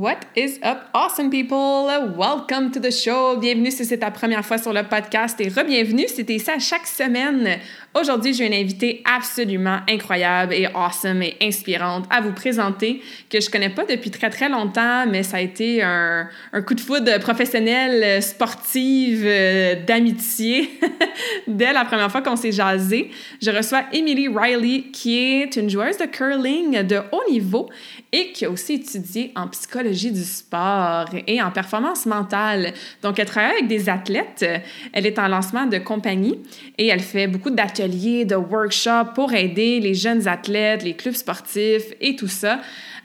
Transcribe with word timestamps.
What 0.00 0.24
is 0.34 0.58
up, 0.62 0.88
awesome 0.94 1.28
people? 1.28 1.84
Welcome 2.16 2.72
to 2.72 2.80
the 2.80 2.90
show. 2.90 3.36
Bienvenue 3.38 3.70
si 3.70 3.84
c'est 3.84 3.98
ta 3.98 4.10
première 4.10 4.46
fois 4.46 4.56
sur 4.56 4.72
le 4.72 4.82
podcast 4.82 5.38
et 5.42 5.50
re-bienvenue 5.50 6.08
si 6.08 6.24
t'es 6.24 6.38
à 6.48 6.58
chaque 6.58 6.86
semaine. 6.86 7.58
Aujourd'hui, 7.92 8.34
j'ai 8.34 8.46
une 8.46 8.54
invitée 8.54 9.02
absolument 9.04 9.78
incroyable 9.88 10.54
et 10.54 10.68
awesome 10.74 11.24
et 11.24 11.36
inspirante 11.42 12.04
à 12.08 12.20
vous 12.20 12.32
présenter 12.32 13.02
que 13.28 13.40
je 13.40 13.50
connais 13.50 13.68
pas 13.68 13.84
depuis 13.84 14.12
très 14.12 14.30
très 14.30 14.48
longtemps, 14.48 15.06
mais 15.08 15.24
ça 15.24 15.38
a 15.38 15.40
été 15.40 15.82
un, 15.82 16.28
un 16.52 16.62
coup 16.62 16.74
de 16.74 16.80
foudre 16.80 17.18
professionnel, 17.18 18.22
sportive, 18.22 19.24
euh, 19.26 19.74
d'amitié 19.84 20.70
dès 21.48 21.72
la 21.72 21.84
première 21.84 22.12
fois 22.12 22.22
qu'on 22.22 22.36
s'est 22.36 22.52
jasé. 22.52 23.10
Je 23.42 23.50
reçois 23.50 23.82
Emily 23.92 24.28
Riley 24.28 24.84
qui 24.92 25.18
est 25.18 25.56
une 25.56 25.68
joueuse 25.68 25.98
de 25.98 26.06
curling 26.06 26.82
de 26.84 27.00
haut 27.10 27.28
niveau 27.28 27.70
et 28.12 28.30
qui 28.30 28.44
a 28.44 28.50
aussi 28.50 28.74
étudié 28.74 29.32
en 29.34 29.48
psychologie 29.48 30.12
du 30.12 30.22
sport 30.22 31.06
et 31.26 31.42
en 31.42 31.50
performance 31.50 32.06
mentale. 32.06 32.72
Donc, 33.02 33.18
elle 33.18 33.26
travaille 33.26 33.52
avec 33.52 33.68
des 33.68 33.88
athlètes. 33.88 34.44
Elle 34.92 35.06
est 35.06 35.18
en 35.18 35.28
lancement 35.28 35.66
de 35.66 35.78
compagnie 35.78 36.38
et 36.78 36.86
elle 36.88 37.00
fait 37.00 37.26
beaucoup 37.26 37.50
de 37.88 38.36
workshops 38.36 39.14
pour 39.14 39.32
aider 39.32 39.80
les 39.80 39.94
jeunes 39.94 40.28
athlètes, 40.28 40.82
les 40.82 40.94
clubs 40.94 41.14
sportifs 41.14 41.92
et 42.00 42.16
tout 42.16 42.28
ça 42.28 42.60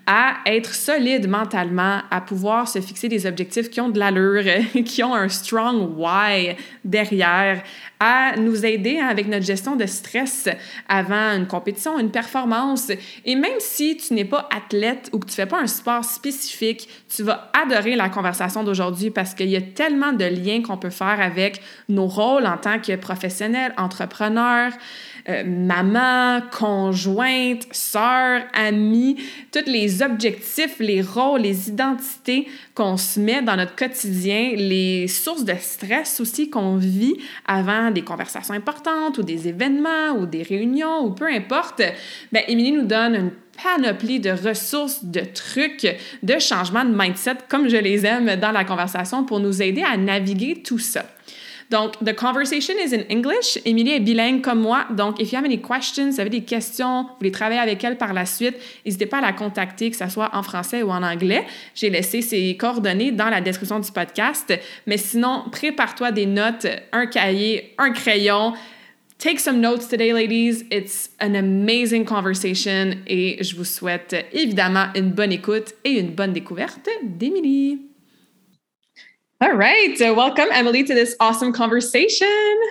à 0.07 0.35
être 0.45 0.75
solide 0.75 1.27
mentalement, 1.27 2.01
à 2.11 2.21
pouvoir 2.21 2.67
se 2.67 2.79
fixer 2.79 3.09
des 3.09 3.25
objectifs 3.25 3.69
qui 3.69 3.81
ont 3.81 3.89
de 3.89 3.97
l'allure, 3.97 4.43
qui 4.85 5.03
ont 5.03 5.15
un 5.15 5.29
strong 5.29 5.97
why 5.97 6.55
derrière, 6.83 7.63
à 8.07 8.35
nous 8.35 8.67
aider 8.67 8.99
hein, 8.99 9.07
avec 9.07 9.27
notre 9.27 9.43
gestion 9.43 9.75
de 9.75 9.87
stress 9.87 10.47
avant 10.87 11.35
une 11.35 11.47
compétition, 11.47 11.97
une 11.97 12.11
performance. 12.11 12.91
Et 13.25 13.33
même 13.33 13.57
si 13.57 13.97
tu 13.97 14.13
n'es 14.13 14.25
pas 14.25 14.47
athlète 14.55 15.09
ou 15.11 15.17
que 15.17 15.25
tu 15.25 15.33
fais 15.33 15.47
pas 15.47 15.59
un 15.59 15.65
sport 15.65 16.05
spécifique, 16.05 16.87
tu 17.09 17.23
vas 17.23 17.51
adorer 17.59 17.95
la 17.95 18.09
conversation 18.09 18.63
d'aujourd'hui 18.63 19.09
parce 19.09 19.33
qu'il 19.33 19.49
y 19.49 19.55
a 19.55 19.61
tellement 19.61 20.13
de 20.13 20.25
liens 20.25 20.61
qu'on 20.61 20.77
peut 20.77 20.91
faire 20.91 21.19
avec 21.19 21.61
nos 21.89 22.05
rôles 22.05 22.45
en 22.45 22.57
tant 22.57 22.77
que 22.77 22.95
professionnels, 22.95 23.73
entrepreneurs, 23.75 24.73
euh, 25.27 25.43
maman, 25.43 26.41
conjointe, 26.51 27.65
sœur, 27.71 28.43
amie, 28.53 29.17
tous 29.51 29.65
les 29.65 30.03
objectifs, 30.03 30.77
les 30.77 31.01
rôles, 31.01 31.41
les 31.41 31.69
identités 31.69 32.47
qu'on 32.75 32.97
se 32.97 33.19
met 33.19 33.41
dans 33.41 33.55
notre 33.55 33.75
quotidien, 33.75 34.51
les 34.55 35.07
sources 35.07 35.45
de 35.45 35.55
stress 35.59 36.19
aussi 36.19 36.49
qu'on 36.49 36.75
vit 36.75 37.15
avant 37.47 37.89
des 37.89 38.01
conversations 38.01 38.53
importantes 38.53 39.17
ou 39.17 39.23
des 39.23 39.47
événements 39.47 40.11
ou 40.19 40.25
des 40.25 40.43
réunions 40.43 41.05
ou 41.05 41.11
peu 41.11 41.25
importe, 41.25 41.81
ben 42.33 42.43
Émilie 42.49 42.73
nous 42.73 42.85
donne 42.85 43.15
une 43.15 43.31
panoplie 43.63 44.19
de 44.19 44.31
ressources, 44.31 45.05
de 45.05 45.21
trucs, 45.21 45.87
de 46.21 46.39
changements 46.39 46.83
de 46.83 46.93
mindset, 46.93 47.37
comme 47.47 47.69
je 47.69 47.77
les 47.77 48.05
aime 48.05 48.35
dans 48.35 48.51
la 48.51 48.65
conversation, 48.65 49.23
pour 49.23 49.39
nous 49.39 49.61
aider 49.61 49.81
à 49.81 49.95
naviguer 49.95 50.61
tout 50.61 50.79
ça. 50.79 51.05
Donc, 51.71 51.93
the 52.03 52.13
conversation 52.13 52.75
is 52.77 52.93
in 52.93 53.03
English. 53.09 53.57
Émilie 53.65 53.93
est 53.93 53.99
bilingue 53.99 54.41
comme 54.41 54.61
moi. 54.61 54.85
Donc, 54.91 55.19
if 55.19 55.31
you 55.31 55.37
have 55.37 55.45
any 55.45 55.59
questions, 55.59 56.11
vous 56.11 56.19
avez 56.19 56.29
des 56.29 56.43
questions, 56.43 57.03
vous 57.03 57.15
voulez 57.19 57.31
travailler 57.31 57.59
avec 57.59 57.83
elle 57.83 57.97
par 57.97 58.13
la 58.13 58.25
suite, 58.25 58.55
n'hésitez 58.85 59.07
pas 59.07 59.17
à 59.17 59.21
la 59.21 59.33
contacter, 59.33 59.89
que 59.89 59.97
ce 59.97 60.07
soit 60.07 60.29
en 60.33 60.43
français 60.43 60.83
ou 60.83 60.91
en 60.91 61.01
anglais. 61.01 61.45
J'ai 61.73 61.89
laissé 61.89 62.21
ses 62.21 62.55
coordonnées 62.55 63.11
dans 63.11 63.29
la 63.29 63.41
description 63.41 63.79
du 63.79 63.91
podcast. 63.91 64.53
Mais 64.85 64.97
sinon, 64.97 65.45
prépare-toi 65.51 66.11
des 66.11 66.25
notes, 66.25 66.67
un 66.91 67.07
cahier, 67.07 67.73
un 67.77 67.91
crayon. 67.91 68.53
Take 69.17 69.39
some 69.39 69.59
notes 69.59 69.87
today, 69.87 70.11
ladies. 70.11 70.65
It's 70.69 71.09
an 71.21 71.35
amazing 71.35 72.05
conversation 72.05 72.97
et 73.07 73.41
je 73.41 73.55
vous 73.55 73.63
souhaite 73.63 74.27
évidemment 74.33 74.87
une 74.93 75.11
bonne 75.11 75.31
écoute 75.31 75.73
et 75.83 75.99
une 75.99 76.11
bonne 76.11 76.33
découverte 76.33 76.89
d'Émilie. 77.01 77.94
All 79.41 79.53
right. 79.53 79.97
So, 79.97 80.13
welcome, 80.13 80.47
Emily, 80.53 80.85
to 80.85 80.93
this 80.93 81.13
awesome 81.19 81.51
conversation. 81.51 82.61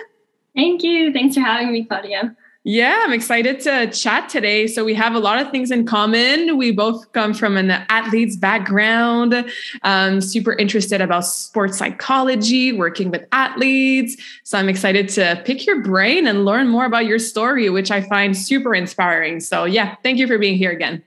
Thank 0.55 0.81
you. 0.81 1.13
Thanks 1.13 1.35
for 1.35 1.41
having 1.41 1.71
me, 1.71 1.85
Claudia. 1.85 2.35
Yeah, 2.63 3.03
I'm 3.03 3.13
excited 3.13 3.59
to 3.61 3.91
chat 3.91 4.29
today. 4.29 4.65
So, 4.65 4.83
we 4.83 4.95
have 4.95 5.13
a 5.13 5.19
lot 5.19 5.39
of 5.39 5.51
things 5.51 5.69
in 5.69 5.85
common. 5.85 6.57
We 6.57 6.71
both 6.71 7.11
come 7.11 7.35
from 7.35 7.55
an 7.55 7.69
athlete's 7.69 8.35
background, 8.35 9.45
um, 9.83 10.21
super 10.21 10.53
interested 10.53 11.01
about 11.01 11.27
sports 11.27 11.77
psychology, 11.77 12.73
working 12.73 13.11
with 13.11 13.27
athletes. 13.31 14.17
So, 14.43 14.57
I'm 14.57 14.67
excited 14.67 15.07
to 15.09 15.39
pick 15.45 15.67
your 15.67 15.83
brain 15.83 16.25
and 16.25 16.45
learn 16.45 16.67
more 16.67 16.85
about 16.85 17.05
your 17.05 17.19
story, 17.19 17.69
which 17.69 17.91
I 17.91 18.01
find 18.01 18.35
super 18.35 18.73
inspiring. 18.73 19.39
So, 19.39 19.65
yeah, 19.65 19.97
thank 20.01 20.17
you 20.17 20.25
for 20.25 20.39
being 20.39 20.57
here 20.57 20.71
again. 20.71 21.03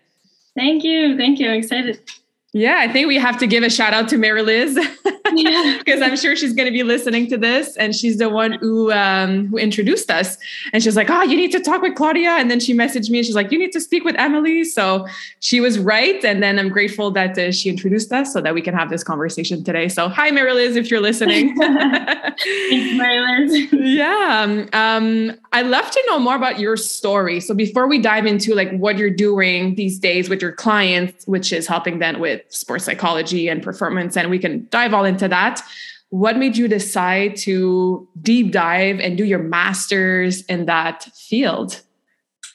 Thank 0.55 0.85
you. 0.85 1.17
Thank 1.17 1.41
you. 1.41 1.51
I'm 1.51 1.59
excited. 1.59 2.01
Yeah, 2.53 2.77
I 2.79 2.93
think 2.93 3.09
we 3.09 3.17
have 3.17 3.39
to 3.39 3.47
give 3.47 3.63
a 3.63 3.71
shout 3.71 3.93
out 3.93 4.09
to 4.09 4.19
Mary 4.19 4.43
Liz 4.43 4.79
because 5.79 6.03
I'm 6.03 6.17
sure 6.17 6.37
she's 6.37 6.53
going 6.53 6.67
to 6.67 6.73
be 6.73 6.83
listening 6.83 7.29
to 7.29 7.39
this, 7.39 7.77
and 7.77 7.95
she's 7.95 8.19
the 8.19 8.29
one 8.29 8.53
who 8.53 8.93
um, 8.93 9.49
who 9.49 9.59
introduced 9.59 10.11
us. 10.11 10.39
And 10.73 10.83
she's 10.83 10.97
like, 10.97 11.11
"Oh, 11.11 11.23
you 11.23 11.37
need 11.37 11.53
to 11.53 11.61
talk 11.61 11.83
with 11.83 11.95
Claudia." 11.95 12.31
And 12.31 12.51
then 12.51 12.61
she 12.61 12.75
messaged 12.75 13.11
me, 13.11 13.19
and 13.19 13.27
she's 13.27 13.37
like, 13.37 13.53
"You 13.53 13.59
need 13.59 13.73
to 13.73 13.81
speak 13.81 14.05
with 14.05 14.17
Emily." 14.17 14.65
So 14.65 15.07
she 15.41 15.61
was 15.61 15.79
right, 15.79 16.25
and 16.25 16.43
then 16.43 16.59
I'm 16.59 16.69
grateful 16.69 17.11
that 17.13 17.39
uh, 17.39 17.53
she 17.53 17.69
introduced 17.69 18.13
us 18.13 18.33
so 18.33 18.41
that 18.41 18.55
we 18.55 18.63
can 18.63 18.75
have 18.75 18.91
this 18.91 19.05
conversation 19.05 19.65
today. 19.65 19.89
So 19.89 20.09
hi, 20.09 20.31
Mary 20.31 20.53
Liz, 20.53 20.77
if 20.77 20.91
you're 20.91 21.01
listening. 21.01 21.57
Thanks, 21.59 22.99
Mary 22.99 23.47
Liz. 23.47 23.69
yeah, 23.73 24.45
um, 24.45 24.69
um, 24.73 25.37
I'd 25.53 25.67
love 25.67 25.91
to 25.91 26.05
know 26.07 26.19
more 26.19 26.37
about 26.37 26.59
your 26.59 26.77
story. 26.77 27.41
So 27.41 27.55
before 27.55 27.87
we 27.87 27.99
dive 27.99 28.27
into 28.27 28.55
like 28.55 28.71
what 28.73 28.99
you're 28.99 29.11
doing 29.11 29.75
these 29.75 29.99
days 29.99 30.29
with 30.29 30.43
your 30.43 30.53
clients, 30.53 31.27
which 31.27 31.53
is 31.53 31.67
helping 31.67 31.99
them 31.99 32.21
with 32.21 32.43
sports 32.49 32.85
psychology 32.85 33.49
and 33.49 33.63
performance, 33.63 34.17
and 34.17 34.31
we 34.31 34.39
can 34.39 34.67
dive 34.71 34.95
all 34.95 35.05
into 35.05 35.28
that. 35.29 35.63
What 36.11 36.39
made 36.39 36.57
you 36.57 36.69
decide 36.69 37.37
to 37.39 38.09
deep 38.23 38.53
dive 38.53 38.99
and 38.99 39.19
do 39.19 39.25
your 39.25 39.41
master's 39.41 40.43
in 40.47 40.67
that 40.67 41.05
field? 41.15 41.83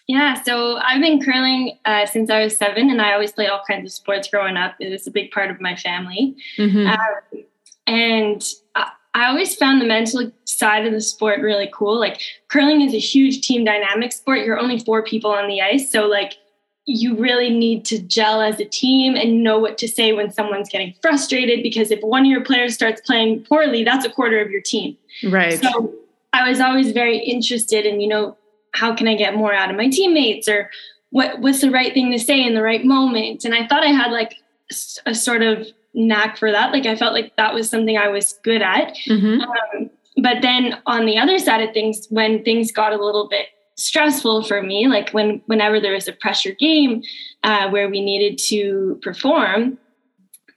Yeah, 0.08 0.42
so 0.44 0.78
I've 0.78 1.02
been 1.02 1.24
curling 1.24 1.78
uh, 1.86 2.06
since 2.06 2.30
I 2.30 2.44
was 2.44 2.58
seven, 2.58 2.90
and 2.90 3.02
I 3.02 3.14
always 3.14 3.32
played 3.32 3.50
all 3.50 3.62
kinds 3.66 3.86
of 3.86 3.94
sports 3.94 4.28
growing 4.28 4.58
up. 4.58 4.76
It 4.80 4.90
was 4.90 5.08
a 5.08 5.12
big 5.12 5.32
part 5.32 5.50
of 5.50 5.62
my 5.62 5.76
family. 5.76 6.36
Mm-hmm. 6.58 6.88
Um, 6.88 7.44
and 7.88 8.44
I, 8.76 8.92
I 9.14 9.28
always 9.28 9.56
found 9.56 9.80
the 9.80 9.86
mental 9.86 10.32
side 10.46 10.86
of 10.86 10.92
the 10.92 11.00
sport 11.00 11.40
really 11.40 11.70
cool. 11.74 12.00
Like 12.00 12.20
curling 12.50 12.82
is 12.82 12.94
a 12.94 13.00
huge 13.00 13.42
team 13.48 13.64
dynamic 13.64 14.12
sport. 14.12 14.46
You're 14.46 14.60
only 14.60 14.80
four 14.80 15.04
people 15.04 15.32
on 15.32 15.48
the 15.48 15.62
ice. 15.62 15.92
So, 15.92 16.08
like, 16.08 16.34
you 16.86 17.16
really 17.16 17.50
need 17.50 17.86
to 17.86 18.00
gel 18.00 18.42
as 18.42 18.60
a 18.60 18.66
team 18.66 19.16
and 19.16 19.42
know 19.42 19.58
what 19.58 19.78
to 19.78 19.88
say 19.88 20.12
when 20.12 20.32
someone's 20.32 20.70
getting 20.70 20.94
frustrated 21.02 21.64
because 21.64 21.92
if 21.92 22.02
one 22.02 22.26
of 22.26 22.28
your 22.28 22.44
players 22.44 22.74
starts 22.74 23.02
playing 23.02 23.44
poorly 23.44 23.84
that's 23.84 24.06
a 24.06 24.10
quarter 24.10 24.40
of 24.42 24.52
your 24.52 24.62
team. 24.62 24.98
Right. 25.30 25.62
So 25.62 25.94
i 26.34 26.50
was 26.50 26.60
always 26.60 26.92
very 26.92 27.20
interested 27.20 27.86
in 27.86 28.02
you 28.02 28.08
know 28.08 28.36
how 28.74 28.96
can 28.96 29.08
i 29.08 29.16
get 29.16 29.36
more 29.36 29.54
out 29.54 29.70
of 29.70 29.78
my 29.78 29.88
teammates 29.88 30.48
or 30.48 30.70
what 31.12 31.40
what's 31.40 31.62
the 31.62 31.70
right 31.70 31.94
thing 31.94 32.12
to 32.12 32.18
say 32.18 32.44
in 32.44 32.56
the 32.56 32.64
right 32.64 32.84
moment? 32.84 33.46
And 33.46 33.54
i 33.54 33.66
thought 33.68 33.84
i 33.84 33.92
had 33.92 34.12
like 34.12 34.36
a 35.06 35.14
sort 35.14 35.44
of 35.44 35.68
knack 35.94 36.38
for 36.38 36.52
that. 36.52 36.72
Like 36.72 36.86
i 36.86 36.96
felt 36.96 37.14
like 37.14 37.36
that 37.38 37.54
was 37.54 37.70
something 37.70 37.98
i 37.98 38.08
was 38.08 38.34
good 38.44 38.62
at. 38.62 38.96
Mm-hmm. 39.08 39.42
um, 39.42 39.90
but 40.18 40.42
then 40.42 40.80
on 40.86 41.06
the 41.06 41.18
other 41.18 41.40
side 41.40 41.62
of 41.62 41.74
things 41.74 42.08
when 42.10 42.44
things 42.44 42.72
got 42.72 42.94
a 42.94 43.04
little 43.04 43.28
bit 43.28 43.48
stressful 43.76 44.44
for 44.44 44.62
me 44.62 44.88
like 44.88 45.10
when 45.12 45.42
whenever 45.46 45.80
there 45.80 45.94
was 45.94 46.08
a 46.08 46.14
pressure 46.14 46.54
game 46.54 47.02
uh, 47.44 47.70
where 47.70 47.90
we 47.90 48.02
needed 48.02 48.38
to 48.38 49.00
perform 49.02 49.78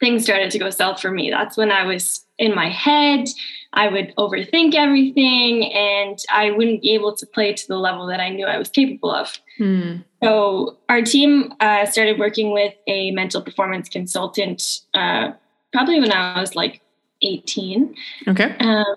things 0.01 0.25
started 0.25 0.51
to 0.51 0.59
go 0.59 0.71
south 0.71 1.01
for 1.01 1.11
me 1.11 1.31
that's 1.31 1.57
when 1.57 1.71
i 1.71 1.85
was 1.85 2.25
in 2.39 2.55
my 2.55 2.69
head 2.69 3.27
i 3.73 3.89
would 3.89 4.15
overthink 4.17 4.75
everything 4.75 5.73
and 5.73 6.19
i 6.31 6.51
wouldn't 6.51 6.83
be 6.83 6.93
able 6.93 7.15
to 7.15 7.27
play 7.27 7.53
to 7.55 7.67
the 7.67 7.77
level 7.77 8.07
that 8.07 8.21
i 8.21 8.29
knew 8.29 8.47
i 8.47 8.59
was 8.59 8.69
capable 8.69 9.11
of 9.11 9.39
hmm. 9.57 9.97
So 10.27 10.79
our 10.89 11.03
team 11.03 11.53
uh, 11.61 11.87
started 11.87 12.19
working 12.19 12.51
with 12.51 12.75
a 12.89 13.13
mental 13.13 13.41
performance 13.43 13.89
consultant 13.89 14.81
uh, 14.93 15.33
probably 15.73 16.01
when 16.01 16.11
I 16.11 16.41
was 16.41 16.57
like 16.57 16.81
18. 17.23 17.95
Okay. 18.27 18.57
Um, 18.59 18.97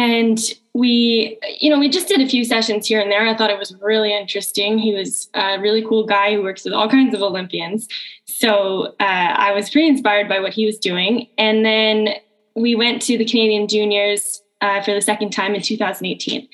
and 0.00 0.38
we, 0.72 1.38
you 1.60 1.68
know, 1.68 1.78
we 1.78 1.90
just 1.90 2.08
did 2.08 2.22
a 2.22 2.26
few 2.26 2.42
sessions 2.42 2.86
here 2.86 3.00
and 3.00 3.10
there. 3.10 3.26
I 3.26 3.36
thought 3.36 3.50
it 3.50 3.58
was 3.58 3.74
really 3.82 4.16
interesting. 4.16 4.78
He 4.78 4.94
was 4.94 5.28
a 5.34 5.58
really 5.60 5.84
cool 5.84 6.06
guy 6.06 6.32
who 6.34 6.42
works 6.42 6.64
with 6.64 6.72
all 6.72 6.88
kinds 6.88 7.14
of 7.14 7.20
Olympians. 7.20 7.86
So 8.24 8.94
uh, 8.98 9.34
I 9.36 9.52
was 9.52 9.68
pretty 9.68 9.88
inspired 9.88 10.26
by 10.26 10.40
what 10.40 10.54
he 10.54 10.64
was 10.64 10.78
doing. 10.78 11.28
And 11.36 11.66
then 11.66 12.14
we 12.56 12.74
went 12.74 13.02
to 13.02 13.18
the 13.18 13.26
Canadian 13.26 13.68
Juniors 13.68 14.40
uh, 14.62 14.80
for 14.80 14.94
the 14.94 15.02
second 15.02 15.32
time 15.32 15.54
in 15.54 15.60
2018. 15.60 16.48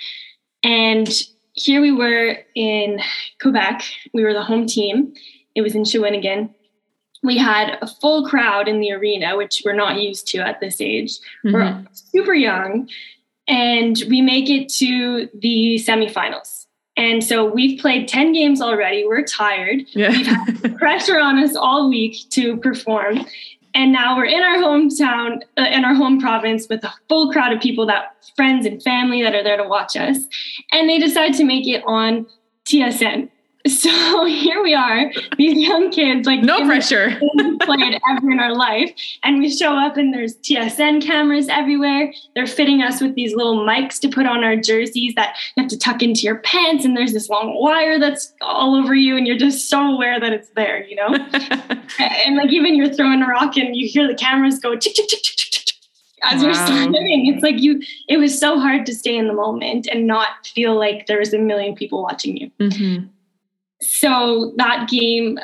And 0.64 1.08
here 1.52 1.81
we 1.81 1.93
were 1.93 2.37
in 2.56 2.98
Quebec. 3.40 3.84
We 4.12 4.25
were 4.25 4.32
the 4.32 4.43
home 4.43 4.66
team. 4.66 5.14
It 5.54 5.62
was 5.62 5.76
in 5.76 5.84
Shawinigan. 5.84 6.52
We 7.22 7.38
had 7.38 7.78
a 7.81 7.87
full 7.87 8.26
crowd 8.26 8.66
in 8.66 8.81
the 8.81 8.90
arena, 8.90 9.37
which 9.37 9.62
we're 9.64 9.72
not 9.72 10.00
used 10.00 10.26
to 10.28 10.38
at 10.38 10.58
this 10.60 10.81
age. 10.81 11.19
Mm-hmm. 11.44 11.52
We're 11.54 11.87
super 11.93 12.34
young, 12.34 12.88
and 13.48 14.02
we 14.08 14.20
make 14.20 14.50
it 14.50 14.69
to 14.75 15.28
the 15.34 15.76
semifinals. 15.76 16.66
And 16.96 17.22
so 17.22 17.44
we've 17.44 17.78
played 17.78 18.08
10 18.08 18.32
games 18.32 18.60
already. 18.62 19.06
We're 19.06 19.25
tired. 19.25 19.82
Yeah. 19.90 20.10
We've 20.10 20.26
had 20.26 20.78
pressure 20.78 21.19
on 21.19 21.38
us 21.38 21.54
all 21.54 21.90
week 21.90 22.16
to 22.31 22.56
perform. 22.56 23.26
And 23.75 23.93
now 23.93 24.16
we're 24.16 24.25
in 24.25 24.43
our 24.43 24.56
hometown, 24.56 25.43
uh, 25.58 25.66
in 25.70 25.84
our 25.84 25.94
home 25.94 26.19
province, 26.19 26.66
with 26.70 26.82
a 26.82 26.93
full 27.10 27.31
crowd 27.31 27.52
of 27.52 27.60
people 27.60 27.84
that 27.87 28.16
friends 28.34 28.64
and 28.64 28.82
family 28.82 29.22
that 29.22 29.34
are 29.34 29.44
there 29.44 29.58
to 29.58 29.69
watch 29.69 29.96
us. 29.96 30.16
And 30.72 30.88
they 30.88 30.98
decide 30.98 31.34
to 31.34 31.44
make 31.44 31.69
it 31.69 31.82
on 31.87 32.26
TSN. 32.64 33.28
So 33.69 34.25
here 34.27 34.63
we 34.63 34.75
are, 34.75 35.11
these 35.37 35.59
young 35.59 35.91
kids, 35.91 36.27
like 36.27 36.41
no 36.41 36.65
pressure, 36.67 37.19
played 37.61 38.01
ever 38.11 38.31
in 38.31 38.39
our 38.39 38.55
life, 38.55 38.93
and 39.23 39.39
we 39.39 39.51
show 39.51 39.77
up 39.77 39.97
and 39.97 40.13
there's 40.13 40.37
TSN 40.37 41.05
cameras 41.05 41.49
everywhere. 41.49 42.13
They're 42.35 42.47
fitting 42.47 42.83
us 42.83 43.01
with 43.01 43.15
these 43.15 43.35
little 43.35 43.65
mics 43.65 43.99
to 44.01 44.09
put 44.09 44.27
on 44.27 44.45
our 44.45 44.57
jerseys 44.57 45.15
that 45.17 45.37
you 45.57 45.63
have 45.63 45.71
to 45.71 45.79
tuck 45.79 46.03
into 46.03 46.23
your 46.23 46.37
pants, 46.37 46.85
and 46.85 46.97
there's 46.97 47.13
this 47.13 47.29
long 47.29 47.61
wire 47.61 47.99
that's 47.99 48.33
all 48.41 48.75
over 48.77 48.95
you, 48.95 49.17
and 49.17 49.27
you're 49.27 49.39
just 49.39 49.69
so 49.69 49.81
aware 49.81 50.21
that 50.21 50.33
it's 50.33 50.51
there, 50.51 50.85
you 50.85 50.97
know. 50.97 51.09
and 51.99 52.37
like 52.37 52.53
even 52.53 52.75
you're 52.75 52.93
throwing 52.93 53.23
a 53.23 53.27
rock 53.27 53.57
and 53.57 53.75
you 53.75 53.89
hear 53.89 54.07
the 54.07 54.15
cameras 54.15 54.59
go 54.59 54.75
as 56.23 56.43
wow. 56.43 56.47
you're 56.47 56.55
swimming. 56.55 57.27
It's 57.33 57.43
like 57.43 57.61
you. 57.61 57.81
It 58.09 58.17
was 58.17 58.39
so 58.39 58.59
hard 58.59 58.87
to 58.87 58.95
stay 58.95 59.17
in 59.17 59.29
the 59.29 59.35
moment 59.35 59.87
and 59.91 60.07
not 60.07 60.47
feel 60.47 60.77
like 60.77 61.07
there 61.07 61.19
was 61.19 61.33
a 61.33 61.39
million 61.39 61.75
people 61.75 62.03
watching 62.03 62.37
you. 62.37 62.51
Mm-hmm 62.59 63.07
so 63.81 64.55
that 64.56 64.88
game, 64.88 65.38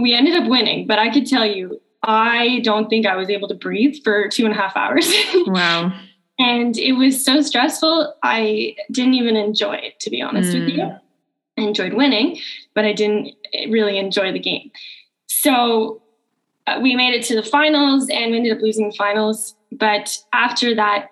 we 0.00 0.14
ended 0.14 0.36
up 0.36 0.48
winning, 0.48 0.86
but 0.86 0.98
I 0.98 1.10
could 1.10 1.26
tell 1.26 1.46
you, 1.46 1.80
I 2.02 2.60
don't 2.62 2.88
think 2.88 3.06
I 3.06 3.16
was 3.16 3.30
able 3.30 3.48
to 3.48 3.54
breathe 3.54 3.96
for 4.04 4.28
two 4.28 4.44
and 4.44 4.54
a 4.54 4.56
half 4.56 4.76
hours. 4.76 5.12
Wow. 5.46 5.92
and 6.38 6.76
it 6.76 6.92
was 6.92 7.24
so 7.24 7.40
stressful. 7.40 8.14
I 8.22 8.76
didn't 8.92 9.14
even 9.14 9.36
enjoy 9.36 9.74
it, 9.74 10.00
to 10.00 10.10
be 10.10 10.20
honest 10.20 10.52
mm. 10.52 10.60
with 10.60 10.68
you. 10.68 10.82
Mm. 10.82 11.00
I 11.58 11.62
enjoyed 11.62 11.94
winning, 11.94 12.38
but 12.74 12.84
I 12.84 12.92
didn't 12.92 13.34
really 13.70 13.98
enjoy 13.98 14.32
the 14.32 14.38
game. 14.38 14.70
So 15.26 16.02
uh, 16.66 16.78
we 16.82 16.94
made 16.94 17.14
it 17.14 17.24
to 17.26 17.36
the 17.36 17.42
finals 17.42 18.08
and 18.10 18.30
we 18.32 18.38
ended 18.38 18.56
up 18.56 18.62
losing 18.62 18.90
the 18.90 18.96
finals. 18.96 19.54
But 19.72 20.18
after 20.32 20.74
that 20.74 21.10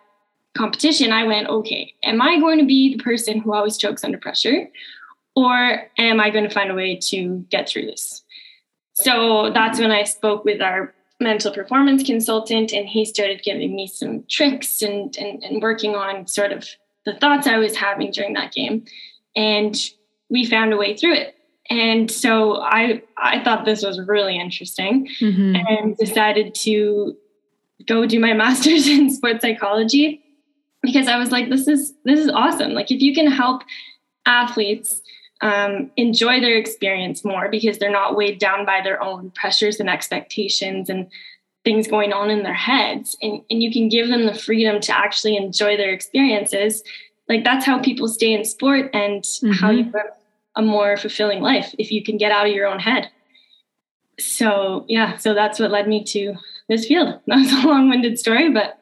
competition, 0.56 1.12
I 1.12 1.24
went, 1.24 1.48
okay, 1.48 1.94
am 2.02 2.20
I 2.20 2.38
going 2.38 2.58
to 2.58 2.66
be 2.66 2.96
the 2.96 3.02
person 3.02 3.40
who 3.40 3.54
always 3.54 3.76
chokes 3.76 4.04
under 4.04 4.18
pressure? 4.18 4.68
Or 5.36 5.90
am 5.98 6.20
I 6.20 6.30
going 6.30 6.44
to 6.44 6.54
find 6.54 6.70
a 6.70 6.74
way 6.74 6.96
to 7.10 7.44
get 7.50 7.68
through 7.68 7.86
this? 7.86 8.22
So 8.94 9.50
that's 9.52 9.80
when 9.80 9.90
I 9.90 10.04
spoke 10.04 10.44
with 10.44 10.62
our 10.62 10.94
mental 11.20 11.52
performance 11.52 12.02
consultant, 12.02 12.72
and 12.72 12.86
he 12.86 13.04
started 13.04 13.42
giving 13.42 13.74
me 13.74 13.86
some 13.86 14.24
tricks 14.28 14.82
and, 14.82 15.16
and, 15.16 15.42
and 15.42 15.62
working 15.62 15.94
on 15.94 16.26
sort 16.26 16.52
of 16.52 16.68
the 17.04 17.14
thoughts 17.14 17.46
I 17.46 17.58
was 17.58 17.76
having 17.76 18.12
during 18.12 18.34
that 18.34 18.52
game. 18.52 18.84
And 19.36 19.76
we 20.30 20.44
found 20.44 20.72
a 20.72 20.76
way 20.76 20.96
through 20.96 21.14
it. 21.14 21.34
And 21.70 22.10
so 22.10 22.60
I 22.60 23.02
I 23.16 23.42
thought 23.42 23.64
this 23.64 23.82
was 23.82 23.98
really 24.06 24.38
interesting 24.38 25.08
mm-hmm. 25.20 25.56
and 25.56 25.96
decided 25.96 26.54
to 26.56 27.16
go 27.86 28.06
do 28.06 28.20
my 28.20 28.32
master's 28.44 28.86
in 28.86 29.10
sports 29.10 29.42
psychology 29.42 30.22
because 30.82 31.08
I 31.08 31.16
was 31.16 31.30
like, 31.30 31.48
this 31.48 31.66
is 31.66 31.94
this 32.04 32.20
is 32.20 32.28
awesome. 32.28 32.72
Like 32.72 32.90
if 32.90 33.00
you 33.00 33.14
can 33.14 33.30
help 33.30 33.62
athletes 34.26 35.00
um, 35.40 35.90
enjoy 35.96 36.40
their 36.40 36.56
experience 36.56 37.24
more 37.24 37.48
because 37.50 37.78
they're 37.78 37.90
not 37.90 38.16
weighed 38.16 38.38
down 38.38 38.64
by 38.64 38.80
their 38.82 39.02
own 39.02 39.30
pressures 39.32 39.80
and 39.80 39.90
expectations 39.90 40.88
and 40.88 41.08
things 41.64 41.88
going 41.88 42.12
on 42.12 42.30
in 42.30 42.42
their 42.42 42.54
heads. 42.54 43.16
And, 43.22 43.42
and 43.50 43.62
you 43.62 43.72
can 43.72 43.88
give 43.88 44.08
them 44.08 44.26
the 44.26 44.34
freedom 44.34 44.80
to 44.82 44.96
actually 44.96 45.36
enjoy 45.36 45.76
their 45.76 45.92
experiences. 45.92 46.82
Like 47.28 47.42
that's 47.42 47.64
how 47.64 47.80
people 47.80 48.08
stay 48.08 48.32
in 48.32 48.44
sport 48.44 48.90
and 48.92 49.22
mm-hmm. 49.22 49.52
how 49.52 49.70
you 49.70 49.84
live 49.84 50.12
a 50.56 50.62
more 50.62 50.96
fulfilling 50.96 51.40
life 51.40 51.74
if 51.78 51.90
you 51.90 52.02
can 52.02 52.16
get 52.16 52.30
out 52.30 52.46
of 52.46 52.52
your 52.52 52.66
own 52.66 52.78
head. 52.78 53.10
So 54.20 54.84
yeah 54.88 55.16
so 55.16 55.34
that's 55.34 55.58
what 55.58 55.70
led 55.70 55.88
me 55.88 56.04
to 56.04 56.34
this 56.68 56.86
field. 56.86 57.20
That 57.26 57.38
was 57.38 57.52
a 57.52 57.66
long-winded 57.66 58.18
story 58.18 58.50
but 58.50 58.78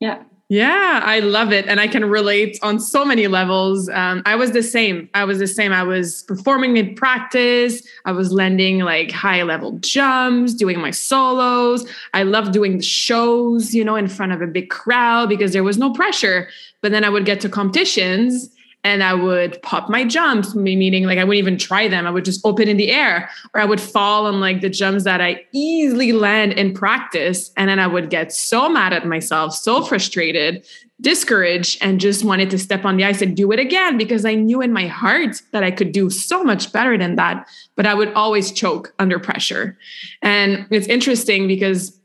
yeah 0.00 0.22
yeah, 0.50 1.00
I 1.02 1.20
love 1.20 1.52
it. 1.52 1.66
And 1.66 1.80
I 1.80 1.88
can 1.88 2.04
relate 2.04 2.58
on 2.62 2.78
so 2.78 3.04
many 3.04 3.28
levels. 3.28 3.88
Um, 3.88 4.22
I 4.26 4.36
was 4.36 4.52
the 4.52 4.62
same. 4.62 5.08
I 5.14 5.24
was 5.24 5.38
the 5.38 5.46
same. 5.46 5.72
I 5.72 5.82
was 5.82 6.22
performing 6.24 6.76
in 6.76 6.94
practice. 6.94 7.82
I 8.04 8.12
was 8.12 8.30
landing 8.30 8.80
like 8.80 9.10
high 9.10 9.42
level 9.42 9.78
jumps, 9.78 10.52
doing 10.52 10.78
my 10.78 10.90
solos. 10.90 11.88
I 12.12 12.24
loved 12.24 12.52
doing 12.52 12.76
the 12.76 12.84
shows, 12.84 13.74
you 13.74 13.84
know, 13.84 13.96
in 13.96 14.06
front 14.06 14.32
of 14.32 14.42
a 14.42 14.46
big 14.46 14.68
crowd 14.68 15.30
because 15.30 15.54
there 15.54 15.64
was 15.64 15.78
no 15.78 15.90
pressure. 15.92 16.48
But 16.82 16.92
then 16.92 17.04
I 17.04 17.08
would 17.08 17.24
get 17.24 17.40
to 17.40 17.48
competitions 17.48 18.50
and 18.84 19.02
I 19.02 19.14
would 19.14 19.60
pop 19.62 19.88
my 19.88 20.04
jumps, 20.04 20.54
meaning 20.54 21.04
like 21.04 21.18
I 21.18 21.24
wouldn't 21.24 21.38
even 21.38 21.56
try 21.56 21.88
them. 21.88 22.06
I 22.06 22.10
would 22.10 22.24
just 22.24 22.44
open 22.44 22.68
in 22.68 22.76
the 22.76 22.90
air, 22.90 23.30
or 23.54 23.60
I 23.60 23.64
would 23.64 23.80
fall 23.80 24.26
on 24.26 24.40
like 24.40 24.60
the 24.60 24.68
jumps 24.68 25.04
that 25.04 25.22
I 25.22 25.44
easily 25.52 26.12
land 26.12 26.52
in 26.52 26.74
practice. 26.74 27.50
And 27.56 27.70
then 27.70 27.78
I 27.78 27.86
would 27.86 28.10
get 28.10 28.32
so 28.32 28.68
mad 28.68 28.92
at 28.92 29.06
myself, 29.06 29.54
so 29.54 29.82
frustrated, 29.82 30.66
discouraged, 31.00 31.78
and 31.80 31.98
just 31.98 32.24
wanted 32.24 32.50
to 32.50 32.58
step 32.58 32.84
on 32.84 32.98
the 32.98 33.04
ice 33.04 33.22
and 33.22 33.34
do 33.34 33.50
it 33.52 33.58
again 33.58 33.96
because 33.96 34.26
I 34.26 34.34
knew 34.34 34.60
in 34.60 34.72
my 34.72 34.86
heart 34.86 35.40
that 35.52 35.64
I 35.64 35.70
could 35.70 35.92
do 35.92 36.10
so 36.10 36.44
much 36.44 36.70
better 36.70 36.98
than 36.98 37.16
that. 37.16 37.48
But 37.76 37.86
I 37.86 37.94
would 37.94 38.12
always 38.12 38.52
choke 38.52 38.94
under 38.98 39.18
pressure. 39.18 39.78
And 40.20 40.66
it's 40.70 40.88
interesting 40.88 41.48
because 41.48 41.98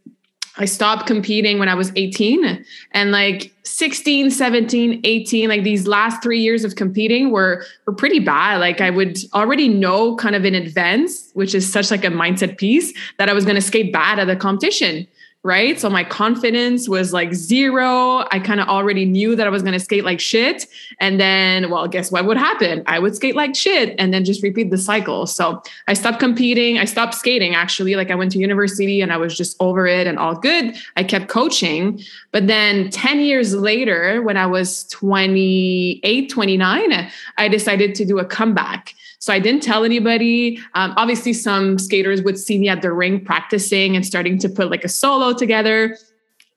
I 0.60 0.66
stopped 0.66 1.08
competing 1.08 1.58
when 1.58 1.70
I 1.70 1.74
was 1.74 1.92
18 1.96 2.66
and 2.92 3.12
like 3.12 3.54
16, 3.63 4.30
17, 4.30 5.00
18, 5.04 5.48
like 5.48 5.63
these 5.63 5.88
last 5.88 6.22
three 6.22 6.39
years 6.39 6.66
of 6.66 6.75
competing 6.75 7.32
were, 7.32 7.63
were 7.88 7.94
pretty 7.94 8.20
bad. 8.20 8.58
Like 8.58 8.82
I 8.82 8.89
would 8.89 9.18
already 9.34 9.70
know 9.70 10.18
kind 10.18 10.36
of 10.36 10.44
in 10.44 10.56
advance, 10.56 11.32
which 11.34 11.56
is 11.56 11.72
such 11.72 11.92
like 11.92 12.04
a 12.04 12.10
mindset 12.10 12.58
piece 12.58 12.94
that 13.18 13.30
I 13.30 13.34
was 13.34 13.46
going 13.46 13.56
to 13.56 13.62
skate 13.62 13.94
bad 13.94 14.20
at 14.20 14.25
the 14.25 14.36
competition 14.36 15.08
right? 15.43 15.79
So 15.79 15.89
my 15.89 16.03
confidence 16.03 16.89
was 16.89 17.13
like 17.13 17.34
zero. 17.34 18.25
I 18.29 18.39
kind 18.39 18.60
of 18.60 18.67
already 18.67 19.05
knew 19.05 19.38
that 19.38 19.48
I 19.48 19.50
was 19.50 19.62
going 19.62 19.74
to 19.74 19.79
skate 19.79 20.03
like 20.03 20.19
shit. 20.19 20.67
And 21.00 21.17
then, 21.17 21.69
well, 21.69 21.88
guess 21.88 22.12
what 22.12 22.25
would 22.25 22.36
happen? 22.36 22.84
I 22.88 23.00
would 23.00 23.15
skate 23.15 23.38
like 23.38 23.55
shit 23.55 23.96
and 23.98 24.13
then 24.13 24.25
just 24.25 24.43
repeat 24.43 24.69
the 24.69 24.77
cycle. 24.77 25.25
So 25.25 25.63
I 25.88 25.93
stopped 25.93 26.19
competing. 26.19 26.77
I 26.77 26.84
stopped 26.84 27.15
skating 27.15 27.55
actually. 27.55 27.96
Like 27.96 28.12
I 28.12 28.15
went 28.15 28.34
to 28.34 28.38
university 28.38 29.00
and 29.00 29.13
I 29.13 29.17
was 29.17 29.38
just 29.38 29.55
over 29.62 29.88
it 29.88 30.08
and 30.08 30.19
all 30.19 30.36
good. 30.36 30.75
I 30.98 31.03
kept 31.05 31.29
coaching. 31.29 32.01
But 32.34 32.48
then 32.48 32.89
10 32.89 33.22
years 33.22 33.55
later, 33.55 34.22
when 34.22 34.36
I 34.36 34.46
was 34.46 34.84
28, 34.89 36.29
29, 36.29 37.12
I 37.38 37.48
decided 37.48 37.96
to 37.96 38.05
do 38.05 38.19
a 38.19 38.25
comeback. 38.25 38.93
So 39.20 39.34
I 39.34 39.40
didn't 39.40 39.62
tell 39.62 39.84
anybody. 39.84 40.58
Um, 40.74 40.94
obviously, 40.98 41.34
some 41.34 41.78
skaters 41.78 42.22
would 42.22 42.40
see 42.40 42.58
me 42.58 42.70
at 42.70 42.82
the 42.82 42.92
ring 42.92 43.24
practicing 43.24 43.96
and 43.96 44.06
starting 44.06 44.38
to 44.40 44.50
put 44.50 44.72
like 44.72 44.84
a 44.84 44.90
solo 44.90 45.34
together. 45.34 45.98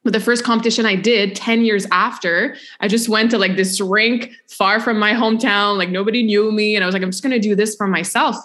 But 0.05 0.13
the 0.13 0.21
first 0.21 0.43
competition 0.45 0.85
I 0.85 0.97
did 0.97 1.37
10 1.37 1.65
years 1.65 1.87
after, 1.93 2.57
I 2.81 2.89
just 2.89 3.09
went 3.09 3.31
to 3.33 3.39
like 3.39 3.57
this 3.57 3.81
rink 3.81 4.33
far 4.49 4.81
from 4.81 4.99
my 4.99 5.13
hometown. 5.13 5.77
Like 5.77 5.91
nobody 5.91 6.23
knew 6.23 6.51
me. 6.51 6.75
And 6.75 6.83
I 6.83 6.87
was 6.87 6.93
like, 6.93 7.03
I'm 7.03 7.11
just 7.11 7.23
going 7.23 7.33
to 7.33 7.39
do 7.39 7.55
this 7.55 7.77
for 7.77 7.87
myself. 7.87 8.37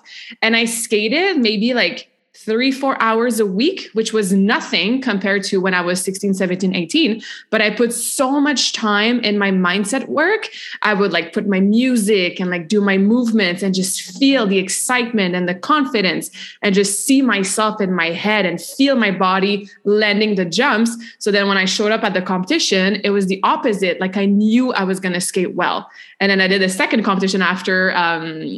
And 0.41 0.55
I 0.55 0.65
skated 0.65 1.37
maybe 1.37 1.73
like 1.73 2.09
three, 2.45 2.71
four 2.71 3.01
hours 3.01 3.39
a 3.39 3.45
week, 3.45 3.89
which 3.93 4.13
was 4.13 4.31
nothing 4.31 5.01
compared 5.01 5.43
to 5.43 5.59
when 5.59 5.73
I 5.73 5.81
was 5.81 6.01
16, 6.01 6.33
17, 6.33 6.75
18. 6.75 7.21
But 7.49 7.61
I 7.61 7.69
put 7.69 7.91
so 7.91 8.39
much 8.39 8.73
time 8.73 9.19
in 9.21 9.37
my 9.37 9.51
mindset 9.51 10.07
work. 10.07 10.49
I 10.81 10.93
would 10.93 11.11
like 11.11 11.33
put 11.33 11.47
my 11.47 11.59
music 11.59 12.39
and 12.39 12.49
like 12.49 12.67
do 12.67 12.79
my 12.79 12.97
movements 12.97 13.63
and 13.63 13.73
just 13.73 14.17
feel 14.17 14.45
the 14.45 14.57
excitement 14.57 15.35
and 15.35 15.49
the 15.49 15.55
confidence 15.55 16.29
and 16.61 16.75
just 16.75 17.05
see 17.05 17.21
myself 17.21 17.81
in 17.81 17.93
my 17.93 18.11
head 18.11 18.45
and 18.45 18.61
feel 18.61 18.95
my 18.95 19.11
body 19.11 19.69
landing 19.83 20.35
the 20.35 20.45
jumps. 20.45 20.95
So 21.19 21.31
then 21.31 21.47
when 21.47 21.57
I 21.57 21.65
showed 21.65 21.91
up 21.91 22.03
at 22.03 22.13
the 22.13 22.21
competition, 22.21 23.01
it 23.03 23.09
was 23.09 23.27
the 23.27 23.39
opposite. 23.43 23.99
Like 23.99 24.15
I 24.15 24.25
knew 24.25 24.73
I 24.73 24.83
was 24.83 24.99
going 24.99 25.13
to 25.13 25.21
skate 25.21 25.55
well. 25.55 25.89
And 26.19 26.31
then 26.31 26.41
I 26.41 26.47
did 26.47 26.61
a 26.63 26.69
second 26.69 27.03
competition 27.03 27.41
after 27.41 27.95
um, 27.95 28.57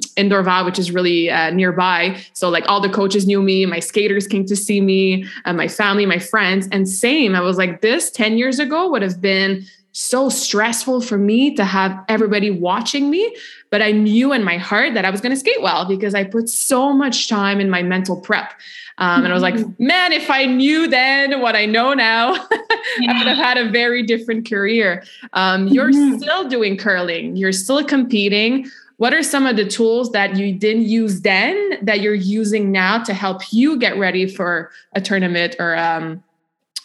which 0.66 0.80
is 0.80 0.92
really 0.92 1.30
uh, 1.30 1.50
nearby. 1.52 2.20
So 2.34 2.50
like 2.50 2.66
all 2.70 2.80
the 2.80 2.90
coaches 2.90 3.28
knew 3.28 3.42
me, 3.42 3.66
my 3.70 3.80
skaters 3.80 4.28
came 4.28 4.46
to 4.46 4.56
see 4.56 4.82
me, 4.82 5.26
uh, 5.46 5.54
my 5.54 5.68
family, 5.68 6.06
my 6.06 6.20
friends, 6.20 6.68
and 6.72 6.88
same. 6.88 7.36
I 7.36 7.42
was 7.42 7.58
like, 7.58 7.82
this 7.82 8.10
ten 8.10 8.38
years 8.38 8.60
ago 8.60 8.90
would 8.90 9.02
have 9.02 9.22
been 9.22 9.66
so 9.92 10.30
stressful 10.30 11.02
for 11.02 11.18
me 11.18 11.54
to 11.56 11.66
have 11.66 12.06
everybody 12.08 12.52
watching 12.52 13.10
me. 13.10 13.36
But 13.70 13.82
I 13.82 13.92
knew 13.92 14.34
in 14.34 14.44
my 14.44 14.58
heart 14.58 14.94
that 14.94 15.04
I 15.04 15.10
was 15.10 15.20
going 15.20 15.32
to 15.32 15.40
skate 15.40 15.62
well 15.62 15.86
because 15.86 16.16
I 16.16 16.24
put 16.24 16.48
so 16.48 16.94
much 16.94 17.28
time 17.28 17.60
in 17.60 17.70
my 17.70 17.84
mental 17.84 18.20
prep. 18.20 18.54
Um, 19.00 19.24
and 19.24 19.32
I 19.32 19.34
was 19.34 19.42
like, 19.42 19.56
mm-hmm. 19.56 19.86
man, 19.86 20.12
if 20.12 20.30
I 20.30 20.46
knew 20.46 20.88
then 20.88 21.42
what 21.42 21.56
I 21.56 21.66
know 21.66 21.94
now, 21.94 22.34
yeah. 23.00 23.12
I 23.12 23.18
would 23.18 23.28
have 23.28 23.38
had 23.38 23.58
a 23.58 23.70
very 23.70 24.04
different 24.04 24.48
career. 24.48 25.04
Um, 25.34 25.68
you're 25.68 25.92
mm-hmm. 25.92 26.20
still 26.20 26.48
doing 26.48 26.78
curling, 26.78 27.36
you're 27.36 27.54
still 27.54 27.84
competing. 27.84 28.70
What 29.00 29.14
are 29.14 29.24
some 29.24 29.46
of 29.46 29.56
the 29.56 29.66
tools 29.66 30.12
that 30.12 30.36
you 30.36 30.54
didn't 30.54 30.84
use 30.84 31.22
then 31.22 31.78
that 31.82 32.02
you're 32.02 32.14
using 32.14 32.70
now 32.70 33.02
to 33.04 33.14
help 33.14 33.42
you 33.50 33.78
get 33.78 33.98
ready 33.98 34.28
for 34.28 34.72
a 34.94 35.00
tournament 35.00 35.56
or 35.58 35.78
um, 35.78 36.22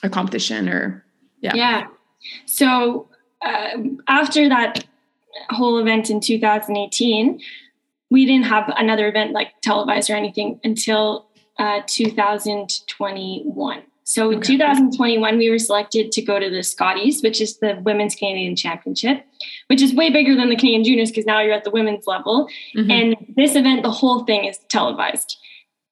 a 0.05 0.09
competition 0.09 0.69
or 0.69 1.05
yeah? 1.41 1.55
Yeah. 1.57 1.89
So 2.47 3.09
uh, 3.43 3.79
after 4.07 4.49
that 4.49 4.85
whole 5.51 5.77
event 5.79 6.09
in 6.09 6.21
2018, 6.21 7.41
we 8.11 8.27
didn't 8.27 8.47
have 8.47 8.73
another 8.77 9.09
event 9.09 9.33
like 9.33 9.49
televised 9.61 10.09
or 10.09 10.15
anything 10.15 10.61
until 10.63 11.27
uh, 11.59 11.81
2021. 11.89 13.83
So 14.05 14.31
in 14.31 14.43
2021, 14.43 15.39
we 15.39 15.51
were 15.51 15.59
selected 15.59 16.13
to 16.13 16.23
go 16.23 16.39
to 16.39 16.51
the 16.51 16.63
Scotties, 16.63 17.23
which 17.23 17.41
is 17.41 17.59
the 17.59 17.81
Women's 17.83 18.15
Canadian 18.15 18.55
Championship, 18.55 19.25
which 19.69 19.81
is 19.81 19.95
way 19.95 20.11
bigger 20.11 20.37
than 20.37 20.51
the 20.51 20.57
Canadian 20.57 20.85
Juniors 20.85 21.11
because 21.11 21.25
now 21.25 21.41
you're 21.41 21.55
at 21.55 21.65
the 21.65 21.71
women's 21.71 22.07
level. 22.07 22.49
Mm-hmm. 22.77 22.91
And 22.91 23.17
this 23.35 23.57
event, 23.57 23.83
the 23.83 23.91
whole 23.91 24.25
thing 24.25 24.45
is 24.45 24.59
televised. 24.69 25.39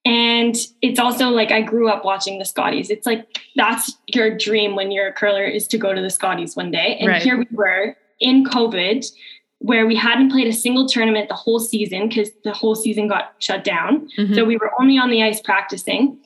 And 0.04 0.56
it's 0.82 0.98
also 0.98 1.28
like 1.28 1.52
I 1.52 1.62
grew 1.62 1.88
up 1.88 2.04
watching 2.04 2.38
the 2.38 2.44
Scotties. 2.44 2.90
It's 2.90 3.06
like 3.06 3.38
that's 3.56 3.96
your 4.08 4.36
dream 4.36 4.76
when 4.76 4.90
you're 4.90 5.08
a 5.08 5.12
curler 5.12 5.44
is 5.44 5.66
to 5.68 5.78
go 5.78 5.94
to 5.94 6.00
the 6.00 6.10
Scotties 6.10 6.54
one 6.54 6.70
day. 6.70 6.96
And 6.98 7.08
right. 7.08 7.22
here 7.22 7.38
we 7.38 7.46
were 7.50 7.96
in 8.20 8.44
COVID 8.44 9.06
where 9.60 9.86
we 9.86 9.94
hadn't 9.94 10.30
played 10.30 10.48
a 10.48 10.52
single 10.52 10.88
tournament 10.88 11.28
the 11.28 11.36
whole 11.36 11.60
season 11.60 12.08
because 12.08 12.30
the 12.42 12.52
whole 12.52 12.74
season 12.74 13.06
got 13.06 13.34
shut 13.38 13.62
down. 13.62 14.08
Mm-hmm. 14.18 14.34
So 14.34 14.44
we 14.44 14.56
were 14.56 14.72
only 14.78 14.98
on 14.98 15.08
the 15.08 15.22
ice 15.22 15.40
practicing. 15.40 16.18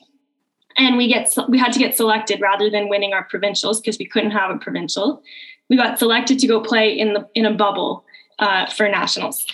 And 0.77 0.97
we 0.97 1.07
get 1.07 1.35
we 1.49 1.57
had 1.57 1.73
to 1.73 1.79
get 1.79 1.95
selected 1.95 2.39
rather 2.39 2.69
than 2.69 2.89
winning 2.89 3.13
our 3.13 3.23
provincials 3.23 3.81
because 3.81 3.97
we 3.97 4.05
couldn't 4.05 4.31
have 4.31 4.51
a 4.51 4.59
provincial. 4.59 5.23
We 5.69 5.75
got 5.75 5.99
selected 5.99 6.39
to 6.39 6.47
go 6.47 6.61
play 6.61 6.91
in 6.97 7.13
the 7.13 7.27
in 7.33 7.45
a 7.45 7.53
bubble 7.53 8.05
uh, 8.39 8.67
for 8.67 8.87
nationals. 8.87 9.45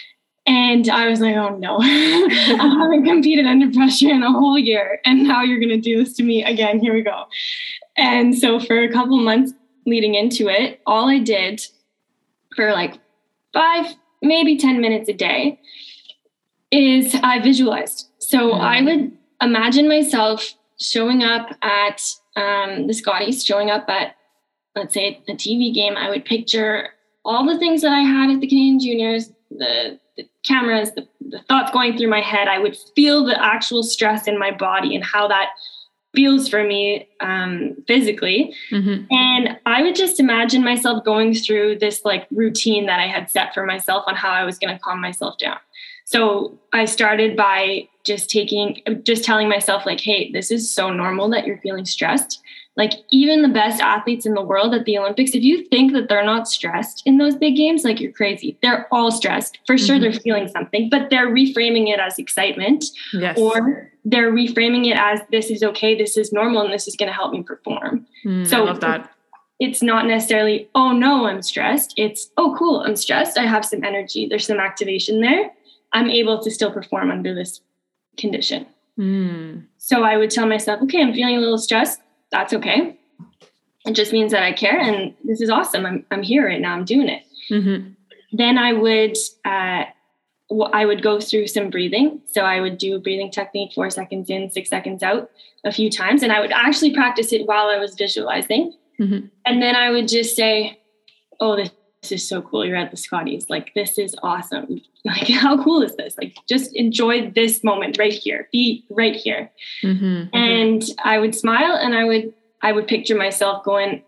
And 0.46 0.90
I 0.90 1.08
was 1.08 1.22
like, 1.22 1.36
oh 1.36 1.56
no, 1.58 1.78
I 1.82 2.78
haven't 2.82 3.06
competed 3.06 3.46
under 3.46 3.72
pressure 3.72 4.10
in 4.10 4.24
a 4.24 4.32
whole 4.32 4.60
year. 4.60 5.00
And 5.06 5.24
now 5.24 5.42
you're 5.42 5.60
going 5.60 5.70
to 5.70 5.80
do 5.80 6.04
this 6.04 6.14
to 6.18 6.24
me 6.24 6.44
again. 6.44 6.80
Here 6.80 6.94
we 6.94 7.02
go. 7.02 7.26
And 7.96 8.38
so 8.38 8.60
for 8.60 8.82
a 8.82 8.92
couple 8.92 9.18
months 9.20 9.54
leading 9.86 10.16
into 10.16 10.50
it, 10.50 10.82
all 10.86 11.10
I 11.10 11.20
did 11.20 11.66
for 12.56 12.74
like 12.74 12.96
five, 13.54 13.86
maybe 14.22 14.58
10 14.58 14.82
minutes 14.82 15.08
a 15.08 15.14
day 15.14 15.60
is 16.72 17.16
I 17.24 17.40
visualized. 17.40 18.10
So 18.20 18.52
mm. 18.52 18.60
I 18.60 18.82
would 18.82 19.18
imagine 19.42 19.88
myself 19.88 20.56
showing 20.80 21.24
up 21.24 21.50
at 21.62 22.02
um, 22.36 22.88
the 22.88 22.94
Scotties, 22.94 23.44
showing 23.44 23.70
up 23.70 23.90
at, 23.90 24.16
let's 24.76 24.94
say, 24.94 25.24
a 25.28 25.34
TV 25.34 25.74
game. 25.74 25.96
I 25.96 26.10
would 26.10 26.26
picture 26.26 26.90
all 27.26 27.46
the 27.46 27.58
things 27.58 27.82
that 27.82 27.92
I 27.92 28.02
had 28.02 28.30
at 28.30 28.40
the 28.42 28.48
Canadian 28.48 28.80
Juniors, 28.80 29.32
the, 29.50 30.00
the 30.18 30.28
cameras, 30.46 30.92
the, 30.92 31.08
the 31.22 31.40
thoughts 31.48 31.72
going 31.72 31.98
through 31.98 32.10
my 32.10 32.22
head. 32.22 32.48
I 32.48 32.60
would 32.60 32.78
feel 32.96 33.24
the 33.24 33.42
actual 33.44 33.84
stress 33.84 34.28
in 34.28 34.38
my 34.38 34.52
body 34.52 34.96
and 34.96 35.04
how 35.04 35.28
that 35.28 35.50
feels 36.14 36.48
for 36.48 36.64
me 36.64 37.08
um, 37.22 37.76
physically. 37.88 38.54
Mm-hmm. 38.72 39.06
And 39.12 39.58
I 39.66 39.82
would 39.82 39.96
just 39.96 40.20
imagine 40.20 40.64
myself 40.64 41.04
going 41.04 41.34
through 41.34 41.80
this 41.80 42.06
like 42.06 42.28
routine 42.32 42.86
that 42.86 43.00
I 43.00 43.08
had 43.08 43.30
set 43.32 43.54
for 43.54 43.66
myself 43.66 44.04
on 44.08 44.16
how 44.16 44.30
I 44.30 44.44
was 44.44 44.60
going 44.60 44.76
to 44.76 44.80
calm 44.80 45.02
myself 45.02 45.38
down. 45.38 45.58
So 46.06 46.60
I 46.72 46.86
started 46.86 47.36
by 47.36 47.88
just 48.04 48.30
taking, 48.30 48.82
just 49.04 49.24
telling 49.24 49.50
myself, 49.50 49.86
like, 49.86 50.00
hey, 50.00 50.32
this 50.32 50.52
is 50.52 50.70
so 50.70 50.92
normal 50.92 51.30
that 51.30 51.46
you're 51.46 51.60
feeling 51.60 51.86
stressed. 51.86 52.42
Like, 52.76 52.94
even 53.12 53.44
the 53.44 53.50
best 53.50 53.82
athletes 53.82 54.26
in 54.26 54.34
the 54.34 54.42
world 54.42 54.74
at 54.74 54.86
the 54.86 54.98
Olympics, 54.98 55.36
if 55.36 55.44
you 55.44 55.66
think 55.66 55.94
that 55.94 56.10
they're 56.10 56.26
not 56.26 56.48
stressed 56.48 57.04
in 57.06 57.18
those 57.18 57.36
big 57.36 57.56
games, 57.56 57.84
like 57.84 58.00
you're 58.00 58.12
crazy. 58.12 58.58
They're 58.62 58.88
all 58.92 59.12
stressed. 59.12 59.60
For 59.68 59.78
sure, 59.78 59.96
mm-hmm. 59.96 60.04
they're 60.04 60.14
feeling 60.14 60.48
something, 60.48 60.90
but 60.90 61.10
they're 61.10 61.30
reframing 61.30 61.94
it 61.94 62.00
as 62.00 62.18
excitement 62.18 62.86
yes. 63.14 63.38
or 63.38 63.92
they're 64.06 64.32
reframing 64.32 64.88
it 64.88 64.98
as 64.98 65.22
this 65.32 65.50
is 65.50 65.64
okay, 65.64 65.96
this 65.96 66.18
is 66.18 66.34
normal, 66.34 66.64
and 66.64 66.74
this 66.74 66.88
is 66.88 66.96
going 66.96 67.08
to 67.08 67.14
help 67.14 67.32
me 67.32 67.44
perform. 67.44 68.06
Mm, 68.26 68.48
so 68.48 68.64
I 68.64 68.66
love 68.66 68.82
that. 68.82 69.10
It's 69.60 69.84
not 69.84 70.08
necessarily, 70.08 70.68
oh 70.76 70.92
no, 70.92 71.28
I'm 71.28 71.42
stressed. 71.42 71.94
It's, 71.96 72.32
oh 72.38 72.56
cool, 72.58 72.82
I'm 72.82 72.96
stressed. 72.96 73.38
I 73.38 73.46
have 73.46 73.64
some 73.64 73.84
energy. 73.84 74.28
There's 74.28 74.48
some 74.48 74.60
activation 74.60 75.22
there. 75.22 75.52
I'm 75.94 76.10
able 76.10 76.42
to 76.42 76.52
still 76.52 76.72
perform 76.72 77.12
under 77.12 77.34
this 77.36 77.62
condition. 78.18 78.66
Mm. 78.98 79.66
So 79.78 80.04
I 80.04 80.18
would 80.18 80.32
tell 80.32 80.46
myself, 80.46 80.82
okay, 80.84 81.02
I'm 81.02 81.14
feeling 81.14 81.38
a 81.38 81.40
little 81.40 81.58
stressed. 81.58 82.00
That's 82.32 82.54
okay. 82.54 82.98
It 83.86 83.94
just 83.94 84.14
means 84.14 84.32
that 84.32 84.44
I 84.44 84.54
care 84.54 84.80
and 84.80 85.14
this 85.24 85.42
is 85.42 85.50
awesome. 85.50 85.86
I'm, 85.86 86.06
I'm 86.12 86.24
here 86.24 86.48
right 86.48 86.62
now. 86.62 86.74
I'm 86.74 86.86
doing 86.86 87.10
it. 87.10 87.24
Mm-hmm. 87.50 87.90
Then 88.32 88.58
I 88.58 88.74
would 88.74 89.18
uh, 89.46 89.84
I 90.72 90.86
would 90.86 91.02
go 91.02 91.20
through 91.20 91.48
some 91.48 91.70
breathing. 91.70 92.22
So 92.32 92.42
I 92.42 92.60
would 92.60 92.78
do 92.78 92.96
a 92.96 93.00
breathing 93.00 93.32
technique, 93.32 93.74
four 93.74 93.90
seconds 93.90 94.30
in, 94.30 94.52
six 94.52 94.70
seconds 94.70 95.02
out, 95.02 95.32
a 95.64 95.72
few 95.72 95.90
times. 95.90 96.22
And 96.22 96.32
I 96.32 96.40
would 96.40 96.52
actually 96.52 96.94
practice 96.94 97.34
it 97.34 97.48
while 97.48 97.68
I 97.68 97.78
was 97.78 97.96
visualizing. 97.96 98.74
Mm-hmm. 99.00 99.28
And 99.46 99.62
then 99.62 99.76
I 99.76 99.90
would 99.90 100.08
just 100.08 100.36
say, 100.36 100.80
Oh, 101.40 101.56
this, 101.56 101.72
is 102.12 102.28
so 102.28 102.42
cool. 102.42 102.66
You're 102.66 102.78
at 102.78 102.92
the 102.92 102.98
Scotties. 102.98 103.50
Like, 103.50 103.74
this 103.74 103.98
is 103.98 104.16
awesome. 104.24 104.82
Like, 105.06 105.28
how 105.28 105.62
cool 105.62 105.82
is 105.82 105.98
this? 105.98 106.16
Like, 106.18 106.34
just 106.48 106.74
enjoy 106.78 107.30
this 107.32 107.62
moment 107.62 107.98
right 107.98 108.14
here. 108.14 108.48
Be 108.54 108.86
right 108.90 109.14
here. 109.14 109.52
Mm-hmm. 109.84 110.06
mm-hmm. 110.06 110.34
And 110.34 110.82
I 111.04 111.20
would 111.20 111.36
smile 111.36 111.76
and 111.76 111.94
I 111.94 112.06
would 112.06 112.34
I 112.62 112.72
would 112.72 112.88
picture 112.88 113.16
myself 113.16 113.66
going 113.66 114.02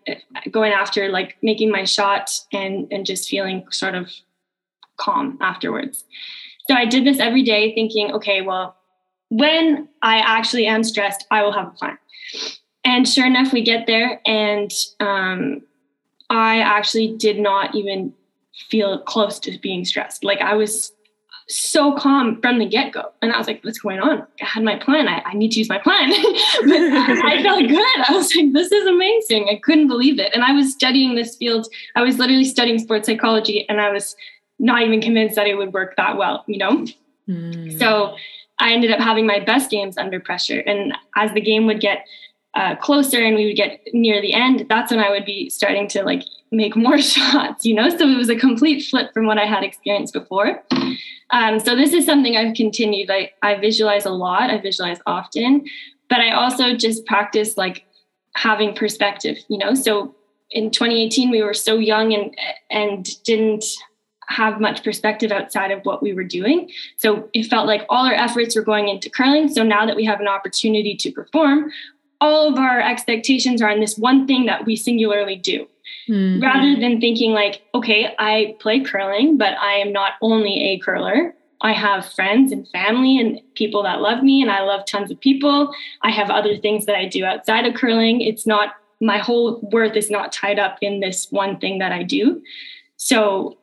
going 0.49 0.71
after 0.71 1.09
like 1.09 1.35
making 1.41 1.69
my 1.69 1.83
shot 1.83 2.31
and 2.53 2.87
and 2.91 3.05
just 3.05 3.27
feeling 3.27 3.65
sort 3.71 3.93
of 3.93 4.09
calm 4.97 5.37
afterwards. 5.41 6.05
So 6.69 6.75
I 6.75 6.85
did 6.85 7.05
this 7.05 7.19
every 7.19 7.43
day 7.43 7.75
thinking, 7.75 8.13
okay, 8.13 8.41
well, 8.41 8.77
when 9.29 9.89
I 10.01 10.19
actually 10.19 10.65
am 10.65 10.83
stressed, 10.83 11.25
I 11.29 11.43
will 11.43 11.51
have 11.51 11.67
a 11.67 11.71
plan. 11.71 11.97
And 12.83 13.07
sure 13.07 13.25
enough, 13.25 13.51
we 13.51 13.63
get 13.63 13.87
there, 13.87 14.21
and 14.25 14.71
um, 14.99 15.61
I 16.29 16.59
actually 16.59 17.15
did 17.15 17.39
not 17.39 17.75
even 17.75 18.13
feel 18.69 18.99
close 18.99 19.39
to 19.39 19.57
being 19.59 19.85
stressed. 19.85 20.23
Like 20.23 20.41
I 20.41 20.55
was 20.55 20.91
so 21.47 21.95
calm 21.95 22.41
from 22.41 22.57
the 22.57 22.65
get 22.65 22.91
go. 22.91 23.11
And 23.21 23.31
I 23.31 23.37
was 23.37 23.47
like, 23.47 23.63
what's 23.63 23.77
going 23.77 23.99
on? 23.99 24.25
I 24.41 24.45
had 24.45 24.63
my 24.63 24.77
plan. 24.77 25.07
I, 25.07 25.21
I 25.25 25.33
need 25.33 25.51
to 25.51 25.59
use 25.59 25.69
my 25.69 25.77
plan. 25.77 26.09
but 26.63 27.25
I 27.25 27.41
felt 27.43 27.67
good. 27.67 27.99
I 28.07 28.13
was 28.13 28.35
like, 28.35 28.53
this 28.53 28.71
is 28.71 28.87
amazing. 28.87 29.47
I 29.49 29.59
couldn't 29.61 29.87
believe 29.87 30.19
it. 30.19 30.33
And 30.33 30.43
I 30.43 30.53
was 30.53 30.71
studying 30.71 31.15
this 31.15 31.35
field. 31.35 31.67
I 31.95 32.01
was 32.01 32.17
literally 32.17 32.45
studying 32.45 32.79
sports 32.79 33.05
psychology 33.05 33.67
and 33.69 33.79
I 33.79 33.91
was 33.91 34.15
not 34.57 34.81
even 34.81 35.01
convinced 35.01 35.35
that 35.35 35.47
it 35.47 35.55
would 35.55 35.73
work 35.73 35.95
that 35.97 36.17
well, 36.17 36.43
you 36.47 36.57
know? 36.57 36.85
Mm. 37.29 37.77
So 37.77 38.15
I 38.59 38.71
ended 38.71 38.91
up 38.91 38.99
having 38.99 39.27
my 39.27 39.39
best 39.39 39.69
games 39.69 39.97
under 39.97 40.19
pressure. 40.19 40.59
And 40.61 40.93
as 41.15 41.31
the 41.33 41.41
game 41.41 41.67
would 41.67 41.81
get 41.81 42.05
uh, 42.55 42.75
closer 42.77 43.19
and 43.19 43.35
we 43.35 43.45
would 43.45 43.57
get 43.57 43.81
near 43.93 44.21
the 44.21 44.33
end, 44.33 44.65
that's 44.69 44.91
when 44.91 44.99
I 44.99 45.09
would 45.09 45.25
be 45.25 45.49
starting 45.49 45.87
to 45.89 46.03
like 46.03 46.23
make 46.51 46.75
more 46.75 46.97
shots, 47.01 47.65
you 47.65 47.73
know? 47.73 47.89
So 47.89 48.07
it 48.07 48.17
was 48.17 48.29
a 48.29 48.35
complete 48.35 48.85
flip 48.85 49.13
from 49.13 49.25
what 49.25 49.37
I 49.37 49.45
had 49.45 49.63
experienced 49.63 50.13
before. 50.13 50.63
Um, 51.31 51.59
so 51.59 51.75
this 51.75 51.93
is 51.93 52.05
something 52.05 52.37
I've 52.37 52.55
continued. 52.55 53.09
I, 53.11 53.31
I 53.41 53.55
visualize 53.55 54.05
a 54.05 54.11
lot, 54.11 54.49
I 54.49 54.59
visualize 54.59 54.99
often, 55.05 55.65
but 56.09 56.19
I 56.19 56.31
also 56.31 56.75
just 56.75 57.05
practice 57.05 57.57
like 57.57 57.85
having 58.35 58.73
perspective, 58.73 59.37
you 59.49 59.57
know? 59.57 59.73
So 59.73 60.15
in 60.51 60.71
2018, 60.71 61.31
we 61.31 61.41
were 61.41 61.53
so 61.53 61.77
young 61.77 62.13
and, 62.13 62.35
and 62.69 63.23
didn't 63.23 63.65
have 64.27 64.59
much 64.59 64.83
perspective 64.83 65.31
outside 65.31 65.71
of 65.71 65.81
what 65.83 66.01
we 66.01 66.13
were 66.13 66.23
doing. 66.23 66.69
So 66.97 67.29
it 67.33 67.43
felt 67.43 67.67
like 67.67 67.85
all 67.89 68.05
our 68.05 68.13
efforts 68.13 68.55
were 68.55 68.63
going 68.63 68.87
into 68.87 69.09
curling. 69.09 69.49
So 69.49 69.63
now 69.63 69.85
that 69.85 69.95
we 69.95 70.05
have 70.05 70.19
an 70.19 70.27
opportunity 70.27 70.95
to 70.95 71.11
perform, 71.11 71.71
all 72.25 72.49
of 72.49 72.57
our 72.57 72.81
expectations 72.81 73.61
are 73.61 73.69
on 73.69 73.79
this 73.79 73.97
one 73.97 74.25
thing 74.25 74.45
that 74.47 74.65
we 74.65 74.75
singularly 74.75 75.35
do. 75.35 75.67
Mm-hmm. 76.09 76.41
Rather 76.41 76.79
than 76.79 76.99
thinking 76.99 77.31
like, 77.31 77.61
okay, 77.73 78.15
I 78.17 78.55
play 78.59 78.79
curling, 78.79 79.37
but 79.37 79.57
I 79.59 79.73
am 79.73 79.91
not 79.91 80.13
only 80.21 80.55
a 80.71 80.79
curler. 80.79 81.33
I 81.61 81.71
have 81.71 82.11
friends 82.13 82.51
and 82.51 82.67
family 82.69 83.17
and 83.17 83.39
people 83.55 83.81
that 83.83 84.01
love 84.01 84.23
me, 84.23 84.41
and 84.41 84.51
I 84.51 84.61
love 84.63 84.85
tons 84.85 85.09
of 85.09 85.19
people. 85.19 85.71
I 86.01 86.11
have 86.11 86.29
other 86.29 86.57
things 86.57 86.85
that 86.85 86.95
I 86.95 87.05
do 87.05 87.25
outside 87.25 87.65
of 87.65 87.75
curling. 87.75 88.21
It's 88.21 88.45
not 88.45 88.73
my 89.01 89.17
whole 89.17 89.59
worth 89.71 89.95
is 89.95 90.09
not 90.09 90.31
tied 90.31 90.59
up 90.59 90.77
in 90.81 90.99
this 90.99 91.27
one 91.31 91.59
thing 91.59 91.79
that 91.79 91.91
I 91.91 92.03
do. 92.03 92.41
So 92.97 93.57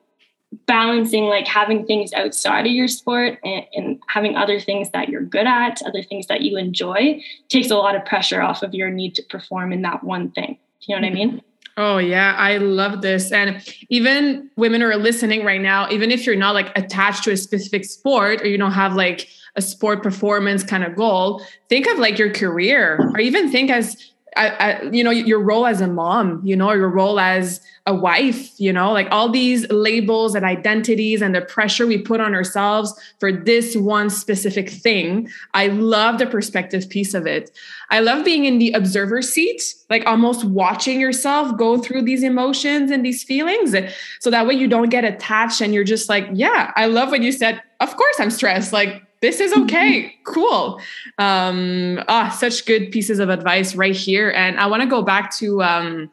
balancing 0.67 1.25
like 1.25 1.47
having 1.47 1.87
things 1.87 2.13
outside 2.13 2.67
of 2.67 2.73
your 2.73 2.89
sport 2.89 3.39
and, 3.45 3.65
and, 3.75 4.03
having 4.09 4.37
other 4.37 4.61
things 4.61 4.91
that 4.91 5.09
you're 5.09 5.23
good 5.23 5.47
at, 5.47 5.81
other 5.83 6.03
things 6.03 6.27
that 6.27 6.43
you 6.43 6.59
enjoy, 6.59 7.19
takes 7.49 7.71
a 7.71 7.77
lot 7.77 7.95
of 7.95 8.05
pressure 8.05 8.43
off 8.43 8.63
of 8.63 8.75
your 8.75 8.91
need 8.91 9.15
to 9.15 9.23
perform 9.31 9.73
in 9.73 9.83
that 9.83 10.05
one 10.05 10.31
thing. 10.33 10.59
You 10.83 10.95
know 10.95 11.01
what 11.01 11.11
I 11.11 11.15
mean? 11.15 11.29
Mm-hmm. 11.29 11.39
Oh, 11.79 11.97
yeah. 11.97 12.35
I 12.37 12.59
love 12.59 13.01
this. 13.01 13.33
And 13.33 13.63
even 13.89 14.51
women 14.57 14.83
who 14.83 14.89
are 14.89 14.97
listening 14.97 15.45
right 15.45 15.61
now, 15.61 15.89
even 15.91 16.11
if 16.11 16.27
you're 16.27 16.37
not 16.37 16.55
like 16.55 16.77
attached 16.77 17.25
to 17.25 17.31
a 17.33 17.37
specific 17.37 17.87
sport 17.87 18.43
or 18.43 18.47
you 18.47 18.59
don't 18.59 18.73
have 18.73 18.95
like 18.95 19.29
a 19.57 19.63
sport 19.63 20.03
performance 20.03 20.63
kind 20.63 20.85
of 20.85 20.95
goal, 20.95 21.43
think 21.71 21.87
of 21.87 21.99
like 21.99 22.19
your 22.19 22.31
career 22.31 22.99
or 23.15 23.21
even 23.21 23.51
think 23.51 23.71
as 23.71 24.12
I, 24.37 24.49
I, 24.49 24.83
you 24.91 25.05
know 25.05 25.11
your 25.11 25.41
role 25.41 25.67
as 25.67 25.81
a 25.81 25.87
mom 25.87 26.41
you 26.43 26.57
know 26.57 26.73
your 26.73 26.89
role 26.89 27.21
as 27.21 27.61
a 27.87 27.95
wife 27.95 28.59
you 28.59 28.73
know 28.73 28.93
like 28.93 29.09
all 29.11 29.29
these 29.29 29.69
labels 29.71 30.35
and 30.35 30.45
identities 30.45 31.21
and 31.21 31.35
the 31.35 31.43
pressure 31.43 31.87
we 31.87 31.99
put 31.99 32.21
on 32.21 32.35
ourselves 32.35 32.95
for 33.21 33.33
this 33.33 33.77
one 33.77 34.09
specific 34.09 34.71
thing. 34.71 35.29
I 35.55 35.67
love 35.67 36.19
the 36.19 36.27
perspective 36.27 36.89
piece 36.89 37.15
of 37.15 37.27
it. 37.27 37.51
I 37.91 38.01
love 38.01 38.25
being 38.25 38.45
in 38.45 38.59
the 38.59 38.73
observer 38.73 39.21
seat 39.21 39.75
like 39.91 40.07
almost 40.07 40.45
watching 40.45 41.01
yourself 41.01 41.57
go 41.59 41.77
through 41.77 42.03
these 42.03 42.23
emotions 42.23 42.91
and 42.91 43.05
these 43.05 43.23
feelings. 43.23 43.75
So 44.21 44.31
that 44.31 44.47
way 44.47 44.55
you 44.55 44.69
don't 44.69 44.89
get 44.89 45.05
attached 45.05 45.61
and 45.61 45.75
you're 45.75 45.85
just 45.85 46.09
like 46.09 46.27
yeah 46.33 46.73
i 46.77 46.87
love 46.87 47.11
what 47.11 47.23
you 47.23 47.33
said. 47.33 47.61
Of 47.81 47.97
course 47.97 48.17
i'm 48.19 48.31
stressed. 48.31 48.73
Like 48.73 49.03
this 49.23 49.41
is 49.41 49.53
okay 49.55 50.15
cool 50.25 50.79
um 51.19 52.03
ah 52.09 52.29
such 52.29 52.67
good 52.67 52.93
pieces 52.93 53.19
of 53.19 53.31
advice 53.31 53.75
right 53.75 53.97
here 53.97 54.31
and 54.33 54.61
i 54.61 54.67
want 54.67 54.83
to 54.83 54.89
go 54.89 55.01
back 55.01 55.35
to 55.35 55.63
um 55.63 56.11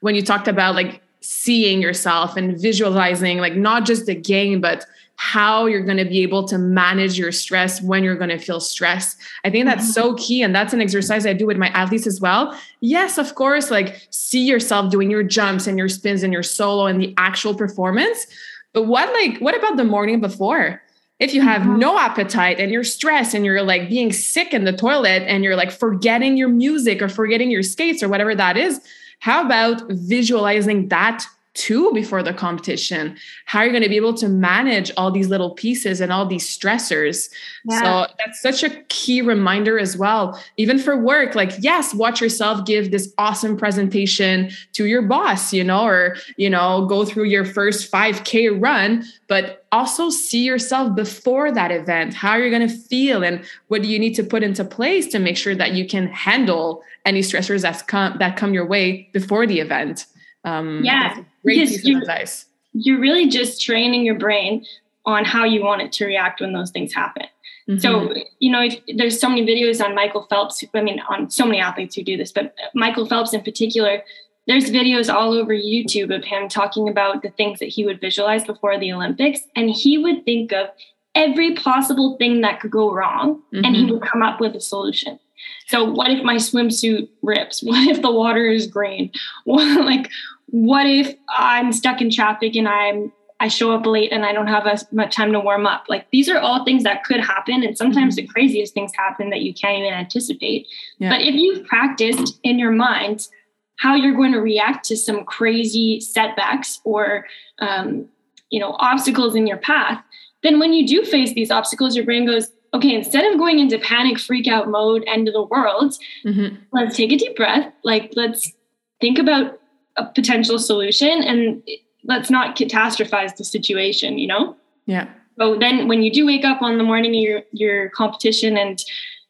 when 0.00 0.14
you 0.14 0.22
talked 0.22 0.48
about 0.48 0.74
like 0.74 1.02
seeing 1.20 1.82
yourself 1.82 2.36
and 2.36 2.58
visualizing 2.58 3.38
like 3.38 3.54
not 3.54 3.84
just 3.84 4.06
the 4.06 4.14
game 4.14 4.60
but 4.60 4.86
how 5.16 5.66
you're 5.66 5.84
going 5.84 5.96
to 5.96 6.04
be 6.04 6.22
able 6.22 6.46
to 6.46 6.58
manage 6.58 7.18
your 7.18 7.30
stress 7.30 7.80
when 7.80 8.02
you're 8.02 8.16
going 8.16 8.30
to 8.30 8.38
feel 8.38 8.60
stressed. 8.60 9.16
I 9.44 9.50
think 9.50 9.64
that's 9.64 9.84
mm-hmm. 9.84 9.92
so 9.92 10.14
key. 10.14 10.42
And 10.42 10.54
that's 10.54 10.72
an 10.72 10.80
exercise 10.80 11.24
I 11.24 11.32
do 11.32 11.46
with 11.46 11.56
my 11.56 11.68
athletes 11.68 12.06
as 12.06 12.20
well. 12.20 12.58
Yes, 12.80 13.16
of 13.16 13.34
course, 13.34 13.70
like 13.70 14.06
see 14.10 14.44
yourself 14.44 14.90
doing 14.90 15.10
your 15.10 15.22
jumps 15.22 15.66
and 15.66 15.78
your 15.78 15.88
spins 15.88 16.22
and 16.22 16.32
your 16.32 16.42
solo 16.42 16.86
and 16.86 17.00
the 17.00 17.14
actual 17.16 17.54
performance. 17.54 18.26
But 18.72 18.84
what 18.84 19.12
like 19.12 19.38
what 19.38 19.56
about 19.56 19.76
the 19.76 19.84
morning 19.84 20.20
before? 20.20 20.82
If 21.18 21.32
you 21.32 21.42
have 21.42 21.62
mm-hmm. 21.62 21.78
no 21.78 21.98
appetite 21.98 22.58
and 22.58 22.72
you're 22.72 22.84
stressed 22.84 23.34
and 23.34 23.44
you're 23.44 23.62
like 23.62 23.88
being 23.88 24.12
sick 24.12 24.52
in 24.52 24.64
the 24.64 24.72
toilet 24.72 25.22
and 25.22 25.44
you're 25.44 25.56
like 25.56 25.70
forgetting 25.70 26.36
your 26.36 26.48
music 26.48 27.00
or 27.00 27.08
forgetting 27.08 27.50
your 27.50 27.62
skates 27.62 28.02
or 28.02 28.08
whatever 28.08 28.34
that 28.34 28.56
is, 28.56 28.80
how 29.20 29.44
about 29.44 29.82
visualizing 29.88 30.88
that 30.88 31.24
two 31.54 31.92
before 31.92 32.22
the 32.22 32.34
competition 32.34 33.16
how 33.46 33.60
are 33.60 33.66
you 33.66 33.70
going 33.70 33.82
to 33.82 33.88
be 33.88 33.96
able 33.96 34.14
to 34.14 34.28
manage 34.28 34.90
all 34.96 35.10
these 35.10 35.28
little 35.28 35.50
pieces 35.50 36.00
and 36.00 36.12
all 36.12 36.26
these 36.26 36.46
stressors. 36.46 37.30
Yeah. 37.64 37.80
so 37.80 38.14
that's 38.18 38.40
such 38.40 38.62
a 38.62 38.70
key 38.88 39.22
reminder 39.22 39.78
as 39.78 39.96
well. 39.96 40.40
Even 40.56 40.78
for 40.78 40.96
work 40.96 41.34
like 41.34 41.52
yes 41.60 41.94
watch 41.94 42.20
yourself 42.20 42.66
give 42.66 42.90
this 42.90 43.12
awesome 43.18 43.56
presentation 43.56 44.50
to 44.72 44.86
your 44.86 45.02
boss 45.02 45.52
you 45.52 45.64
know 45.64 45.84
or 45.84 46.16
you 46.36 46.50
know 46.50 46.86
go 46.86 47.04
through 47.04 47.24
your 47.24 47.44
first 47.44 47.90
5k 47.90 48.60
run 48.60 49.04
but 49.28 49.64
also 49.72 50.08
see 50.10 50.44
yourself 50.44 50.94
before 50.94 51.50
that 51.50 51.72
event. 51.72 52.14
How 52.14 52.30
are 52.30 52.40
you 52.40 52.50
going 52.50 52.68
to 52.68 52.74
feel 52.74 53.24
and 53.24 53.44
what 53.68 53.82
do 53.82 53.88
you 53.88 53.98
need 53.98 54.14
to 54.14 54.22
put 54.22 54.42
into 54.42 54.64
place 54.64 55.08
to 55.08 55.18
make 55.18 55.36
sure 55.36 55.54
that 55.56 55.72
you 55.72 55.86
can 55.86 56.06
handle 56.08 56.82
any 57.04 57.20
stressors 57.20 57.62
that's 57.62 57.82
come 57.82 58.16
that 58.18 58.36
come 58.36 58.54
your 58.54 58.66
way 58.66 59.08
before 59.12 59.46
the 59.46 59.60
event? 59.60 60.06
Um, 60.44 60.82
yeah, 60.84 61.24
great 61.44 61.68
piece 61.68 61.88
of 61.88 62.02
advice. 62.02 62.46
You're 62.72 63.00
really 63.00 63.28
just 63.28 63.62
training 63.62 64.04
your 64.04 64.18
brain 64.18 64.64
on 65.06 65.24
how 65.24 65.44
you 65.44 65.62
want 65.62 65.82
it 65.82 65.92
to 65.92 66.06
react 66.06 66.40
when 66.40 66.52
those 66.52 66.70
things 66.70 66.92
happen. 66.92 67.26
Mm-hmm. 67.68 67.78
So, 67.78 68.14
you 68.40 68.50
know, 68.50 68.62
if, 68.62 68.78
there's 68.96 69.20
so 69.20 69.28
many 69.28 69.46
videos 69.46 69.84
on 69.84 69.94
Michael 69.94 70.26
Phelps, 70.28 70.62
I 70.74 70.80
mean, 70.80 71.00
on 71.08 71.30
so 71.30 71.44
many 71.44 71.60
athletes 71.60 71.94
who 71.94 72.02
do 72.02 72.16
this, 72.16 72.32
but 72.32 72.54
Michael 72.74 73.06
Phelps 73.06 73.32
in 73.32 73.42
particular, 73.42 74.02
there's 74.46 74.70
videos 74.70 75.12
all 75.12 75.32
over 75.32 75.54
YouTube 75.54 76.14
of 76.14 76.24
him 76.24 76.48
talking 76.48 76.88
about 76.88 77.22
the 77.22 77.30
things 77.30 77.60
that 77.60 77.68
he 77.68 77.84
would 77.84 78.00
visualize 78.00 78.44
before 78.44 78.78
the 78.78 78.92
Olympics. 78.92 79.40
And 79.56 79.70
he 79.70 79.96
would 79.96 80.24
think 80.24 80.52
of 80.52 80.68
every 81.14 81.54
possible 81.54 82.16
thing 82.18 82.40
that 82.42 82.60
could 82.60 82.70
go 82.70 82.92
wrong 82.92 83.36
mm-hmm. 83.54 83.64
and 83.64 83.76
he 83.76 83.84
mm-hmm. 83.84 83.94
would 83.94 84.02
come 84.02 84.22
up 84.22 84.40
with 84.40 84.54
a 84.54 84.60
solution. 84.60 85.18
So 85.66 85.84
what 85.84 86.10
if 86.10 86.22
my 86.22 86.36
swimsuit 86.36 87.08
rips? 87.22 87.62
What 87.66 87.88
if 87.88 88.02
the 88.02 88.10
water 88.10 88.46
is 88.46 88.66
green? 88.66 89.10
What, 89.44 89.84
like 89.84 90.10
what 90.46 90.86
if 90.86 91.14
I'm 91.28 91.72
stuck 91.72 92.00
in 92.00 92.10
traffic 92.10 92.54
and 92.56 92.68
I'm 92.68 93.12
I 93.40 93.48
show 93.48 93.72
up 93.72 93.84
late 93.84 94.12
and 94.12 94.24
I 94.24 94.32
don't 94.32 94.46
have 94.46 94.66
as 94.66 94.90
much 94.92 95.16
time 95.16 95.32
to 95.32 95.40
warm 95.40 95.66
up? 95.66 95.84
Like 95.88 96.06
these 96.12 96.28
are 96.28 96.38
all 96.38 96.64
things 96.64 96.84
that 96.84 97.04
could 97.04 97.20
happen, 97.20 97.62
and 97.62 97.76
sometimes 97.76 98.16
mm-hmm. 98.16 98.26
the 98.26 98.32
craziest 98.32 98.74
things 98.74 98.92
happen 98.94 99.30
that 99.30 99.42
you 99.42 99.52
can't 99.52 99.78
even 99.78 99.92
anticipate. 99.92 100.66
Yeah. 100.98 101.10
But 101.10 101.22
if 101.22 101.34
you've 101.34 101.66
practiced 101.66 102.38
in 102.42 102.58
your 102.58 102.72
mind 102.72 103.28
how 103.76 103.96
you're 103.96 104.14
going 104.14 104.32
to 104.32 104.40
react 104.40 104.84
to 104.86 104.96
some 104.96 105.24
crazy 105.24 106.00
setbacks 106.00 106.80
or 106.84 107.26
um, 107.58 108.06
you 108.50 108.60
know 108.60 108.76
obstacles 108.78 109.34
in 109.34 109.46
your 109.46 109.58
path, 109.58 110.02
then 110.42 110.58
when 110.58 110.72
you 110.72 110.86
do 110.86 111.04
face 111.04 111.32
these 111.34 111.50
obstacles, 111.50 111.96
your 111.96 112.04
brain 112.04 112.26
goes, 112.26 112.52
okay, 112.72 112.94
instead 112.94 113.30
of 113.32 113.38
going 113.38 113.58
into 113.58 113.78
panic, 113.78 114.18
freak 114.18 114.46
out 114.46 114.68
mode, 114.68 115.04
end 115.06 115.26
of 115.28 115.34
the 115.34 115.42
world, 115.42 115.94
mm-hmm. 116.24 116.56
let's 116.72 116.96
take 116.96 117.12
a 117.12 117.16
deep 117.16 117.36
breath. 117.36 117.72
Like 117.82 118.12
let's 118.14 118.52
think 119.00 119.18
about 119.18 119.58
a 119.96 120.06
potential 120.06 120.58
solution 120.58 121.22
and 121.22 121.62
let's 122.04 122.30
not 122.30 122.56
catastrophize 122.56 123.36
the 123.36 123.44
situation, 123.44 124.18
you 124.18 124.26
know? 124.26 124.56
Yeah. 124.86 125.08
So 125.38 125.58
then 125.58 125.88
when 125.88 126.02
you 126.02 126.12
do 126.12 126.26
wake 126.26 126.44
up 126.44 126.62
on 126.62 126.78
the 126.78 126.84
morning 126.84 127.10
of 127.12 127.22
your, 127.22 127.42
your 127.52 127.90
competition 127.90 128.56
and 128.56 128.82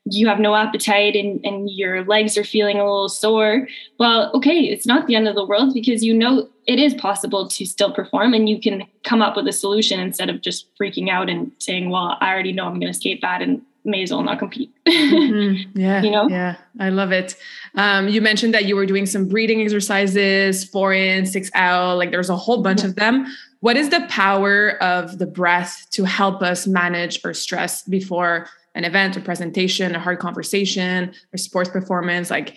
you 0.06 0.26
have 0.28 0.38
no 0.38 0.54
appetite 0.54 1.16
and, 1.16 1.42
and 1.44 1.70
your 1.70 2.04
legs 2.04 2.36
are 2.36 2.44
feeling 2.44 2.76
a 2.76 2.84
little 2.84 3.08
sore, 3.08 3.66
well, 3.98 4.30
okay, 4.34 4.60
it's 4.60 4.86
not 4.86 5.06
the 5.06 5.14
end 5.14 5.28
of 5.28 5.34
the 5.34 5.46
world 5.46 5.72
because 5.72 6.04
you 6.04 6.12
know 6.12 6.48
it 6.66 6.78
is 6.78 6.92
possible 6.94 7.48
to 7.48 7.64
still 7.64 7.92
perform 7.92 8.34
and 8.34 8.48
you 8.48 8.60
can 8.60 8.84
come 9.02 9.22
up 9.22 9.36
with 9.36 9.48
a 9.48 9.52
solution 9.52 10.00
instead 10.00 10.28
of 10.28 10.42
just 10.42 10.66
freaking 10.76 11.08
out 11.08 11.30
and 11.30 11.52
saying, 11.58 11.88
well, 11.88 12.18
I 12.20 12.32
already 12.32 12.52
know 12.52 12.66
I'm 12.66 12.80
going 12.80 12.92
to 12.92 12.98
skate 12.98 13.20
bad 13.20 13.40
and 13.40 13.62
may 13.84 14.02
as 14.02 14.10
well 14.10 14.22
not 14.22 14.38
compete. 14.38 14.72
mm-hmm. 14.88 15.78
Yeah. 15.78 16.02
You 16.02 16.10
know? 16.10 16.28
Yeah. 16.28 16.56
I 16.80 16.88
love 16.88 17.12
it. 17.12 17.36
Um, 17.74 18.08
you 18.08 18.20
mentioned 18.20 18.54
that 18.54 18.64
you 18.64 18.76
were 18.76 18.86
doing 18.86 19.06
some 19.06 19.28
breathing 19.28 19.60
exercises, 19.60 20.64
four 20.64 20.92
in, 20.92 21.26
six 21.26 21.50
out, 21.54 21.98
like 21.98 22.10
there's 22.10 22.30
a 22.30 22.36
whole 22.36 22.62
bunch 22.62 22.80
yeah. 22.80 22.88
of 22.88 22.96
them. 22.96 23.26
What 23.60 23.76
is 23.76 23.90
the 23.90 24.06
power 24.08 24.82
of 24.82 25.18
the 25.18 25.26
breath 25.26 25.86
to 25.92 26.04
help 26.04 26.42
us 26.42 26.66
manage 26.66 27.24
our 27.24 27.34
stress 27.34 27.82
before 27.82 28.46
an 28.74 28.84
event 28.84 29.16
or 29.16 29.20
presentation, 29.20 29.94
a 29.94 30.00
hard 30.00 30.18
conversation, 30.18 31.14
or 31.32 31.38
sports 31.38 31.70
performance? 31.70 32.30
Like, 32.30 32.56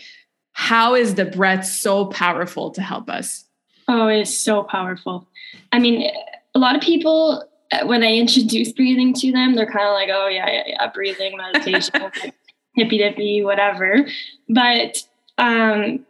how 0.52 0.96
is 0.96 1.16
the 1.16 1.26
breath 1.26 1.66
so 1.66 2.08
powerful 2.08 2.72
to 2.72 2.82
help 2.82 3.10
us? 3.10 3.46
Oh, 3.88 4.08
it's 4.08 4.36
so 4.36 4.64
powerful. 4.64 5.28
I 5.72 5.80
mean, 5.80 6.12
a 6.56 6.60
lot 6.60 6.76
of 6.76 6.82
people 6.82 7.47
when 7.84 8.04
I 8.04 8.14
introduce 8.14 8.72
breathing 8.72 9.14
to 9.16 9.32
them, 9.32 9.56
they're 9.56 9.72
kind 9.72 9.88
of 9.88 9.94
like, 9.94 10.10
oh, 10.12 10.28
yeah, 10.28 10.50
yeah, 10.50 10.64
yeah, 10.68 10.88
breathing, 10.92 11.38
meditation, 11.38 12.12
hippy 12.76 12.98
dippy, 12.98 13.44
whatever. 13.44 14.08
But 14.50 15.04
um, 15.38 16.06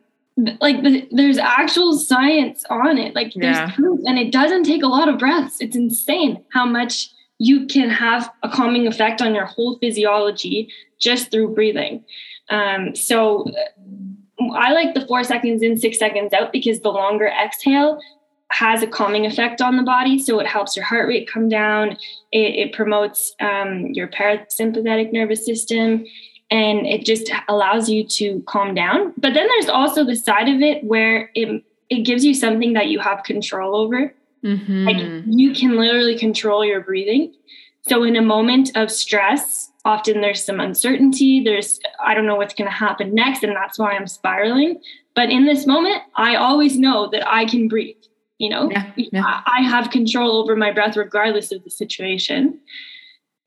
like 0.62 0.84
the, 0.84 1.08
there's 1.12 1.38
actual 1.38 1.98
science 1.98 2.64
on 2.70 2.98
it. 2.98 3.16
Like 3.16 3.34
there's 3.36 3.58
yeah. 3.58 3.72
proof, 3.72 4.00
and 4.06 4.20
it 4.20 4.32
doesn't 4.32 4.64
take 4.64 4.84
a 4.84 4.88
lot 4.88 5.10
of 5.10 5.18
breaths. 5.18 5.58
It's 5.60 5.76
insane 5.76 6.44
how 6.54 6.66
much 6.66 7.10
you 7.40 7.66
can 7.68 7.90
have 7.90 8.32
a 8.44 8.50
calming 8.50 8.88
effect 8.88 9.22
on 9.22 9.34
your 9.36 9.46
whole 9.46 9.78
physiology 9.80 10.72
just 11.00 11.32
through 11.32 11.54
breathing. 11.54 12.04
Um, 12.50 12.96
so 12.96 13.46
I 14.54 14.72
like 14.72 14.94
the 14.94 15.06
four 15.06 15.24
seconds 15.24 15.62
in, 15.62 15.78
six 15.78 16.00
seconds 16.00 16.34
out 16.34 16.52
because 16.52 16.80
the 16.82 16.90
longer 16.90 17.28
exhale 17.28 18.00
has 18.52 18.82
a 18.82 18.88
calming 18.88 19.26
effect 19.26 19.62
on 19.62 19.78
the 19.78 19.84
body. 19.84 20.20
So 20.20 20.40
it 20.40 20.48
helps 20.48 20.76
your 20.76 20.86
heart 20.86 21.08
rate 21.08 21.30
come 21.32 21.50
down. 21.50 21.98
It, 22.32 22.56
it 22.56 22.74
promotes 22.74 23.34
um, 23.40 23.88
your 23.88 24.08
parasympathetic 24.08 25.12
nervous 25.12 25.46
system 25.46 26.06
and 26.50 26.88
it 26.88 27.06
just 27.06 27.30
allows 27.50 27.90
you 27.90 28.06
to 28.08 28.42
calm 28.48 28.74
down. 28.74 29.14
But 29.18 29.34
then 29.34 29.48
there's 29.48 29.70
also 29.70 30.06
the 30.06 30.16
side 30.16 30.48
of 30.48 30.62
it 30.62 30.84
where 30.84 31.30
it, 31.36 31.64
it 31.90 32.06
gives 32.06 32.24
you 32.24 32.34
something 32.34 32.74
that 32.74 32.88
you 32.88 33.00
have 33.00 33.24
control 33.24 33.76
over. 33.76 34.14
Mm-hmm. 34.44 34.86
Like 34.86 35.24
you 35.26 35.54
can 35.54 35.76
literally 35.78 36.18
control 36.18 36.64
your 36.64 36.82
breathing. 36.82 37.34
So 37.82 38.04
in 38.04 38.16
a 38.16 38.22
moment 38.22 38.72
of 38.76 38.92
stress, 38.92 39.72
often 39.84 40.22
there's 40.22 40.44
some 40.44 40.60
uncertainty. 40.60 41.44
There's, 41.44 41.80
I 42.04 42.14
don't 42.14 42.26
know 42.26 42.36
what's 42.36 42.54
going 42.54 42.70
to 42.70 42.76
happen 42.76 43.14
next. 43.14 43.44
And 43.44 43.56
that's 43.56 43.80
why 43.80 43.92
I'm 43.92 44.08
spiraling. 44.08 44.82
But 45.16 45.30
in 45.30 45.46
this 45.46 45.66
moment, 45.66 46.04
I 46.16 46.36
always 46.36 46.78
know 46.78 47.10
that 47.12 47.28
I 47.28 47.46
can 47.46 47.68
breathe. 47.68 47.96
You 48.40 48.50
know, 48.50 48.70
yeah, 48.70 48.92
yeah. 48.96 49.42
I 49.48 49.62
have 49.62 49.90
control 49.90 50.38
over 50.38 50.56
my 50.56 50.72
breath 50.72 50.96
regardless 50.96 51.52
of 51.52 51.64
the 51.64 51.72
situation. 51.72 52.60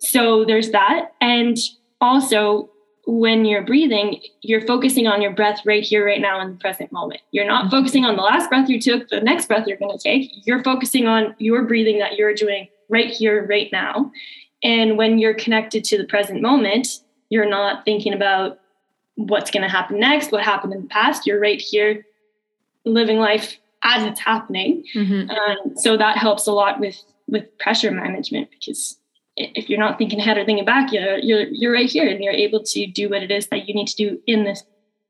So 0.00 0.44
there's 0.44 0.70
that. 0.70 1.12
And 1.20 1.57
also, 2.00 2.70
when 3.07 3.44
you're 3.44 3.64
breathing, 3.64 4.20
you're 4.42 4.66
focusing 4.66 5.07
on 5.07 5.22
your 5.22 5.33
breath 5.33 5.61
right 5.64 5.83
here, 5.83 6.05
right 6.07 6.20
now, 6.20 6.40
in 6.40 6.50
the 6.50 6.57
present 6.57 6.90
moment. 6.92 7.20
You're 7.31 7.46
not 7.46 7.64
mm-hmm. 7.64 7.70
focusing 7.70 8.05
on 8.05 8.16
the 8.16 8.22
last 8.22 8.48
breath 8.48 8.68
you 8.68 8.81
took, 8.81 9.09
the 9.09 9.20
next 9.20 9.46
breath 9.46 9.66
you're 9.66 9.79
going 9.79 9.96
to 9.96 10.03
take. 10.03 10.31
You're 10.46 10.62
focusing 10.62 11.07
on 11.07 11.35
your 11.38 11.64
breathing 11.64 11.98
that 11.98 12.16
you're 12.16 12.35
doing 12.35 12.68
right 12.88 13.11
here, 13.11 13.46
right 13.46 13.70
now. 13.72 14.11
And 14.62 14.98
when 14.98 15.18
you're 15.18 15.35
connected 15.35 15.85
to 15.85 15.98
the 15.98 16.05
present 16.05 16.42
moment, 16.42 17.00
you're 17.31 17.48
not 17.48 17.85
thinking 17.85 18.12
about 18.12 18.59
what's 19.14 19.50
going 19.50 19.62
to 19.62 19.68
happen 19.68 19.98
next, 19.98 20.33
what 20.33 20.42
happened 20.42 20.72
in 20.72 20.83
the 20.83 20.88
past. 20.88 21.26
You're 21.26 21.40
right 21.40 21.61
here 21.61 22.05
living 22.85 23.18
life 23.18 23.59
as 23.83 24.05
it's 24.05 24.21
happening. 24.21 24.85
Mm-hmm. 24.95 25.31
Um, 25.31 25.77
so 25.77 25.97
that 25.97 26.19
helps 26.19 26.47
a 26.47 26.53
lot 26.53 26.81
with 26.81 27.03
with 27.29 27.57
pressure 27.59 27.90
management 27.90 28.51
because 28.51 29.01
if 29.37 29.69
you're 29.69 29.79
not 29.79 29.99
thinking 29.99 30.19
ahead 30.19 30.37
or 30.37 30.45
thinking 30.45 30.64
back, 30.64 30.93
you're, 30.93 31.19
you're, 31.19 31.47
you're 31.49 31.73
right 31.73 31.88
here 31.88 32.09
and 32.09 32.23
you're 32.23 32.33
able 32.33 32.62
to 32.62 32.87
do 32.87 33.09
what 33.09 33.23
it 33.23 33.31
is 33.31 33.47
that 33.49 33.69
you 33.69 33.75
need 33.75 33.87
to 33.87 33.97
do 33.97 34.21
in 34.27 34.45
this 34.45 34.64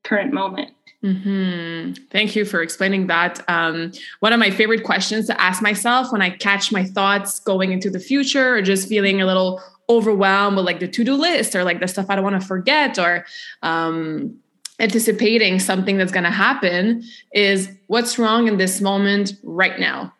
current 0.04 0.33
moment. 0.33 0.70
Mm-hmm. 1.02 2.04
Thank 2.11 2.37
you 2.37 2.44
for 2.44 2.61
explaining 2.61 3.06
that. 3.06 3.42
Um, 3.48 3.92
one 4.20 4.33
of 4.33 4.38
my 4.38 4.50
favorite 4.50 4.85
questions 4.85 5.26
to 5.28 5.40
ask 5.40 5.62
myself 5.62 6.12
when 6.12 6.20
I 6.20 6.30
catch 6.30 6.70
my 6.70 6.85
thoughts 6.85 7.40
going 7.40 7.72
into 7.72 7.88
the 7.90 7.98
future 7.98 8.54
or 8.54 8.62
just 8.62 8.88
feeling 8.88 9.22
a 9.22 9.26
little 9.26 9.62
overwhelmed 9.88 10.56
with 10.56 10.66
like 10.66 10.78
the 10.78 10.87
to-do 10.87 11.14
list 11.14 11.56
or 11.56 11.64
like 11.64 11.80
the 11.80 11.88
stuff 11.88 12.06
I 12.11 12.14
don't 12.14 12.24
want 12.24 12.40
to 12.40 12.46
forget 12.46 12.98
or 12.98 13.24
um, 13.62 14.38
anticipating 14.80 15.60
something 15.60 15.96
that's 15.96 16.12
going 16.12 16.24
to 16.24 16.30
happen 16.30 17.04
is 17.32 17.70
what's 17.86 18.18
wrong 18.18 18.48
in 18.48 18.56
this 18.56 18.80
moment 18.80 19.34
right 19.42 19.78
now. 19.78 20.12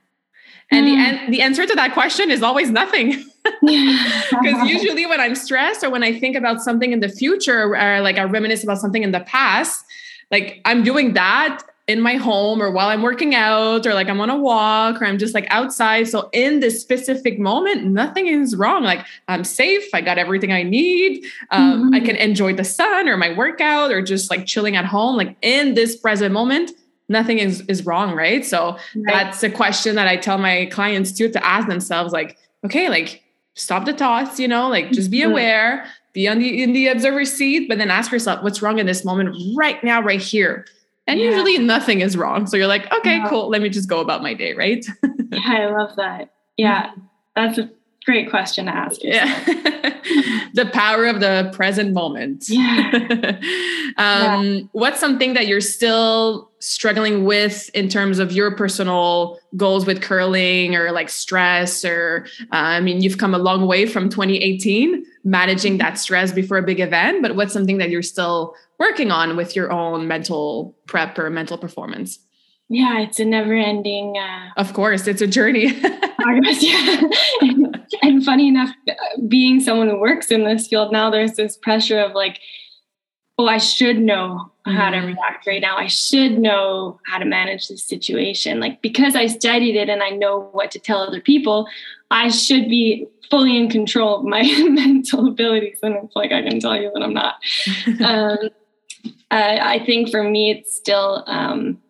And 0.71 0.87
mm. 0.87 1.27
the, 1.27 1.33
the 1.33 1.43
answer 1.43 1.67
to 1.67 1.75
that 1.75 1.95
question 1.95 2.31
is 2.31 2.43
always 2.43 2.71
nothing. 2.71 3.25
Because 3.63 4.69
usually 4.69 5.07
when 5.07 5.19
I'm 5.19 5.35
stressed 5.35 5.83
or 5.83 5.91
when 5.91 6.03
I 6.03 6.19
think 6.19 6.37
about 6.37 6.61
something 6.61 6.93
in 6.93 7.01
the 7.01 7.09
future 7.09 7.75
or 7.75 8.01
like 8.01 8.19
I 8.19 8.25
reminisce 8.25 8.63
about 8.63 8.79
something 8.79 9.03
in 9.03 9.13
the 9.13 9.21
past, 9.21 9.85
like 10.31 10.61
I'm 10.67 10.83
doing 10.83 11.15
that 11.15 11.63
in 11.91 12.01
my 12.01 12.15
home 12.15 12.63
or 12.63 12.71
while 12.71 12.89
I'm 12.89 13.03
working 13.03 13.35
out 13.35 13.85
or 13.85 13.95
like 13.95 14.09
I'm 14.09 14.21
on 14.21 14.31
a 14.31 14.37
walk 14.37 15.03
or 15.03 15.07
I'm 15.07 15.19
just 15.19 15.35
like 15.35 15.47
outside. 15.51 16.09
So 16.09 16.31
in 16.33 16.61
this 16.61 16.81
specific 16.81 17.39
moment, 17.41 17.85
nothing 17.85 18.29
is 18.29 18.55
wrong. 18.55 18.85
Like 18.85 19.05
I'm 19.27 19.43
safe. 19.43 19.93
I 19.93 20.01
got 20.01 20.17
everything 20.17 20.53
I 20.53 20.63
need. 20.63 21.25
Um, 21.51 21.87
mm-hmm. 21.87 21.95
I 21.95 22.01
can 22.01 22.15
enjoy 22.15 22.55
the 22.55 22.65
sun 22.65 23.09
or 23.09 23.17
my 23.17 23.37
workout 23.37 23.91
or 23.91 24.03
just 24.03 24.31
like 24.31 24.47
chilling 24.47 24.77
at 24.77 24.85
home. 24.85 25.17
Like 25.17 25.37
in 25.43 25.75
this 25.75 25.97
present 25.97 26.33
moment, 26.33 26.71
nothing 27.09 27.39
is 27.39 27.63
is 27.63 27.85
wrong, 27.85 28.15
right? 28.15 28.47
So 28.47 28.77
right. 28.95 29.05
that's 29.07 29.43
a 29.43 29.51
question 29.51 29.97
that 29.97 30.07
I 30.07 30.17
tell 30.17 30.39
my 30.39 30.67
clients 30.67 31.11
too 31.11 31.29
to 31.31 31.45
ask 31.45 31.67
themselves. 31.67 32.13
Like, 32.13 32.39
okay, 32.65 32.89
like 32.89 33.25
stop 33.55 33.85
the 33.85 33.95
thoughts. 33.95 34.39
You 34.39 34.47
know, 34.47 34.69
like 34.69 34.93
just 34.93 35.11
be 35.11 35.21
mm-hmm. 35.21 35.33
aware 35.33 35.87
be 36.13 36.29
on 36.29 36.39
the 36.39 36.63
in 36.63 36.73
the 36.73 36.89
observer 36.89 37.25
seat, 37.25 37.69
but 37.69 37.79
then 37.79 37.91
ask 37.91 38.11
yourself 38.11 38.43
what's 38.43 38.63
wrong 38.63 38.79
in 38.79 38.87
this 38.87 39.05
moment 39.05 39.37
right 39.57 39.83
now, 39.85 40.01
right 40.01 40.21
here. 40.21 40.67
And 41.11 41.19
yeah. 41.19 41.31
usually 41.31 41.59
nothing 41.59 42.03
is 42.03 42.17
wrong. 42.17 42.47
So 42.47 42.57
you're 42.57 42.69
like, 42.69 42.91
okay, 42.93 43.17
yeah. 43.17 43.29
cool. 43.29 43.49
Let 43.49 43.63
me 43.63 43.69
just 43.69 43.89
go 43.89 43.99
about 43.99 44.23
my 44.23 44.33
day, 44.33 44.55
right? 44.55 44.87
yeah, 45.33 45.41
I 45.45 45.67
love 45.67 45.97
that. 45.97 46.33
Yeah. 46.57 46.93
That's 47.35 47.59
a 47.59 47.69
great 48.05 48.31
question 48.31 48.67
to 48.67 48.75
ask. 48.75 49.03
Yourself. 49.03 49.47
Yeah. 49.47 50.01
the 50.55 50.67
power 50.73 51.07
of 51.07 51.21
the 51.21 51.51
present 51.53 51.93
moment. 51.93 52.45
Yeah. 52.49 52.91
um, 53.97 54.45
yeah. 54.45 54.61
What's 54.73 55.01
something 55.01 55.35
that 55.35 55.47
you're 55.47 55.61
still 55.61 56.51
struggling 56.59 57.25
with 57.25 57.71
in 57.75 57.89
terms 57.89 58.19
of 58.19 58.33
your 58.33 58.55
personal 58.57 59.39
goals 59.57 59.87
with 59.87 60.03
curling 60.03 60.75
or 60.75 60.93
like 60.93 61.09
stress? 61.09 61.85
Or, 61.85 62.27
uh, 62.53 62.57
I 62.57 62.81
mean, 62.81 63.01
you've 63.03 63.19
come 63.19 63.35
a 63.35 63.39
long 63.39 63.67
way 63.67 63.87
from 63.87 64.09
2018 64.09 65.05
managing 65.25 65.79
that 65.79 65.99
stress 65.99 66.33
before 66.33 66.57
a 66.57 66.63
big 66.63 66.81
event, 66.81 67.23
but 67.23 67.37
what's 67.37 67.53
something 67.53 67.79
that 67.79 67.91
you're 67.91 68.03
still 68.03 68.55
working 68.79 69.11
on 69.11 69.37
with 69.37 69.55
your 69.55 69.71
own 69.71 70.09
mental 70.09 70.75
prep 70.87 71.19
or 71.19 71.29
mental 71.29 71.59
performance? 71.59 72.19
Yeah, 72.71 73.01
it's 73.01 73.19
a 73.19 73.25
never 73.25 73.55
ending. 73.55 74.17
Uh, 74.17 74.51
of 74.57 74.73
course, 74.73 75.07
it's 75.07 75.21
a 75.21 75.27
journey. 75.27 75.73
progress, 76.21 76.63
yeah. 76.63 77.01
And, 78.03 78.25
funny 78.25 78.49
enough, 78.49 78.71
being 79.29 79.61
someone 79.61 79.89
who 79.89 79.99
works 79.99 80.31
in 80.31 80.45
this 80.45 80.69
field 80.69 80.93
now, 80.93 81.11
there's 81.11 81.35
this 81.35 81.57
pressure 81.57 82.01
of 82.01 82.13
like, 82.13 82.41
oh, 83.39 83.47
I 83.47 83.59
should 83.59 83.99
know 83.99 84.53
how 84.67 84.91
to 84.91 84.99
mm-hmm. 84.99 85.07
react 85.07 85.47
right 85.47 85.63
now. 85.63 85.77
I 85.77 85.87
should 85.87 86.39
know 86.39 87.01
how 87.07 87.19
to 87.19 87.25
manage 87.25 87.69
this 87.69 87.83
situation. 87.83 88.61
Like, 88.61 88.83
because 88.83 89.17
I 89.17 89.27
studied 89.27 89.77
it 89.77 89.89
and 89.89 90.03
I 90.03 90.11
know 90.11 90.51
what 90.53 90.71
to 90.73 90.79
tell 90.79 90.99
other 90.99 91.21
people, 91.21 91.67
I 92.11 92.29
should 92.29 92.69
be 92.69 93.07
fully 93.31 93.57
in 93.57 93.71
control 93.71 94.19
of 94.19 94.25
my 94.25 94.43
mental 94.69 95.29
abilities. 95.29 95.79
And 95.83 95.97
it's 95.97 96.15
like, 96.15 96.33
I 96.33 96.43
can 96.43 96.61
tell 96.61 96.77
you 96.77 96.91
that 96.93 97.03
I'm 97.03 97.15
not. 97.15 97.37
um, 98.05 98.51
I, 99.31 99.77
I 99.77 99.85
think 99.87 100.11
for 100.11 100.23
me, 100.23 100.51
it's 100.51 100.75
still 100.75 101.25
um, 101.27 101.81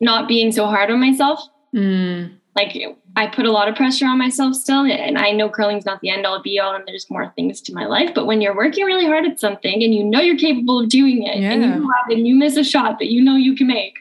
not 0.00 0.28
being 0.28 0.52
so 0.52 0.66
hard 0.66 0.90
on 0.90 1.00
myself. 1.00 1.42
Mm. 1.74 2.39
Like 2.56 2.76
I 3.16 3.28
put 3.28 3.46
a 3.46 3.52
lot 3.52 3.68
of 3.68 3.76
pressure 3.76 4.06
on 4.06 4.18
myself 4.18 4.54
still, 4.54 4.84
and 4.84 5.16
I 5.18 5.30
know 5.30 5.48
curling's 5.48 5.84
not 5.84 6.00
the 6.00 6.10
end 6.10 6.26
all 6.26 6.42
be 6.42 6.58
all, 6.58 6.74
and 6.74 6.84
there's 6.86 7.08
more 7.08 7.32
things 7.36 7.60
to 7.62 7.72
my 7.72 7.86
life. 7.86 8.10
But 8.14 8.26
when 8.26 8.40
you're 8.40 8.56
working 8.56 8.84
really 8.84 9.06
hard 9.06 9.24
at 9.24 9.38
something 9.38 9.82
and 9.82 9.94
you 9.94 10.02
know 10.02 10.20
you're 10.20 10.36
capable 10.36 10.80
of 10.80 10.88
doing 10.88 11.22
it, 11.22 11.38
yeah. 11.38 11.52
and 11.52 11.62
you 11.62 11.82
have, 11.82 12.10
and 12.10 12.26
you 12.26 12.34
miss 12.34 12.56
a 12.56 12.64
shot 12.64 12.98
that 12.98 13.10
you 13.10 13.22
know 13.22 13.36
you 13.36 13.54
can 13.54 13.68
make, 13.68 13.94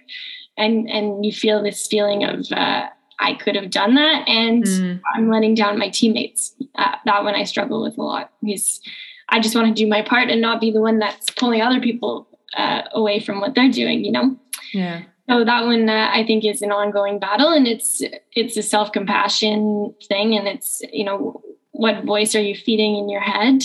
and 0.57 0.89
and 0.89 1.23
you 1.23 1.31
feel 1.31 1.61
this 1.61 1.85
feeling 1.85 2.23
of 2.23 2.51
uh, 2.51 2.87
I 3.19 3.35
could 3.35 3.55
have 3.55 3.69
done 3.69 3.95
that, 3.95 4.27
and 4.27 4.63
mm. 4.63 5.01
I'm 5.15 5.29
letting 5.29 5.53
down 5.53 5.77
my 5.77 5.89
teammates. 5.89 6.55
Uh, 6.75 6.95
that 7.05 7.23
one 7.23 7.35
I 7.35 7.43
struggle 7.43 7.83
with 7.83 7.97
a 7.97 8.01
lot 8.01 8.31
because 8.41 8.81
I 9.29 9.39
just 9.39 9.55
want 9.55 9.67
to 9.67 9.73
do 9.73 9.87
my 9.87 10.01
part 10.01 10.29
and 10.29 10.41
not 10.41 10.59
be 10.59 10.71
the 10.71 10.81
one 10.81 10.97
that's 10.97 11.29
pulling 11.29 11.61
other 11.61 11.79
people 11.79 12.27
uh, 12.57 12.81
away 12.93 13.19
from 13.19 13.41
what 13.41 13.53
they're 13.53 13.69
doing. 13.69 14.03
You 14.03 14.11
know. 14.11 14.37
Yeah. 14.73 15.03
So 15.29 15.45
that 15.45 15.65
one 15.65 15.87
uh, 15.87 16.09
I 16.11 16.25
think 16.25 16.43
is 16.43 16.63
an 16.63 16.71
ongoing 16.71 17.19
battle, 17.19 17.49
and 17.49 17.67
it's 17.67 18.01
it's 18.33 18.57
a 18.57 18.63
self 18.63 18.91
compassion 18.91 19.93
thing, 20.07 20.35
and 20.35 20.47
it's 20.47 20.81
you 20.91 21.03
know 21.03 21.41
what 21.71 22.03
voice 22.03 22.33
are 22.35 22.41
you 22.41 22.55
feeding 22.55 22.97
in 22.97 23.09
your 23.09 23.21
head, 23.21 23.61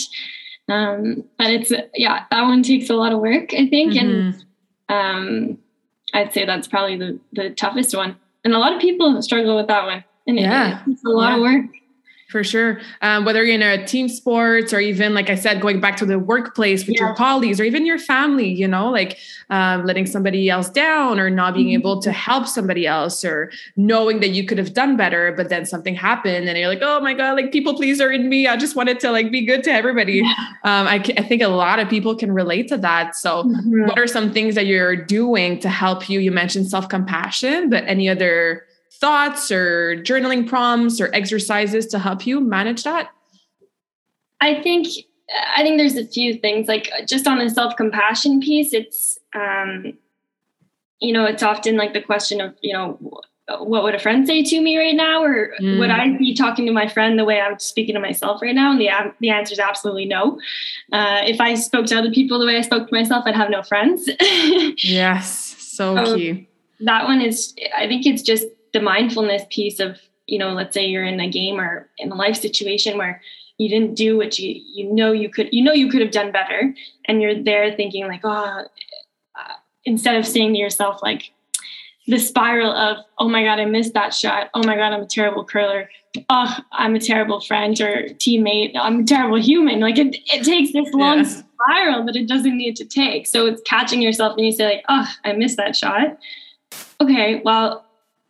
um, 0.68 1.24
but 1.38 1.50
it's 1.50 1.72
yeah 1.94 2.24
that 2.30 2.42
one 2.42 2.62
takes 2.62 2.90
a 2.90 2.94
lot 2.94 3.12
of 3.12 3.20
work 3.20 3.54
I 3.54 3.66
think, 3.68 3.94
mm-hmm. 3.94 4.06
and 4.06 4.44
um, 4.90 5.58
I'd 6.12 6.34
say 6.34 6.44
that's 6.44 6.68
probably 6.68 6.98
the 6.98 7.18
the 7.32 7.50
toughest 7.50 7.96
one, 7.96 8.16
and 8.44 8.52
a 8.52 8.58
lot 8.58 8.74
of 8.74 8.80
people 8.80 9.22
struggle 9.22 9.56
with 9.56 9.68
that 9.68 9.84
one, 9.84 10.04
and 10.26 10.38
yeah, 10.38 10.82
it, 10.82 10.92
it's 10.92 11.04
a 11.04 11.08
lot 11.08 11.30
yeah. 11.30 11.36
of 11.36 11.40
work 11.40 11.70
for 12.34 12.42
sure. 12.42 12.80
Um, 13.00 13.24
whether 13.24 13.44
you're 13.44 13.54
in 13.54 13.62
a 13.62 13.86
team 13.86 14.08
sports 14.08 14.72
or 14.72 14.80
even, 14.80 15.14
like 15.14 15.30
I 15.30 15.36
said, 15.36 15.60
going 15.60 15.80
back 15.80 15.96
to 15.98 16.04
the 16.04 16.18
workplace 16.18 16.84
with 16.84 16.96
yeah. 16.96 17.06
your 17.06 17.14
colleagues 17.14 17.60
or 17.60 17.62
even 17.62 17.86
your 17.86 17.96
family, 17.96 18.48
you 18.48 18.66
know, 18.66 18.90
like 18.90 19.18
um, 19.50 19.84
letting 19.86 20.04
somebody 20.04 20.50
else 20.50 20.68
down 20.68 21.20
or 21.20 21.30
not 21.30 21.54
being 21.54 21.68
mm-hmm. 21.68 21.78
able 21.78 22.02
to 22.02 22.10
help 22.10 22.48
somebody 22.48 22.88
else 22.88 23.24
or 23.24 23.52
knowing 23.76 24.18
that 24.18 24.30
you 24.30 24.44
could 24.44 24.58
have 24.58 24.74
done 24.74 24.96
better, 24.96 25.32
but 25.36 25.48
then 25.48 25.64
something 25.64 25.94
happened 25.94 26.48
and 26.48 26.58
you're 26.58 26.66
like, 26.66 26.82
oh 26.82 26.98
my 26.98 27.14
God, 27.14 27.36
like 27.36 27.52
people 27.52 27.72
pleaser 27.76 28.10
in 28.10 28.28
me. 28.28 28.48
I 28.48 28.56
just 28.56 28.74
wanted 28.74 28.98
to 28.98 29.12
like 29.12 29.30
be 29.30 29.46
good 29.46 29.62
to 29.62 29.70
everybody. 29.70 30.14
Yeah. 30.14 30.34
Um, 30.64 30.88
I, 30.88 30.96
I, 31.16 31.22
think 31.22 31.40
a 31.40 31.46
lot 31.46 31.78
of 31.78 31.88
people 31.88 32.16
can 32.16 32.32
relate 32.32 32.66
to 32.70 32.76
that. 32.78 33.14
So, 33.14 33.44
mm-hmm. 33.44 33.84
what 33.84 33.96
are 33.96 34.08
some 34.08 34.32
things 34.32 34.56
that 34.56 34.66
you're 34.66 34.96
doing 34.96 35.60
to 35.60 35.68
help 35.68 36.10
you? 36.10 36.18
You 36.18 36.32
mentioned 36.32 36.68
self 36.68 36.88
compassion, 36.88 37.70
but 37.70 37.84
any 37.86 38.08
other 38.08 38.64
thoughts 39.04 39.50
or 39.50 39.96
journaling 39.96 40.48
prompts 40.48 40.98
or 40.98 41.10
exercises 41.12 41.86
to 41.88 41.98
help 41.98 42.26
you 42.26 42.40
manage 42.40 42.84
that? 42.84 43.10
I 44.40 44.62
think 44.62 44.86
I 45.54 45.62
think 45.62 45.76
there's 45.76 45.96
a 45.96 46.06
few 46.06 46.38
things 46.38 46.68
like 46.68 46.90
just 47.06 47.26
on 47.26 47.38
the 47.38 47.50
self-compassion 47.50 48.40
piece 48.40 48.72
it's 48.72 49.18
um 49.34 49.92
you 51.00 51.12
know 51.12 51.26
it's 51.26 51.42
often 51.42 51.76
like 51.76 51.92
the 51.92 52.00
question 52.00 52.40
of 52.40 52.54
you 52.62 52.72
know 52.72 52.98
what 53.58 53.82
would 53.82 53.94
a 53.94 53.98
friend 53.98 54.26
say 54.26 54.42
to 54.42 54.58
me 54.58 54.78
right 54.78 54.94
now? 54.94 55.22
Or 55.22 55.52
mm. 55.60 55.78
would 55.78 55.90
i 55.90 56.16
be 56.16 56.34
talking 56.34 56.64
to 56.64 56.72
my 56.72 56.88
friend 56.88 57.18
the 57.18 57.26
way 57.26 57.42
i'm 57.42 57.58
speaking 57.58 57.94
to 57.94 58.00
myself 58.00 58.40
right 58.40 58.54
now? 58.54 58.70
And 58.70 58.80
the, 58.80 58.88
the 59.20 59.28
answer 59.28 59.52
is 59.52 59.58
absolutely 59.58 60.06
no. 60.06 60.40
Uh, 60.92 61.20
if 61.26 61.42
i 61.42 61.54
spoke 61.54 61.84
to 61.86 61.98
other 61.98 62.10
people 62.10 62.38
the 62.38 62.46
way 62.46 62.56
i 62.56 62.62
spoke 62.62 62.88
to 62.88 62.94
myself 62.94 63.24
i'd 63.26 63.36
have 63.36 63.50
no 63.50 63.62
friends. 63.62 64.08
Yes. 64.78 65.56
So, 65.58 65.94
so 65.94 66.16
key 66.16 66.48
that 66.80 67.04
one 67.04 67.20
is 67.20 67.54
i 67.76 67.86
think 67.86 68.06
it's 68.06 68.22
just 68.22 68.46
the 68.74 68.82
mindfulness 68.82 69.44
piece 69.48 69.80
of 69.80 69.98
you 70.26 70.38
know 70.38 70.52
let's 70.52 70.74
say 70.74 70.84
you're 70.84 71.04
in 71.04 71.20
a 71.20 71.30
game 71.30 71.58
or 71.58 71.88
in 71.96 72.12
a 72.12 72.14
life 72.14 72.36
situation 72.36 72.98
where 72.98 73.22
you 73.56 73.68
didn't 73.68 73.94
do 73.94 74.16
what 74.16 74.38
you 74.38 74.60
you 74.66 74.92
know 74.92 75.12
you 75.12 75.30
could 75.30 75.48
you 75.52 75.62
know 75.62 75.72
you 75.72 75.88
could 75.88 76.02
have 76.02 76.10
done 76.10 76.32
better. 76.32 76.74
And 77.06 77.22
you're 77.22 77.42
there 77.42 77.74
thinking 77.74 78.06
like 78.06 78.22
oh 78.24 78.64
uh, 79.36 79.54
instead 79.84 80.16
of 80.16 80.26
saying 80.26 80.52
to 80.54 80.58
yourself 80.58 81.00
like 81.02 81.32
the 82.06 82.18
spiral 82.18 82.72
of 82.72 82.98
oh 83.18 83.28
my 83.28 83.44
god 83.44 83.60
i 83.60 83.64
missed 83.64 83.94
that 83.94 84.12
shot. 84.12 84.50
Oh 84.54 84.62
my 84.64 84.76
god 84.76 84.92
i'm 84.92 85.02
a 85.02 85.06
terrible 85.06 85.44
curler. 85.44 85.88
Oh 86.28 86.58
i'm 86.72 86.94
a 86.94 87.00
terrible 87.00 87.40
friend 87.40 87.80
or 87.80 88.08
teammate. 88.14 88.72
I'm 88.74 89.00
a 89.00 89.04
terrible 89.04 89.40
human. 89.40 89.80
Like 89.80 89.98
it, 89.98 90.16
it 90.32 90.44
takes 90.44 90.72
this 90.72 90.92
long 90.92 91.18
yeah. 91.18 91.24
spiral 91.24 92.04
that 92.06 92.16
it 92.16 92.28
doesn't 92.28 92.56
need 92.56 92.76
to 92.76 92.84
take. 92.84 93.26
So 93.26 93.46
it's 93.46 93.62
catching 93.62 94.02
yourself 94.02 94.36
and 94.36 94.44
you 94.44 94.52
say 94.52 94.64
like 94.64 94.84
oh 94.88 95.08
i 95.24 95.32
missed 95.32 95.56
that 95.58 95.76
shot. 95.76 96.18
Okay 97.00 97.40
well 97.44 97.83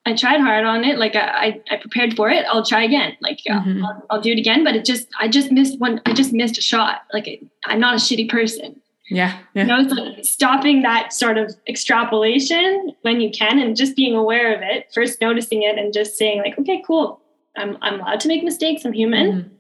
i 0.07 0.15
tried 0.15 0.41
hard 0.41 0.65
on 0.65 0.85
it 0.85 0.99
like 0.99 1.17
i 1.17 1.61
i, 1.71 1.77
prepared 1.77 2.15
for 2.15 2.31
it 2.31 2.45
i'll 2.51 2.65
try 2.65 2.83
again 2.83 3.17
like 3.21 3.41
mm-hmm. 3.49 3.85
I'll, 3.85 4.07
I'll, 4.11 4.21
do 4.21 4.33
it 4.33 4.39
again 4.39 4.65
but 4.65 4.75
it 4.75 4.85
just 4.85 5.09
i 5.21 5.29
just 5.29 5.51
missed 5.51 5.79
one 5.79 6.01
i 6.07 6.13
just 6.13 6.33
missed 6.33 6.59
a 6.59 6.63
shot 6.63 7.03
like 7.13 7.43
i'm 7.67 7.81
not 7.81 7.95
a 7.95 7.99
shitty 7.99 8.29
person 8.29 8.81
yeah, 9.11 9.39
yeah. 9.53 9.63
You 9.63 9.69
know, 9.69 9.89
so 9.89 10.23
stopping 10.23 10.83
that 10.83 11.13
sort 11.13 11.37
of 11.37 11.55
extrapolation 11.69 12.95
when 13.03 13.21
you 13.21 13.31
can 13.31 13.59
and 13.59 13.77
just 13.77 13.97
being 13.97 14.17
aware 14.17 14.55
of 14.55 14.63
it, 14.63 14.91
first 14.95 15.21
noticing 15.21 15.63
it 15.63 15.79
and 15.79 15.93
just 15.93 16.17
saying, 16.17 16.39
like, 16.39 16.59
okay, 16.59 16.83
cool. 16.87 17.21
I'm 17.57 17.77
I'm 17.83 18.01
allowed 18.01 18.21
to 18.21 18.29
make 18.29 18.43
mistakes. 18.43 18.85
I'm 18.85 18.93
human. 18.93 19.33
Mm-hmm. 19.33 19.54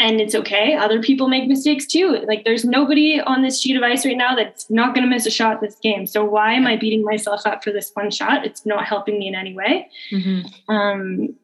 And 0.00 0.20
it's 0.20 0.34
okay. 0.34 0.74
Other 0.74 1.00
people 1.00 1.28
make 1.28 1.48
mistakes 1.48 1.86
too. 1.86 2.24
Like 2.26 2.44
there's 2.44 2.64
nobody 2.64 3.20
on 3.20 3.42
this 3.42 3.60
sheet 3.60 3.76
of 3.76 3.82
ice 3.82 4.04
right 4.04 4.16
now 4.16 4.34
that's 4.34 4.68
not 4.68 4.94
gonna 4.94 5.06
miss 5.06 5.24
a 5.24 5.30
shot 5.30 5.60
this 5.60 5.76
game. 5.76 6.06
So 6.06 6.24
why 6.24 6.52
am 6.52 6.66
I 6.66 6.76
beating 6.76 7.04
myself 7.04 7.46
up 7.46 7.62
for 7.62 7.70
this 7.70 7.90
one 7.94 8.10
shot? 8.10 8.44
It's 8.44 8.66
not 8.66 8.84
helping 8.84 9.18
me 9.18 9.28
in 9.28 9.34
any 9.34 9.54
way. 9.54 9.88
Mm-hmm. 10.10 10.70
Um 10.70 11.34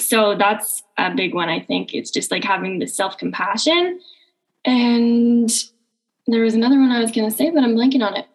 so 0.00 0.36
that's 0.36 0.82
a 0.96 1.14
big 1.14 1.34
one, 1.34 1.48
I 1.48 1.60
think. 1.60 1.92
It's 1.92 2.10
just 2.10 2.30
like 2.30 2.44
having 2.44 2.78
the 2.78 2.86
self-compassion 2.86 4.00
and 4.64 5.50
there 6.28 6.42
was 6.42 6.54
another 6.54 6.78
one 6.78 6.90
I 6.90 7.00
was 7.00 7.10
going 7.10 7.28
to 7.28 7.36
say, 7.36 7.50
but 7.50 7.64
I'm 7.64 7.74
blanking 7.74 8.06
on 8.06 8.16
it. 8.16 8.26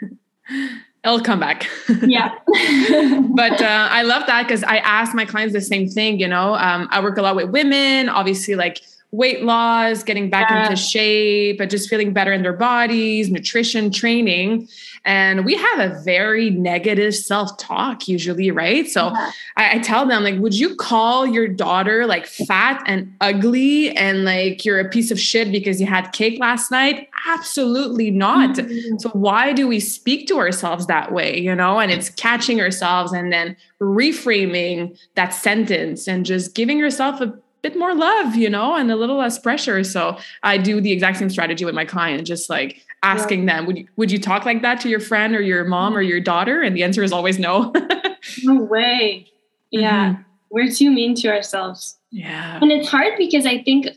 It'll 1.04 1.20
come 1.20 1.40
back. 1.40 1.68
yeah. 2.02 2.32
but 2.46 3.60
uh, 3.60 3.88
I 3.90 4.02
love 4.02 4.24
that 4.26 4.44
because 4.44 4.62
I 4.62 4.76
ask 4.78 5.14
my 5.14 5.24
clients 5.24 5.52
the 5.52 5.60
same 5.60 5.88
thing. 5.88 6.20
You 6.20 6.28
know, 6.28 6.54
um, 6.54 6.86
I 6.90 7.02
work 7.02 7.18
a 7.18 7.22
lot 7.22 7.34
with 7.34 7.50
women, 7.50 8.08
obviously, 8.08 8.54
like 8.54 8.82
weight 9.12 9.44
loss, 9.44 10.02
getting 10.02 10.30
back 10.30 10.50
yeah. 10.50 10.64
into 10.64 10.76
shape, 10.76 11.58
but 11.58 11.68
just 11.68 11.88
feeling 11.88 12.14
better 12.14 12.32
in 12.32 12.42
their 12.42 12.54
bodies, 12.54 13.30
nutrition, 13.30 13.90
training. 13.90 14.66
And 15.04 15.44
we 15.44 15.54
have 15.54 15.80
a 15.80 16.00
very 16.02 16.48
negative 16.48 17.14
self 17.14 17.58
talk 17.58 18.08
usually, 18.08 18.50
right? 18.50 18.88
So 18.88 19.08
yeah. 19.08 19.32
I, 19.56 19.76
I, 19.76 19.78
tell 19.80 20.06
them, 20.06 20.22
like, 20.22 20.38
would 20.38 20.58
you 20.58 20.76
call 20.76 21.26
your 21.26 21.46
daughter 21.46 22.06
like 22.06 22.26
fat 22.26 22.82
and 22.86 23.14
ugly 23.20 23.94
and 23.96 24.24
like 24.24 24.64
you're 24.64 24.80
a 24.80 24.88
piece 24.88 25.10
of 25.10 25.20
shit 25.20 25.52
because 25.52 25.78
you 25.78 25.86
had 25.86 26.12
cake 26.12 26.40
last 26.40 26.70
night? 26.70 27.10
Absolutely 27.26 28.10
not. 28.10 28.56
Mm-hmm. 28.56 28.98
So 28.98 29.10
why 29.10 29.52
do 29.52 29.68
we 29.68 29.78
speak 29.78 30.26
to 30.28 30.38
ourselves 30.38 30.86
that 30.86 31.12
way, 31.12 31.38
you 31.38 31.54
know? 31.54 31.80
And 31.80 31.90
it's 31.90 32.08
catching 32.08 32.60
ourselves 32.62 33.12
and 33.12 33.30
then 33.30 33.56
reframing 33.80 34.96
that 35.16 35.34
sentence 35.34 36.08
and 36.08 36.24
just 36.24 36.54
giving 36.54 36.78
yourself 36.78 37.20
a 37.20 37.36
bit 37.62 37.78
more 37.78 37.94
love, 37.94 38.34
you 38.34 38.50
know, 38.50 38.74
and 38.74 38.90
a 38.90 38.96
little 38.96 39.16
less 39.16 39.38
pressure. 39.38 39.84
So 39.84 40.18
I 40.42 40.58
do 40.58 40.80
the 40.80 40.92
exact 40.92 41.18
same 41.18 41.30
strategy 41.30 41.64
with 41.64 41.74
my 41.74 41.84
client, 41.84 42.26
just 42.26 42.50
like 42.50 42.84
asking 43.02 43.46
yeah. 43.46 43.56
them, 43.56 43.66
would 43.66 43.78
you, 43.78 43.88
would 43.96 44.10
you 44.10 44.18
talk 44.18 44.44
like 44.44 44.62
that 44.62 44.80
to 44.80 44.88
your 44.88 45.00
friend 45.00 45.34
or 45.34 45.40
your 45.40 45.64
mom 45.64 45.96
or 45.96 46.02
your 46.02 46.20
daughter? 46.20 46.60
And 46.60 46.76
the 46.76 46.82
answer 46.82 47.02
is 47.02 47.12
always 47.12 47.38
no. 47.38 47.72
no 48.42 48.62
way. 48.62 49.28
Yeah. 49.70 50.10
Mm-hmm. 50.10 50.22
We're 50.50 50.70
too 50.70 50.90
mean 50.90 51.14
to 51.16 51.28
ourselves. 51.28 51.98
Yeah. 52.10 52.58
And 52.60 52.70
it's 52.70 52.88
hard 52.88 53.14
because 53.16 53.46
I 53.46 53.62
think 53.62 53.88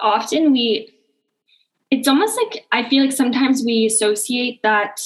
often 0.00 0.52
we, 0.52 0.94
it's 1.90 2.06
almost 2.06 2.38
like 2.44 2.66
I 2.72 2.88
feel 2.88 3.04
like 3.04 3.12
sometimes 3.12 3.62
we 3.64 3.84
associate 3.84 4.62
that 4.62 5.00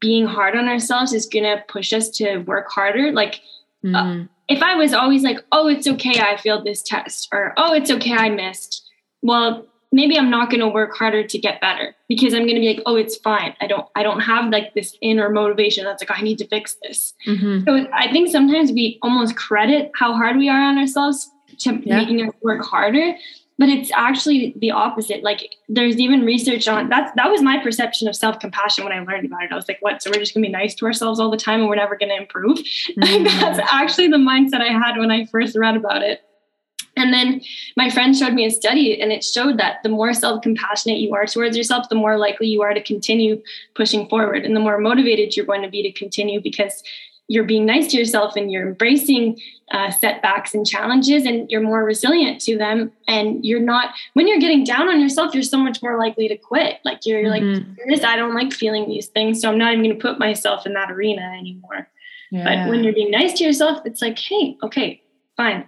being 0.00 0.26
hard 0.26 0.56
on 0.56 0.68
ourselves 0.68 1.12
is 1.12 1.26
going 1.26 1.44
to 1.44 1.62
push 1.68 1.92
us 1.92 2.10
to 2.10 2.38
work 2.38 2.70
harder. 2.70 3.12
Like, 3.12 3.40
mm. 3.84 3.94
uh, 3.94 4.26
if 4.52 4.62
I 4.62 4.76
was 4.76 4.92
always 4.92 5.22
like, 5.22 5.38
oh, 5.50 5.68
it's 5.68 5.86
okay, 5.86 6.20
I 6.20 6.36
failed 6.36 6.64
this 6.64 6.82
test, 6.82 7.28
or 7.32 7.54
oh, 7.56 7.72
it's 7.72 7.90
okay, 7.90 8.12
I 8.12 8.28
missed, 8.28 8.88
well, 9.22 9.66
maybe 9.92 10.18
I'm 10.18 10.30
not 10.30 10.50
going 10.50 10.60
to 10.60 10.68
work 10.68 10.94
harder 10.94 11.26
to 11.26 11.38
get 11.38 11.60
better 11.60 11.94
because 12.08 12.34
I'm 12.34 12.42
going 12.42 12.54
to 12.54 12.60
be 12.60 12.68
like, 12.68 12.82
oh, 12.86 12.96
it's 12.96 13.16
fine. 13.16 13.54
I 13.60 13.66
don't, 13.66 13.86
I 13.94 14.02
don't 14.02 14.20
have 14.20 14.50
like 14.50 14.74
this 14.74 14.96
inner 15.00 15.28
motivation 15.28 15.84
that's 15.84 16.02
like, 16.02 16.18
I 16.18 16.22
need 16.22 16.38
to 16.38 16.46
fix 16.46 16.76
this. 16.82 17.14
Mm-hmm. 17.26 17.64
So 17.64 17.86
I 17.92 18.10
think 18.10 18.30
sometimes 18.30 18.72
we 18.72 18.98
almost 19.02 19.36
credit 19.36 19.90
how 19.94 20.14
hard 20.14 20.36
we 20.36 20.48
are 20.48 20.60
on 20.60 20.78
ourselves 20.78 21.30
to 21.58 21.80
yeah. 21.84 21.96
making 21.98 22.26
us 22.26 22.34
work 22.42 22.64
harder 22.64 23.14
but 23.58 23.68
it's 23.68 23.90
actually 23.94 24.54
the 24.58 24.70
opposite. 24.70 25.22
Like 25.22 25.54
there's 25.68 25.98
even 25.98 26.22
research 26.24 26.68
on 26.68 26.88
that's 26.88 27.12
that 27.16 27.30
was 27.30 27.42
my 27.42 27.62
perception 27.62 28.08
of 28.08 28.16
self-compassion 28.16 28.84
when 28.84 28.92
i 28.92 29.00
learned 29.00 29.26
about 29.26 29.44
it. 29.44 29.52
I 29.52 29.54
was 29.54 29.68
like 29.68 29.78
what 29.80 30.02
so 30.02 30.10
we're 30.10 30.20
just 30.20 30.34
going 30.34 30.42
to 30.42 30.48
be 30.48 30.52
nice 30.52 30.74
to 30.76 30.86
ourselves 30.86 31.20
all 31.20 31.30
the 31.30 31.36
time 31.36 31.60
and 31.60 31.68
we're 31.68 31.76
never 31.76 31.96
going 31.96 32.08
to 32.08 32.16
improve 32.16 32.58
mm-hmm. 32.98 33.24
that's 33.24 33.60
actually 33.70 34.08
the 34.08 34.16
mindset 34.16 34.60
i 34.60 34.72
had 34.72 34.96
when 34.98 35.10
i 35.10 35.26
first 35.26 35.56
read 35.56 35.76
about 35.76 36.02
it. 36.02 36.22
And 36.94 37.10
then 37.12 37.40
my 37.74 37.88
friend 37.88 38.14
showed 38.14 38.34
me 38.34 38.44
a 38.44 38.50
study 38.50 39.00
and 39.00 39.10
it 39.12 39.24
showed 39.24 39.58
that 39.58 39.76
the 39.82 39.88
more 39.88 40.12
self-compassionate 40.12 40.98
you 40.98 41.14
are 41.14 41.24
towards 41.24 41.56
yourself 41.56 41.88
the 41.88 41.94
more 41.94 42.18
likely 42.18 42.48
you 42.48 42.62
are 42.62 42.74
to 42.74 42.82
continue 42.82 43.40
pushing 43.74 44.08
forward 44.08 44.44
and 44.44 44.54
the 44.54 44.60
more 44.60 44.78
motivated 44.78 45.34
you're 45.34 45.46
going 45.46 45.62
to 45.62 45.70
be 45.70 45.82
to 45.82 45.92
continue 45.92 46.40
because 46.40 46.82
you're 47.28 47.44
being 47.44 47.64
nice 47.64 47.90
to 47.90 47.96
yourself 47.96 48.36
and 48.36 48.50
you're 48.50 48.66
embracing 48.68 49.40
uh, 49.72 49.90
setbacks 49.90 50.54
and 50.54 50.66
challenges 50.66 51.24
and 51.24 51.50
you're 51.50 51.62
more 51.62 51.84
resilient 51.84 52.40
to 52.42 52.58
them 52.58 52.92
and 53.08 53.44
you're 53.44 53.60
not 53.60 53.94
when 54.14 54.28
you're 54.28 54.38
getting 54.38 54.64
down 54.64 54.88
on 54.88 55.00
yourself 55.00 55.32
you're 55.32 55.42
so 55.42 55.56
much 55.56 55.82
more 55.82 55.98
likely 55.98 56.28
to 56.28 56.36
quit 56.36 56.78
like 56.84 57.00
you're, 57.04 57.22
mm-hmm. 57.22 57.46
like 57.46 57.76
this 57.88 58.04
i 58.04 58.16
don't 58.16 58.34
like 58.34 58.52
feeling 58.52 58.88
these 58.88 59.06
things 59.06 59.40
so 59.40 59.48
i'm 59.48 59.56
not 59.56 59.72
even 59.72 59.84
going 59.84 59.96
to 59.96 60.02
put 60.02 60.18
myself 60.18 60.66
in 60.66 60.74
that 60.74 60.90
arena 60.90 61.22
anymore 61.38 61.88
yeah. 62.30 62.44
but 62.44 62.70
when 62.70 62.84
you're 62.84 62.92
being 62.92 63.10
nice 63.10 63.32
to 63.32 63.44
yourself 63.44 63.80
it's 63.86 64.02
like 64.02 64.18
hey 64.18 64.56
okay 64.62 65.00
fine 65.36 65.64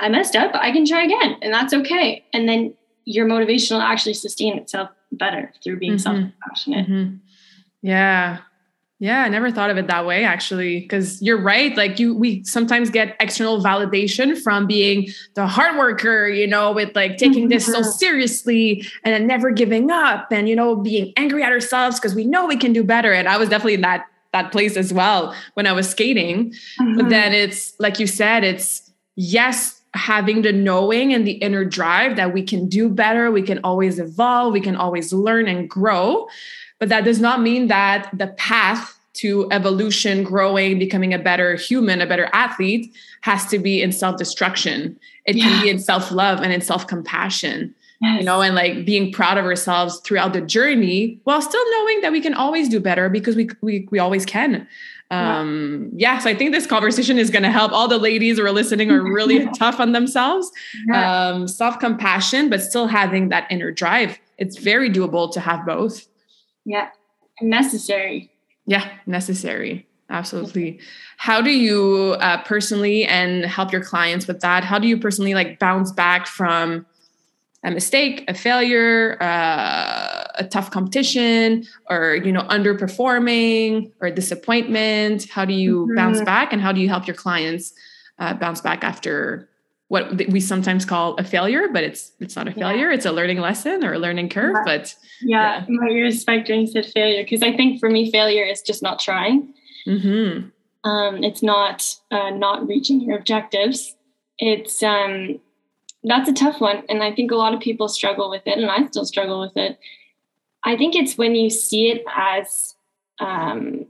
i 0.00 0.08
messed 0.08 0.36
up 0.36 0.52
i 0.54 0.70
can 0.70 0.86
try 0.86 1.02
again 1.02 1.36
and 1.42 1.52
that's 1.52 1.74
okay 1.74 2.24
and 2.32 2.48
then 2.48 2.72
your 3.06 3.26
motivation 3.26 3.76
will 3.76 3.82
actually 3.82 4.14
sustain 4.14 4.56
itself 4.56 4.90
better 5.10 5.52
through 5.64 5.78
being 5.78 5.94
mm-hmm. 5.94 5.98
self-compassionate 5.98 6.88
mm-hmm. 6.88 7.16
yeah 7.82 8.38
yeah, 9.00 9.22
I 9.22 9.30
never 9.30 9.50
thought 9.50 9.70
of 9.70 9.78
it 9.78 9.86
that 9.86 10.04
way 10.04 10.24
actually 10.24 10.80
because 10.80 11.22
you're 11.22 11.40
right 11.40 11.74
like 11.74 11.98
you 11.98 12.14
we 12.14 12.44
sometimes 12.44 12.90
get 12.90 13.16
external 13.18 13.58
validation 13.58 14.38
from 14.38 14.66
being 14.66 15.08
the 15.34 15.46
hard 15.46 15.78
worker, 15.78 16.28
you 16.28 16.46
know, 16.46 16.70
with 16.70 16.94
like 16.94 17.16
taking 17.16 17.48
this 17.48 17.64
so 17.64 17.80
mm-hmm. 17.80 17.88
seriously 17.88 18.86
and 19.02 19.14
then 19.14 19.26
never 19.26 19.50
giving 19.50 19.90
up 19.90 20.30
and 20.30 20.50
you 20.50 20.54
know 20.54 20.76
being 20.76 21.14
angry 21.16 21.42
at 21.42 21.50
ourselves 21.50 21.98
because 21.98 22.14
we 22.14 22.26
know 22.26 22.46
we 22.46 22.58
can 22.58 22.74
do 22.74 22.84
better 22.84 23.10
and 23.10 23.26
I 23.26 23.38
was 23.38 23.48
definitely 23.48 23.74
in 23.74 23.80
that 23.80 24.04
that 24.34 24.52
place 24.52 24.76
as 24.76 24.92
well 24.92 25.34
when 25.54 25.66
I 25.66 25.72
was 25.72 25.88
skating. 25.88 26.52
Mm-hmm. 26.78 26.96
But 26.98 27.08
then 27.08 27.32
it's 27.32 27.72
like 27.80 27.98
you 27.98 28.06
said 28.06 28.44
it's 28.44 28.92
yes 29.16 29.80
having 29.94 30.42
the 30.42 30.52
knowing 30.52 31.14
and 31.14 31.26
the 31.26 31.32
inner 31.32 31.64
drive 31.64 32.16
that 32.16 32.34
we 32.34 32.42
can 32.42 32.68
do 32.68 32.90
better, 32.90 33.30
we 33.30 33.42
can 33.42 33.60
always 33.64 33.98
evolve, 33.98 34.52
we 34.52 34.60
can 34.60 34.76
always 34.76 35.10
learn 35.10 35.48
and 35.48 35.70
grow. 35.70 36.28
But 36.80 36.88
that 36.88 37.04
does 37.04 37.20
not 37.20 37.40
mean 37.40 37.68
that 37.68 38.10
the 38.12 38.28
path 38.28 38.98
to 39.12 39.46
evolution, 39.50 40.24
growing, 40.24 40.78
becoming 40.78 41.12
a 41.12 41.18
better 41.18 41.54
human, 41.54 42.00
a 42.00 42.06
better 42.06 42.30
athlete 42.32 42.92
has 43.20 43.46
to 43.46 43.58
be 43.58 43.82
in 43.82 43.92
self 43.92 44.16
destruction. 44.16 44.98
It 45.26 45.36
yeah. 45.36 45.44
can 45.44 45.62
be 45.62 45.70
in 45.70 45.78
self 45.78 46.10
love 46.10 46.40
and 46.40 46.52
in 46.52 46.60
self 46.60 46.86
compassion. 46.86 47.74
Yes. 48.00 48.20
You 48.20 48.24
know, 48.24 48.40
and 48.40 48.54
like 48.54 48.86
being 48.86 49.12
proud 49.12 49.36
of 49.36 49.44
ourselves 49.44 50.00
throughout 50.00 50.32
the 50.32 50.40
journey 50.40 51.20
while 51.24 51.42
still 51.42 51.62
knowing 51.70 52.00
that 52.00 52.12
we 52.12 52.22
can 52.22 52.32
always 52.32 52.68
do 52.68 52.80
better 52.80 53.10
because 53.10 53.36
we 53.36 53.50
we, 53.60 53.86
we 53.90 53.98
always 53.98 54.24
can. 54.24 54.66
Um, 55.10 55.90
yeah. 55.96 56.14
yeah, 56.14 56.18
so 56.20 56.30
I 56.30 56.34
think 56.34 56.52
this 56.52 56.68
conversation 56.68 57.18
is 57.18 57.30
going 57.30 57.42
to 57.42 57.50
help 57.50 57.72
all 57.72 57.88
the 57.88 57.98
ladies 57.98 58.38
who 58.38 58.44
are 58.44 58.52
listening 58.52 58.92
are 58.92 59.02
really 59.02 59.44
tough 59.58 59.80
on 59.80 59.90
themselves. 59.92 60.50
Yeah. 60.86 61.28
Um, 61.28 61.48
self 61.48 61.78
compassion, 61.78 62.48
but 62.48 62.62
still 62.62 62.86
having 62.86 63.28
that 63.30 63.46
inner 63.50 63.72
drive. 63.72 64.18
It's 64.38 64.56
very 64.56 64.88
doable 64.88 65.30
to 65.32 65.40
have 65.40 65.66
both. 65.66 66.06
Yeah, 66.64 66.90
necessary. 67.40 68.30
Yeah, 68.66 68.88
necessary. 69.06 69.86
Absolutely. 70.10 70.80
How 71.18 71.40
do 71.40 71.50
you 71.50 72.16
uh, 72.20 72.42
personally 72.42 73.04
and 73.04 73.44
help 73.44 73.72
your 73.72 73.82
clients 73.82 74.26
with 74.26 74.40
that? 74.40 74.64
How 74.64 74.78
do 74.78 74.88
you 74.88 74.98
personally 74.98 75.34
like 75.34 75.58
bounce 75.58 75.92
back 75.92 76.26
from 76.26 76.84
a 77.62 77.70
mistake, 77.70 78.24
a 78.26 78.34
failure, 78.34 79.16
uh, 79.20 80.24
a 80.36 80.44
tough 80.50 80.70
competition, 80.70 81.64
or 81.88 82.16
you 82.16 82.32
know 82.32 82.42
underperforming 82.42 83.92
or 84.00 84.10
disappointment? 84.10 85.28
How 85.28 85.44
do 85.44 85.52
you 85.52 85.86
mm-hmm. 85.86 85.94
bounce 85.94 86.20
back, 86.22 86.52
and 86.52 86.60
how 86.60 86.72
do 86.72 86.80
you 86.80 86.88
help 86.88 87.06
your 87.06 87.16
clients 87.16 87.72
uh, 88.18 88.34
bounce 88.34 88.60
back 88.60 88.82
after 88.82 89.49
what 89.90 90.28
we 90.28 90.38
sometimes 90.38 90.84
call 90.84 91.16
a 91.16 91.24
failure, 91.24 91.66
but 91.72 91.82
it's 91.82 92.12
it's 92.20 92.36
not 92.36 92.46
a 92.46 92.52
failure. 92.52 92.90
Yeah. 92.90 92.94
It's 92.94 93.06
a 93.06 93.10
learning 93.10 93.40
lesson 93.40 93.84
or 93.84 93.92
a 93.92 93.98
learning 93.98 94.28
curve. 94.28 94.54
Yeah. 94.54 94.62
But 94.64 94.94
yeah, 95.20 95.64
yeah. 95.68 95.88
you 95.88 96.04
respect 96.04 96.48
when 96.48 96.60
you 96.60 96.68
said 96.68 96.86
failure 96.86 97.24
because 97.24 97.42
I 97.42 97.56
think 97.56 97.80
for 97.80 97.90
me, 97.90 98.08
failure 98.08 98.44
is 98.44 98.62
just 98.62 98.84
not 98.84 99.00
trying. 99.00 99.52
Mm-hmm. 99.88 100.88
Um, 100.88 101.24
it's 101.24 101.42
not 101.42 101.92
uh, 102.12 102.30
not 102.30 102.68
reaching 102.68 103.00
your 103.00 103.18
objectives. 103.18 103.96
It's 104.38 104.80
um, 104.80 105.40
that's 106.04 106.28
a 106.28 106.34
tough 106.34 106.60
one, 106.60 106.84
and 106.88 107.02
I 107.02 107.12
think 107.12 107.32
a 107.32 107.36
lot 107.36 107.52
of 107.52 107.58
people 107.58 107.88
struggle 107.88 108.30
with 108.30 108.46
it, 108.46 108.58
and 108.58 108.70
I 108.70 108.86
still 108.86 109.04
struggle 109.04 109.40
with 109.40 109.56
it. 109.56 109.76
I 110.62 110.76
think 110.76 110.94
it's 110.94 111.18
when 111.18 111.34
you 111.34 111.50
see 111.50 111.90
it 111.90 112.04
as 112.14 112.76
um, 113.18 113.86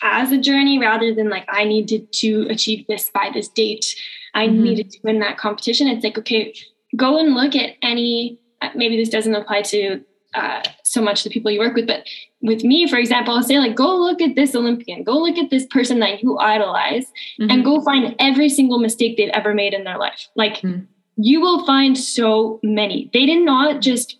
as 0.00 0.30
a 0.30 0.38
journey 0.38 0.78
rather 0.78 1.12
than 1.12 1.28
like 1.28 1.46
I 1.48 1.64
needed 1.64 2.12
to 2.12 2.46
achieve 2.48 2.86
this 2.86 3.10
by 3.12 3.32
this 3.34 3.48
date. 3.48 3.96
I 4.34 4.46
mm-hmm. 4.46 4.62
needed 4.62 4.90
to 4.90 4.98
win 5.02 5.20
that 5.20 5.38
competition. 5.38 5.88
It's 5.88 6.04
like, 6.04 6.18
okay, 6.18 6.54
go 6.96 7.18
and 7.18 7.34
look 7.34 7.54
at 7.54 7.76
any, 7.82 8.38
uh, 8.62 8.70
maybe 8.74 8.96
this 8.96 9.08
doesn't 9.08 9.34
apply 9.34 9.62
to 9.62 10.02
uh, 10.34 10.62
so 10.84 11.02
much 11.02 11.24
the 11.24 11.30
people 11.30 11.50
you 11.50 11.58
work 11.58 11.74
with, 11.74 11.86
but 11.86 12.06
with 12.40 12.62
me, 12.62 12.86
for 12.88 12.96
example, 12.96 13.34
I'll 13.34 13.42
say 13.42 13.58
like, 13.58 13.74
go 13.74 13.96
look 13.96 14.22
at 14.22 14.36
this 14.36 14.54
Olympian, 14.54 15.02
go 15.02 15.18
look 15.18 15.36
at 15.36 15.50
this 15.50 15.66
person 15.66 15.98
that 16.00 16.22
you 16.22 16.38
idolize 16.38 17.06
mm-hmm. 17.40 17.50
and 17.50 17.64
go 17.64 17.82
find 17.82 18.14
every 18.18 18.48
single 18.48 18.78
mistake 18.78 19.16
they've 19.16 19.30
ever 19.30 19.54
made 19.54 19.74
in 19.74 19.84
their 19.84 19.98
life. 19.98 20.28
Like 20.36 20.58
mm-hmm. 20.58 20.84
you 21.16 21.40
will 21.40 21.66
find 21.66 21.98
so 21.98 22.60
many. 22.62 23.10
They 23.12 23.26
did 23.26 23.44
not 23.44 23.80
just 23.80 24.18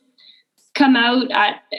come 0.74 0.96
out 0.96 1.30
at 1.30 1.62
uh, 1.72 1.76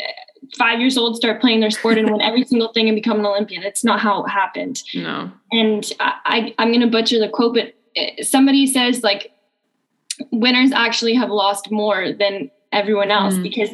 five 0.57 0.79
years 0.79 0.97
old, 0.97 1.15
start 1.15 1.41
playing 1.41 1.59
their 1.59 1.71
sport 1.71 1.97
and 1.97 2.09
win 2.09 2.21
every 2.21 2.43
single 2.45 2.71
thing 2.73 2.87
and 2.87 2.95
become 2.95 3.19
an 3.19 3.25
Olympian. 3.25 3.63
It's 3.63 3.83
not 3.83 3.99
how 3.99 4.23
it 4.23 4.29
happened. 4.29 4.81
No. 4.93 5.31
And 5.51 5.91
I, 5.99 6.13
I 6.25 6.55
I'm 6.57 6.69
going 6.69 6.81
to 6.81 6.87
butcher 6.87 7.19
the 7.19 7.29
quote, 7.29 7.53
but 7.53 7.73
somebody 8.21 8.67
says 8.67 9.03
like 9.03 9.31
winners 10.31 10.71
actually 10.71 11.13
have 11.13 11.29
lost 11.29 11.71
more 11.71 12.11
than 12.13 12.49
everyone 12.71 13.11
else 13.11 13.35
mm. 13.35 13.43
because 13.43 13.69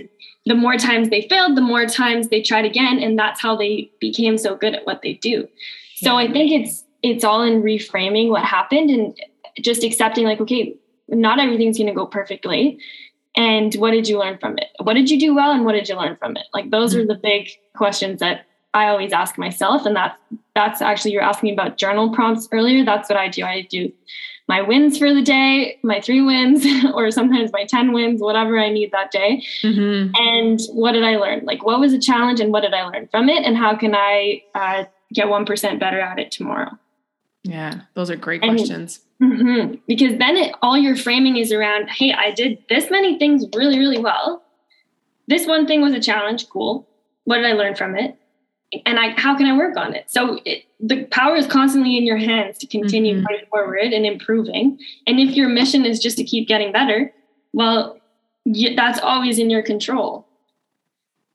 the 0.45 0.55
more 0.55 0.77
times 0.77 1.09
they 1.09 1.23
failed, 1.23 1.57
the 1.57 1.61
more 1.61 1.85
times 1.85 2.29
they 2.29 2.41
tried 2.41 2.65
again, 2.65 2.99
and 2.99 3.19
that's 3.19 3.41
how 3.41 3.55
they 3.55 3.91
became 3.99 4.37
so 4.37 4.55
good 4.55 4.73
at 4.73 4.85
what 4.85 5.01
they 5.01 5.13
do. 5.13 5.47
So 5.95 6.17
yeah. 6.17 6.27
I 6.27 6.31
think 6.31 6.51
it's 6.51 6.83
it's 7.03 7.23
all 7.23 7.43
in 7.43 7.61
reframing 7.61 8.29
what 8.29 8.43
happened 8.43 8.89
and 8.89 9.17
just 9.59 9.83
accepting 9.83 10.25
like, 10.25 10.39
okay, 10.41 10.75
not 11.09 11.39
everything's 11.39 11.77
going 11.77 11.87
to 11.87 11.93
go 11.93 12.05
perfectly. 12.05 12.79
And 13.35 13.73
what 13.75 13.91
did 13.91 14.07
you 14.07 14.17
learn 14.17 14.39
from 14.39 14.57
it? 14.57 14.69
What 14.81 14.95
did 14.95 15.11
you 15.11 15.19
do 15.19 15.35
well, 15.35 15.51
and 15.51 15.63
what 15.63 15.73
did 15.73 15.87
you 15.89 15.95
learn 15.95 16.15
from 16.15 16.37
it? 16.37 16.47
Like 16.53 16.71
those 16.71 16.93
mm-hmm. 16.93 17.03
are 17.03 17.13
the 17.13 17.19
big 17.21 17.49
questions 17.75 18.19
that 18.19 18.46
I 18.73 18.87
always 18.87 19.13
ask 19.13 19.37
myself, 19.37 19.85
and 19.85 19.95
that's 19.95 20.17
that's 20.55 20.81
actually 20.81 21.11
you're 21.11 21.21
asking 21.21 21.53
about 21.53 21.77
journal 21.77 22.13
prompts 22.13 22.47
earlier. 22.51 22.83
That's 22.83 23.09
what 23.09 23.17
I 23.17 23.29
do. 23.29 23.43
I 23.43 23.61
do 23.61 23.91
my 24.47 24.61
wins 24.61 24.97
for 24.97 25.13
the 25.13 25.21
day, 25.21 25.77
my 25.83 25.99
three 25.99 26.21
wins, 26.21 26.65
or 26.93 27.11
sometimes 27.11 27.51
my 27.51 27.65
10 27.65 27.91
wins, 27.91 28.21
whatever 28.21 28.57
I 28.59 28.69
need 28.69 28.91
that 28.91 29.11
day. 29.11 29.43
Mm-hmm. 29.61 30.15
And 30.15 30.59
what 30.71 30.93
did 30.93 31.03
I 31.03 31.17
learn? 31.17 31.43
Like, 31.43 31.65
what 31.65 31.79
was 31.79 31.93
a 31.93 31.99
challenge 31.99 32.39
and 32.39 32.51
what 32.51 32.61
did 32.61 32.73
I 32.73 32.83
learn 32.83 33.07
from 33.09 33.29
it? 33.29 33.43
And 33.43 33.57
how 33.57 33.75
can 33.75 33.93
I 33.93 34.43
uh, 34.55 34.85
get 35.13 35.27
1% 35.27 35.79
better 35.79 35.99
at 35.99 36.17
it 36.17 36.31
tomorrow? 36.31 36.71
Yeah, 37.43 37.81
those 37.93 38.09
are 38.09 38.15
great 38.15 38.41
and, 38.41 38.57
questions. 38.57 39.01
Mm-hmm, 39.21 39.75
because 39.87 40.17
then 40.17 40.37
it, 40.37 40.55
all 40.61 40.77
your 40.77 40.95
framing 40.95 41.37
is 41.37 41.51
around, 41.51 41.89
hey, 41.89 42.13
I 42.13 42.31
did 42.31 42.59
this 42.69 42.89
many 42.89 43.17
things 43.17 43.45
really, 43.53 43.79
really 43.79 43.99
well. 43.99 44.43
This 45.27 45.45
one 45.45 45.67
thing 45.67 45.81
was 45.81 45.93
a 45.93 45.99
challenge. 45.99 46.49
Cool. 46.49 46.87
What 47.25 47.37
did 47.37 47.45
I 47.45 47.53
learn 47.53 47.75
from 47.75 47.97
it? 47.97 48.17
And 48.85 48.99
I 48.99 49.09
how 49.19 49.35
can 49.37 49.45
I 49.47 49.55
work 49.55 49.77
on 49.77 49.93
it? 49.93 50.09
So 50.09 50.39
it, 50.45 50.63
the 50.79 51.05
power 51.05 51.35
is 51.35 51.47
constantly 51.47 51.97
in 51.97 52.05
your 52.05 52.17
hands 52.17 52.57
to 52.59 52.67
continue 52.67 53.15
mm-hmm. 53.15 53.25
going 53.25 53.45
forward 53.49 53.93
and 53.93 54.05
improving. 54.05 54.77
And 55.05 55.19
if 55.19 55.35
your 55.35 55.49
mission 55.49 55.85
is 55.85 55.99
just 55.99 56.17
to 56.17 56.23
keep 56.23 56.47
getting 56.47 56.71
better, 56.71 57.13
well, 57.53 57.99
you, 58.45 58.75
that's 58.75 58.99
always 58.99 59.39
in 59.39 59.49
your 59.49 59.63
control. 59.63 60.25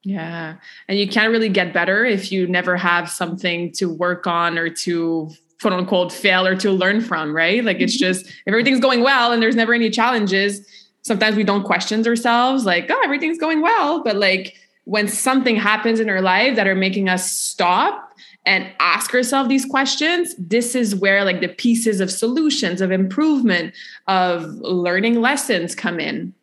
Yeah, 0.05 0.57
and 0.89 0.99
you 0.99 1.09
can't 1.09 1.31
really 1.31 1.49
get 1.49 1.73
better 1.73 2.05
if 2.05 2.33
you 2.33 2.49
never 2.49 2.77
have 2.77 3.09
something 3.09 3.71
to 3.73 3.87
work 3.87 4.27
on 4.27 4.59
or 4.59 4.69
to 4.69 5.31
quote 5.61 5.73
unquote 5.73 6.13
fail 6.13 6.47
or 6.47 6.57
to 6.57 6.73
learn 6.73 7.01
from, 7.01 7.35
right? 7.35 7.65
Like 7.65 7.81
it's 7.81 7.95
mm-hmm. 7.95 8.13
just 8.13 8.27
if 8.27 8.49
everything's 8.49 8.81
going 8.81 9.03
well 9.03 9.33
and 9.33 9.41
there's 9.41 9.57
never 9.57 9.73
any 9.73 9.91
challenges, 9.91 10.67
sometimes 11.03 11.37
we 11.37 11.45
don't 11.45 11.63
question 11.63 12.05
ourselves 12.07 12.65
like, 12.65 12.87
oh, 12.91 13.01
everything's 13.05 13.39
going 13.39 13.63
well, 13.63 14.03
but 14.03 14.17
like 14.17 14.57
when 14.85 15.09
something 15.09 15.57
happens 15.57 16.01
in 16.01 16.11
our 16.11 16.21
life 16.21 16.57
that 16.57 16.67
are 16.67 16.75
making 16.75 17.09
us 17.09 17.31
stop 17.31 18.13
and 18.45 18.69
ask 18.81 19.15
ourselves 19.15 19.49
these 19.49 19.65
questions 19.65 20.35
this 20.37 20.75
is 20.75 20.97
where 20.97 21.25
like 21.25 21.41
the 21.41 21.49
pieces 21.49 22.01
of 22.01 22.11
solutions 22.11 22.81
of 22.81 22.91
improvement 22.91 23.73
of 24.09 24.45
learning 24.57 25.21
lessons 25.21 25.75
come 25.75 26.01
in. 26.01 26.35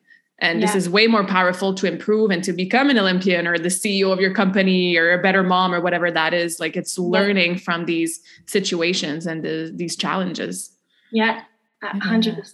And 0.41 0.61
yeah. 0.61 0.67
this 0.67 0.75
is 0.75 0.89
way 0.89 1.07
more 1.07 1.25
powerful 1.25 1.73
to 1.73 1.85
improve 1.85 2.31
and 2.31 2.41
to 2.45 2.53
become 2.53 2.89
an 2.89 2.97
olympian 2.97 3.45
or 3.45 3.57
the 3.57 3.67
ceo 3.67 4.13
of 4.13 4.21
your 4.21 4.33
company 4.33 4.95
or 4.95 5.11
a 5.11 5.21
better 5.21 5.43
mom 5.43 5.73
or 5.73 5.81
whatever 5.81 6.09
that 6.09 6.33
is. 6.33 6.59
Like 6.61 6.77
it's 6.77 6.97
learning 6.97 7.57
from 7.57 7.85
these 7.85 8.21
situations 8.45 9.27
and 9.27 9.43
the, 9.43 9.71
these 9.75 9.97
challenges. 9.97 10.71
Yeah. 11.11 11.43
100% 11.83 12.53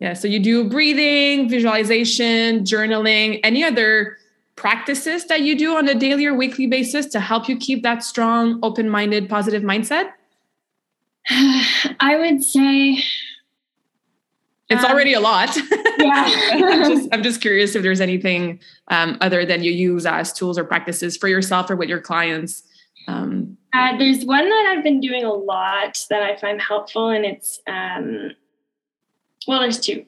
yeah 0.00 0.12
so 0.12 0.26
you 0.28 0.40
do 0.40 0.68
breathing 0.68 1.48
visualization 1.48 2.64
journaling 2.64 3.40
any 3.44 3.62
other 3.62 4.16
practices 4.56 5.26
that 5.26 5.42
you 5.42 5.56
do 5.56 5.76
on 5.76 5.88
a 5.88 5.94
daily 5.94 6.26
or 6.26 6.34
weekly 6.34 6.66
basis 6.66 7.06
to 7.06 7.20
help 7.20 7.48
you 7.48 7.56
keep 7.56 7.82
that 7.82 8.02
strong, 8.02 8.58
open 8.62 8.88
minded, 8.88 9.28
positive 9.28 9.62
mindset? 9.62 10.10
I 11.30 12.16
would 12.18 12.42
say 12.42 13.02
it's 14.68 14.84
um, 14.84 14.90
already 14.90 15.12
a 15.12 15.20
lot. 15.20 15.56
Yeah. 15.98 16.28
I'm, 16.52 16.84
just, 16.84 17.08
I'm, 17.12 17.22
just, 17.22 17.40
curious 17.40 17.74
if 17.74 17.82
there's 17.82 18.02
anything 18.02 18.60
um, 18.88 19.16
other 19.22 19.46
than 19.46 19.62
you 19.62 19.72
use 19.72 20.04
as 20.04 20.30
tools 20.30 20.58
or 20.58 20.64
practices 20.64 21.16
for 21.16 21.26
yourself 21.26 21.70
or 21.70 21.76
with 21.76 21.88
your 21.88 22.02
clients. 22.02 22.64
Um, 23.08 23.56
uh, 23.72 23.96
there's 23.96 24.22
one 24.26 24.46
that 24.46 24.74
I've 24.76 24.84
been 24.84 25.00
doing 25.00 25.24
a 25.24 25.32
lot 25.32 26.04
that 26.10 26.22
I 26.22 26.36
find 26.36 26.60
helpful, 26.60 27.08
and 27.08 27.24
it's 27.24 27.60
um, 27.66 28.32
well, 29.48 29.60
there's 29.60 29.80
two 29.80 30.04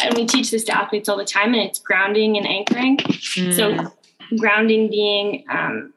and 0.00 0.14
we 0.14 0.26
teach 0.26 0.50
this 0.50 0.64
to 0.64 0.76
athletes 0.76 1.08
all 1.08 1.16
the 1.16 1.24
time, 1.24 1.54
and 1.54 1.62
it's 1.62 1.78
grounding 1.78 2.36
and 2.36 2.46
anchoring. 2.46 2.96
Mm. 2.98 3.54
So, 3.54 3.92
grounding 4.36 4.90
being, 4.90 5.44
um, 5.50 5.92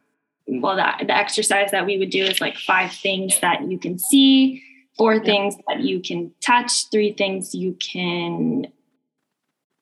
well, 0.48 0.76
the, 0.76 1.06
the 1.06 1.16
exercise 1.16 1.72
that 1.72 1.86
we 1.86 1.98
would 1.98 2.10
do 2.10 2.24
is 2.24 2.42
like 2.42 2.58
five 2.58 2.92
things 2.92 3.40
that 3.42 3.70
you 3.70 3.78
can 3.78 4.00
see, 4.00 4.64
four 4.98 5.16
yeah. 5.16 5.24
things 5.24 5.56
that 5.68 5.82
you 5.82 6.02
can 6.02 6.32
touch, 6.42 6.90
three 6.92 7.14
things 7.14 7.54
you 7.56 7.74
can 7.74 8.68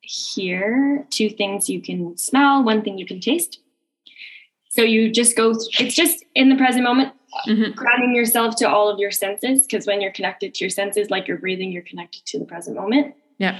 hear, 0.02 1.06
two 1.10 1.30
things 1.30 1.70
you 1.70 1.82
can 1.82 2.18
smell, 2.18 2.64
one 2.64 2.82
thing 2.82 2.98
you 2.98 3.06
can 3.06 3.20
taste. 3.20 3.60
So 4.70 4.82
you 4.82 5.12
just 5.12 5.36
go, 5.36 5.52
it's 5.80 5.96
just 5.96 6.24
in 6.36 6.50
the 6.50 6.56
present 6.56 6.84
moment, 6.84 7.14
mm-hmm. 7.48 7.72
grounding 7.74 8.16
yourself 8.16 8.56
to 8.58 8.70
all 8.70 8.90
of 8.90 9.00
your 9.00 9.12
senses. 9.12 9.64
Because 9.64 9.88
when 9.88 10.00
you're 10.00 10.12
connected 10.12 10.54
to 10.56 10.64
your 10.64 10.70
senses, 10.70 11.10
like 11.10 11.28
you're 11.28 11.38
breathing, 11.38 11.72
you're 11.72 11.84
connected 11.84 12.26
to 12.28 12.40
the 12.40 12.46
present 12.46 12.76
moment. 12.76 13.16
Yeah. 13.40 13.60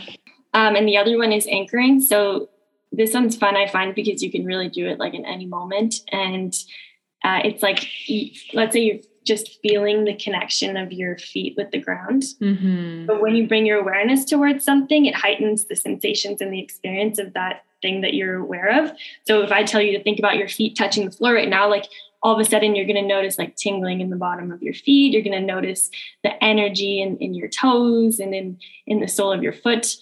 Um, 0.54 0.76
and 0.76 0.88
the 0.88 0.98
other 0.98 1.18
one 1.18 1.32
is 1.32 1.48
anchoring. 1.48 2.02
So 2.02 2.50
this 2.92 3.14
one's 3.14 3.38
fun, 3.38 3.56
I 3.56 3.68
find, 3.68 3.94
because 3.94 4.24
you 4.24 4.32
can 4.32 4.46
really 4.46 4.70
do 4.70 4.88
it 4.88 5.00
like 5.00 5.14
in 5.14 5.26
any 5.26 5.46
moment. 5.46 6.02
And 6.12 6.54
uh, 7.24 7.42
it's 7.44 7.62
like, 7.62 7.88
let's 8.54 8.74
say 8.74 8.82
you're 8.82 9.00
just 9.26 9.60
feeling 9.62 10.06
the 10.06 10.16
connection 10.16 10.76
of 10.76 10.92
your 10.92 11.18
feet 11.18 11.56
with 11.56 11.70
the 11.70 11.78
ground. 11.78 12.24
Mm-hmm. 12.42 13.06
But 13.06 13.22
when 13.22 13.36
you 13.36 13.48
bring 13.48 13.66
your 13.66 13.80
awareness 13.80 14.26
towards 14.26 14.66
something, 14.66 15.06
it 15.06 15.14
heightens 15.14 15.66
the 15.66 15.76
sensations 15.76 16.42
and 16.42 16.52
the 16.52 16.62
experience 16.62 17.20
of 17.20 17.34
that 17.34 17.64
thing 17.82 18.02
that 18.02 18.16
you're 18.16 18.38
aware 18.38 18.84
of. 18.84 18.92
So 19.28 19.44
if 19.44 19.52
I 19.52 19.64
tell 19.64 19.82
you 19.82 19.96
to 19.98 20.04
think 20.04 20.18
about 20.18 20.38
your 20.38 20.48
feet 20.48 20.76
touching 20.76 21.06
the 21.06 21.12
floor 21.12 21.34
right 21.34 21.48
now, 21.48 21.70
like 21.70 21.86
all 22.24 22.34
of 22.34 22.40
a 22.40 22.50
sudden 22.50 22.76
you're 22.76 22.88
going 22.88 22.96
to 22.96 23.08
notice 23.08 23.38
like 23.38 23.56
tingling 23.56 24.02
in 24.02 24.10
the 24.10 24.16
bottom 24.16 24.52
of 24.52 24.64
your 24.64 24.74
feet. 24.74 25.14
You're 25.14 25.22
going 25.22 25.40
to 25.40 25.46
notice 25.46 25.92
the 26.24 26.44
energy 26.44 27.02
in, 27.02 27.18
in 27.18 27.34
your 27.34 27.50
toes 27.50 28.20
and 28.20 28.34
in, 28.34 28.58
in 28.88 29.00
the 29.00 29.08
sole 29.08 29.32
of 29.32 29.44
your 29.44 29.54
foot. 29.54 29.96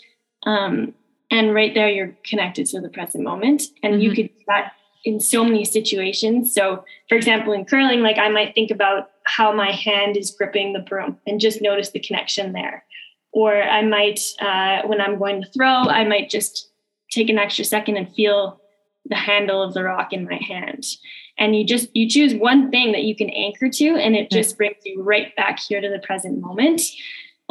Um, 0.48 0.94
and 1.30 1.54
right 1.54 1.74
there, 1.74 1.90
you're 1.90 2.16
connected 2.26 2.66
to 2.68 2.80
the 2.80 2.90
present 2.90 3.24
moment. 3.24 3.64
And 3.84 3.96
mm-hmm. 3.96 4.02
you 4.02 4.12
could 4.12 4.30
do 4.30 4.44
that 4.48 4.72
in 5.04 5.20
so 5.20 5.44
many 5.44 5.66
situations. 5.66 6.54
So, 6.54 6.84
for 7.10 7.16
example, 7.16 7.54
in 7.54 7.66
curling, 7.66 8.02
like 8.02 8.18
I 8.18 8.30
might 8.30 8.56
think 8.56 8.72
about 8.72 9.12
how 9.26 9.52
my 9.52 9.72
hand 9.72 10.18
is 10.18 10.32
gripping 10.32 10.74
the 10.74 10.80
broom 10.80 11.18
and 11.28 11.40
just 11.40 11.62
notice 11.62 11.92
the 11.92 12.00
connection 12.00 12.54
there. 12.54 12.86
Or 13.34 13.62
I 13.62 13.84
might, 13.84 14.22
uh, 14.40 14.88
when 14.88 15.02
I'm 15.02 15.20
going 15.20 15.42
to 15.42 15.52
throw, 15.52 15.68
I 15.68 16.06
might 16.06 16.30
just 16.30 16.70
take 17.12 17.30
an 17.30 17.38
extra 17.38 17.66
second 17.66 17.98
and 17.98 18.14
feel 18.14 18.62
the 19.06 19.16
handle 19.16 19.62
of 19.62 19.74
the 19.74 19.84
rock 19.84 20.14
in 20.14 20.26
my 20.26 20.40
hand. 20.42 20.86
And 21.38 21.56
you 21.56 21.66
just 21.66 21.96
you 21.96 22.10
choose 22.10 22.34
one 22.34 22.72
thing 22.72 22.94
that 22.94 23.04
you 23.04 23.16
can 23.16 23.30
anchor 23.30 23.70
to, 23.70 23.96
and 23.96 24.16
it 24.16 24.32
just 24.32 24.58
brings 24.58 24.78
you 24.84 25.04
right 25.04 25.36
back 25.36 25.60
here 25.60 25.80
to 25.80 25.90
the 25.90 26.00
present 26.00 26.42
moment. 26.42 26.82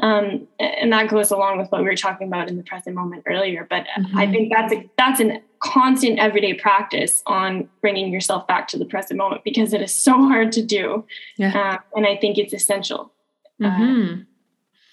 Um, 0.02 0.46
and 0.60 0.92
that 0.92 1.08
goes 1.08 1.30
along 1.30 1.58
with 1.58 1.70
what 1.72 1.80
we 1.80 1.88
were 1.88 1.96
talking 1.96 2.26
about 2.26 2.48
in 2.48 2.56
the 2.56 2.62
present 2.62 2.94
moment 2.94 3.22
earlier. 3.26 3.66
But 3.68 3.86
mm-hmm. 3.98 4.18
I 4.18 4.30
think 4.30 4.52
that's 4.52 4.72
a 4.72 4.90
that's 4.98 5.20
a 5.20 5.40
constant 5.60 6.18
everyday 6.18 6.54
practice 6.54 7.22
on 7.26 7.68
bringing 7.80 8.12
yourself 8.12 8.46
back 8.46 8.68
to 8.68 8.78
the 8.78 8.84
present 8.84 9.16
moment 9.16 9.42
because 9.42 9.72
it 9.72 9.80
is 9.80 9.94
so 9.94 10.12
hard 10.12 10.52
to 10.52 10.62
do. 10.62 11.04
Yeah. 11.38 11.78
Uh, 11.78 11.78
and 11.96 12.06
I 12.06 12.16
think 12.16 12.36
it's 12.36 12.52
essential. 12.52 13.12
Uh, 13.62 13.70
mm-hmm. 13.70 14.12
Uh, 14.12 14.24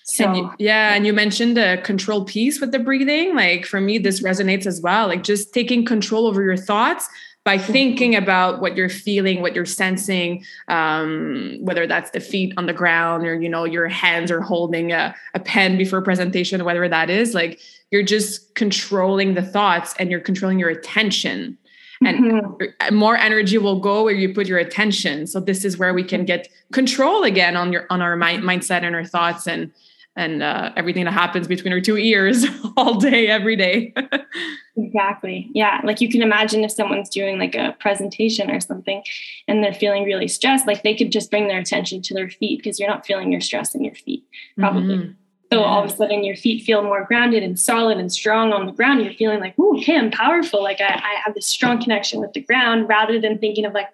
so 0.05 0.25
and 0.25 0.37
you, 0.37 0.53
yeah, 0.59 0.93
and 0.93 1.05
you 1.05 1.13
mentioned 1.13 1.55
the 1.55 1.81
control 1.83 2.25
piece 2.25 2.59
with 2.59 2.71
the 2.71 2.79
breathing. 2.79 3.35
Like 3.35 3.65
for 3.65 3.81
me, 3.81 3.97
this 3.97 4.21
resonates 4.21 4.65
as 4.65 4.81
well. 4.81 5.07
Like 5.07 5.23
just 5.23 5.53
taking 5.53 5.85
control 5.85 6.27
over 6.27 6.41
your 6.43 6.57
thoughts 6.57 7.09
by 7.43 7.57
thinking 7.57 8.15
about 8.15 8.61
what 8.61 8.77
you're 8.77 8.89
feeling 8.89 9.41
what 9.41 9.55
you're 9.55 9.65
sensing 9.65 10.43
um, 10.67 11.57
whether 11.61 11.85
that's 11.87 12.11
the 12.11 12.19
feet 12.19 12.53
on 12.57 12.65
the 12.65 12.73
ground 12.73 13.25
or 13.25 13.39
you 13.39 13.49
know 13.49 13.65
your 13.65 13.87
hands 13.87 14.31
are 14.31 14.41
holding 14.41 14.91
a, 14.91 15.15
a 15.33 15.39
pen 15.39 15.77
before 15.77 16.01
presentation 16.01 16.63
whatever 16.63 16.87
that 16.87 17.09
is 17.09 17.33
like 17.33 17.59
you're 17.91 18.03
just 18.03 18.55
controlling 18.55 19.33
the 19.33 19.41
thoughts 19.41 19.93
and 19.99 20.09
you're 20.09 20.19
controlling 20.19 20.59
your 20.59 20.69
attention 20.69 21.57
and 22.05 22.19
mm-hmm. 22.19 22.95
more 22.95 23.15
energy 23.15 23.57
will 23.57 23.79
go 23.79 24.03
where 24.03 24.13
you 24.13 24.33
put 24.33 24.47
your 24.47 24.59
attention 24.59 25.27
so 25.27 25.39
this 25.39 25.63
is 25.63 25.77
where 25.77 25.93
we 25.93 26.03
can 26.03 26.25
get 26.25 26.49
control 26.71 27.23
again 27.23 27.55
on 27.55 27.71
your 27.71 27.85
on 27.89 28.01
our 28.01 28.15
mind, 28.15 28.43
mindset 28.43 28.83
and 28.83 28.95
our 28.95 29.05
thoughts 29.05 29.47
and 29.47 29.71
and 30.15 30.43
uh, 30.43 30.71
everything 30.75 31.05
that 31.05 31.11
happens 31.11 31.47
between 31.47 31.73
our 31.73 31.81
two 31.81 31.97
ears 31.97 32.45
all 32.77 32.99
day 32.99 33.27
every 33.27 33.55
day 33.55 33.93
exactly 34.77 35.49
yeah 35.53 35.81
like 35.83 36.01
you 36.01 36.09
can 36.09 36.21
imagine 36.21 36.63
if 36.63 36.71
someone's 36.71 37.09
doing 37.09 37.39
like 37.39 37.55
a 37.55 37.75
presentation 37.79 38.49
or 38.51 38.59
something 38.59 39.03
and 39.47 39.63
they're 39.63 39.73
feeling 39.73 40.03
really 40.03 40.27
stressed 40.27 40.67
like 40.67 40.83
they 40.83 40.95
could 40.95 41.11
just 41.11 41.29
bring 41.29 41.47
their 41.47 41.59
attention 41.59 42.01
to 42.01 42.13
their 42.13 42.29
feet 42.29 42.59
because 42.59 42.79
you're 42.79 42.89
not 42.89 43.05
feeling 43.05 43.31
your 43.31 43.41
stress 43.41 43.73
in 43.75 43.83
your 43.83 43.95
feet 43.95 44.23
probably 44.57 44.97
mm-hmm. 44.97 45.11
So 45.51 45.59
yeah. 45.59 45.65
all 45.67 45.83
of 45.83 45.91
a 45.91 45.95
sudden 45.95 46.23
your 46.23 46.35
feet 46.35 46.63
feel 46.63 46.81
more 46.81 47.05
grounded 47.05 47.43
and 47.43 47.59
solid 47.59 47.99
and 47.99 48.11
strong 48.11 48.51
on 48.53 48.65
the 48.65 48.71
ground. 48.71 49.03
You're 49.03 49.13
feeling 49.13 49.39
like, 49.39 49.53
oh, 49.59 49.77
okay, 49.77 49.95
I'm 49.95 50.09
powerful. 50.09 50.63
Like 50.63 50.81
I, 50.81 50.95
I 50.95 51.21
have 51.23 51.35
this 51.35 51.45
strong 51.45 51.79
connection 51.79 52.19
with 52.19 52.33
the 52.33 52.41
ground 52.41 52.89
rather 52.89 53.21
than 53.21 53.37
thinking 53.37 53.63
of 53.63 53.73
like, 53.73 53.85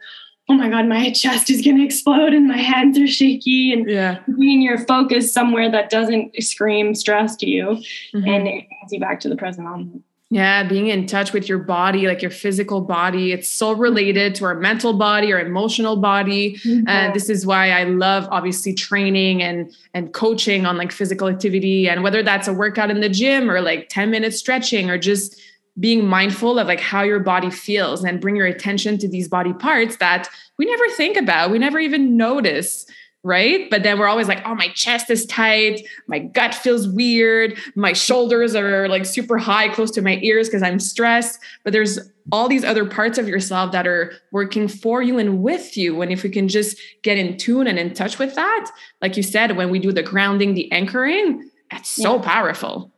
oh 0.49 0.55
my 0.55 0.67
God, 0.67 0.87
my 0.87 1.11
chest 1.11 1.49
is 1.49 1.61
going 1.61 1.77
to 1.77 1.85
explode 1.85 2.33
and 2.33 2.47
my 2.47 2.57
hands 2.57 2.97
are 2.97 3.07
shaky. 3.07 3.71
And 3.71 3.87
yeah. 3.87 4.19
bringing 4.27 4.61
your 4.63 4.79
focus 4.79 5.31
somewhere 5.31 5.71
that 5.71 5.91
doesn't 5.91 6.35
scream 6.41 6.95
stress 6.95 7.35
to 7.37 7.49
you 7.49 7.65
mm-hmm. 8.13 8.27
and 8.27 8.47
it 8.47 8.67
brings 8.67 8.91
you 8.91 8.99
back 8.99 9.19
to 9.21 9.29
the 9.29 9.37
present 9.37 9.67
moment. 9.67 10.03
Yeah, 10.31 10.63
being 10.63 10.87
in 10.87 11.07
touch 11.07 11.33
with 11.33 11.49
your 11.49 11.57
body, 11.57 12.05
like 12.05 12.21
your 12.21 12.29
physical 12.29 12.81
body, 12.81 13.31
it's 13.31 13.49
so 13.49 13.71
related 13.71 14.35
to 14.35 14.45
our 14.45 14.53
mental 14.53 14.93
body, 14.93 15.33
our 15.33 15.39
emotional 15.39 15.95
body. 15.95 16.53
Mm-hmm. 16.57 16.87
And 16.87 17.15
this 17.15 17.29
is 17.29 17.47
why 17.47 17.71
I 17.71 17.85
love 17.85 18.27
obviously 18.29 18.75
training 18.75 19.41
and 19.41 19.75
and 19.95 20.13
coaching 20.13 20.67
on 20.67 20.77
like 20.77 20.91
physical 20.91 21.27
activity 21.27 21.89
and 21.89 22.03
whether 22.03 22.21
that's 22.21 22.47
a 22.47 22.53
workout 22.53 22.91
in 22.91 23.01
the 23.01 23.09
gym 23.09 23.49
or 23.49 23.59
like 23.59 23.89
10 23.89 24.11
minutes 24.11 24.37
stretching 24.37 24.91
or 24.91 24.99
just 24.99 25.41
being 25.79 26.05
mindful 26.05 26.59
of 26.59 26.67
like 26.67 26.79
how 26.79 27.01
your 27.03 27.19
body 27.19 27.49
feels 27.49 28.03
and 28.03 28.19
bring 28.19 28.35
your 28.35 28.47
attention 28.47 28.97
to 28.97 29.07
these 29.07 29.27
body 29.27 29.53
parts 29.53 29.97
that 29.97 30.29
we 30.57 30.65
never 30.65 30.87
think 30.89 31.17
about, 31.17 31.51
we 31.51 31.59
never 31.59 31.79
even 31.79 32.17
notice 32.17 32.85
right? 33.23 33.69
But 33.69 33.83
then 33.83 33.99
we're 33.99 34.07
always 34.07 34.27
like, 34.27 34.41
oh, 34.45 34.55
my 34.55 34.69
chest 34.69 35.09
is 35.09 35.25
tight, 35.25 35.85
my 36.07 36.19
gut 36.19 36.55
feels 36.55 36.87
weird, 36.87 37.57
my 37.75 37.91
shoulders 37.93 38.55
are 38.55 38.87
like 38.87 39.05
super 39.05 39.37
high 39.37 39.67
close 39.69 39.91
to 39.91 40.01
my 40.01 40.19
ears 40.21 40.47
because 40.47 40.63
I'm 40.63 40.79
stressed. 40.79 41.39
But 41.63 41.73
there's 41.73 41.99
all 42.31 42.47
these 42.47 42.63
other 42.63 42.85
parts 42.85 43.17
of 43.17 43.27
yourself 43.27 43.71
that 43.71 43.87
are 43.87 44.13
working 44.31 44.67
for 44.67 45.01
you 45.01 45.17
and 45.17 45.41
with 45.41 45.75
you. 45.75 46.01
And 46.01 46.11
if 46.11 46.23
we 46.23 46.29
can 46.29 46.47
just 46.47 46.77
get 47.01 47.17
in 47.17 47.37
tune 47.37 47.67
and 47.67 47.77
in 47.77 47.93
touch 47.93 48.19
with 48.19 48.35
that, 48.35 48.71
like 49.01 49.17
you 49.17 49.23
said, 49.23 49.57
when 49.57 49.69
we 49.69 49.79
do 49.79 49.91
the 49.91 50.03
grounding, 50.03 50.53
the 50.53 50.71
anchoring, 50.71 51.49
that's 51.71 51.89
so 51.89 52.15
yeah. 52.15 52.21
powerful. 52.21 52.91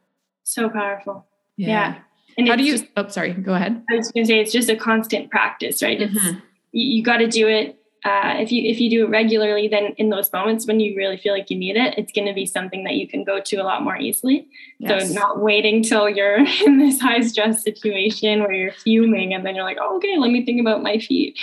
So 0.43 0.69
powerful. 0.69 1.25
Yeah. 1.57 1.67
yeah. 1.67 1.99
And 2.37 2.47
how 2.47 2.55
do 2.55 2.63
you? 2.63 2.77
Just, 2.77 2.85
oh, 2.97 3.07
sorry. 3.07 3.33
Go 3.33 3.53
ahead. 3.53 3.83
I 3.89 3.95
was 3.95 4.11
going 4.11 4.25
to 4.25 4.27
say 4.27 4.39
it's 4.39 4.51
just 4.51 4.69
a 4.69 4.75
constant 4.75 5.29
practice, 5.29 5.81
right? 5.81 6.01
It's 6.01 6.13
mm-hmm. 6.13 6.39
you, 6.71 6.97
you 6.97 7.03
got 7.03 7.17
to 7.17 7.27
do 7.27 7.47
it 7.47 7.81
uh, 8.03 8.33
if 8.39 8.51
you 8.51 8.67
if 8.67 8.79
you 8.79 8.89
do 8.89 9.05
it 9.05 9.09
regularly, 9.09 9.67
then 9.67 9.93
in 9.97 10.09
those 10.09 10.31
moments 10.33 10.65
when 10.65 10.79
you 10.79 10.95
really 10.97 11.17
feel 11.17 11.33
like 11.33 11.51
you 11.51 11.57
need 11.57 11.75
it, 11.75 11.93
it's 11.99 12.11
going 12.11 12.25
to 12.25 12.33
be 12.33 12.47
something 12.47 12.83
that 12.83 12.95
you 12.95 13.07
can 13.07 13.23
go 13.23 13.39
to 13.39 13.57
a 13.57 13.63
lot 13.63 13.83
more 13.83 13.95
easily. 13.95 14.47
Yes. 14.79 15.09
So 15.09 15.13
not 15.13 15.39
waiting 15.39 15.83
till 15.83 16.09
you're 16.09 16.37
in 16.65 16.79
this 16.79 16.99
high 16.99 17.21
stress 17.21 17.63
situation 17.63 18.39
where 18.39 18.53
you're 18.53 18.71
fuming 18.71 19.35
and 19.35 19.45
then 19.45 19.53
you're 19.53 19.63
like, 19.63 19.77
oh, 19.79 19.97
okay, 19.97 20.17
let 20.17 20.31
me 20.31 20.43
think 20.43 20.59
about 20.59 20.81
my 20.81 20.97
feet. 20.97 21.37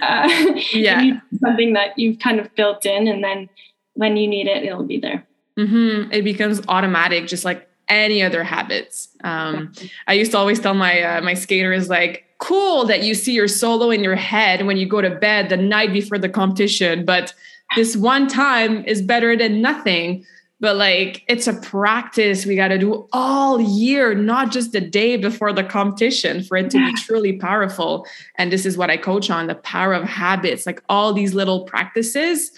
Uh, 0.00 0.28
yeah, 0.72 1.18
something 1.40 1.72
that 1.72 1.98
you've 1.98 2.20
kind 2.20 2.38
of 2.38 2.54
built 2.54 2.86
in, 2.86 3.08
and 3.08 3.24
then 3.24 3.48
when 3.94 4.16
you 4.16 4.28
need 4.28 4.46
it, 4.46 4.62
it'll 4.62 4.84
be 4.84 5.00
there. 5.00 5.26
Mm-hmm. 5.58 6.12
It 6.12 6.22
becomes 6.22 6.60
automatic, 6.68 7.26
just 7.26 7.44
like 7.44 7.68
any 7.88 8.22
other 8.22 8.44
habits. 8.44 9.08
Um, 9.22 9.72
I 10.06 10.14
used 10.14 10.32
to 10.32 10.38
always 10.38 10.60
tell 10.60 10.74
my 10.74 11.02
uh, 11.02 11.20
my 11.20 11.34
skaters 11.34 11.88
like 11.88 12.24
cool 12.38 12.84
that 12.86 13.02
you 13.02 13.14
see 13.14 13.32
your 13.32 13.48
solo 13.48 13.90
in 13.90 14.02
your 14.02 14.16
head 14.16 14.66
when 14.66 14.76
you 14.76 14.86
go 14.86 15.00
to 15.00 15.10
bed 15.10 15.48
the 15.48 15.56
night 15.56 15.92
before 15.92 16.18
the 16.18 16.28
competition, 16.28 17.04
but 17.04 17.32
this 17.76 17.96
one 17.96 18.28
time 18.28 18.84
is 18.84 19.00
better 19.00 19.36
than 19.36 19.60
nothing. 19.60 20.24
But 20.60 20.76
like 20.76 21.24
it's 21.28 21.46
a 21.46 21.54
practice 21.54 22.46
we 22.46 22.56
got 22.56 22.68
to 22.68 22.78
do 22.78 23.06
all 23.12 23.60
year, 23.60 24.14
not 24.14 24.50
just 24.50 24.72
the 24.72 24.80
day 24.80 25.16
before 25.16 25.52
the 25.52 25.64
competition 25.64 26.42
for 26.42 26.56
it 26.56 26.70
to 26.70 26.78
be 26.78 26.94
truly 26.94 27.34
powerful. 27.34 28.06
And 28.36 28.50
this 28.50 28.64
is 28.64 28.76
what 28.76 28.90
I 28.90 28.96
coach 28.96 29.30
on 29.30 29.46
the 29.46 29.56
power 29.56 29.92
of 29.92 30.04
habits, 30.04 30.64
like 30.64 30.82
all 30.88 31.12
these 31.12 31.34
little 31.34 31.64
practices 31.64 32.52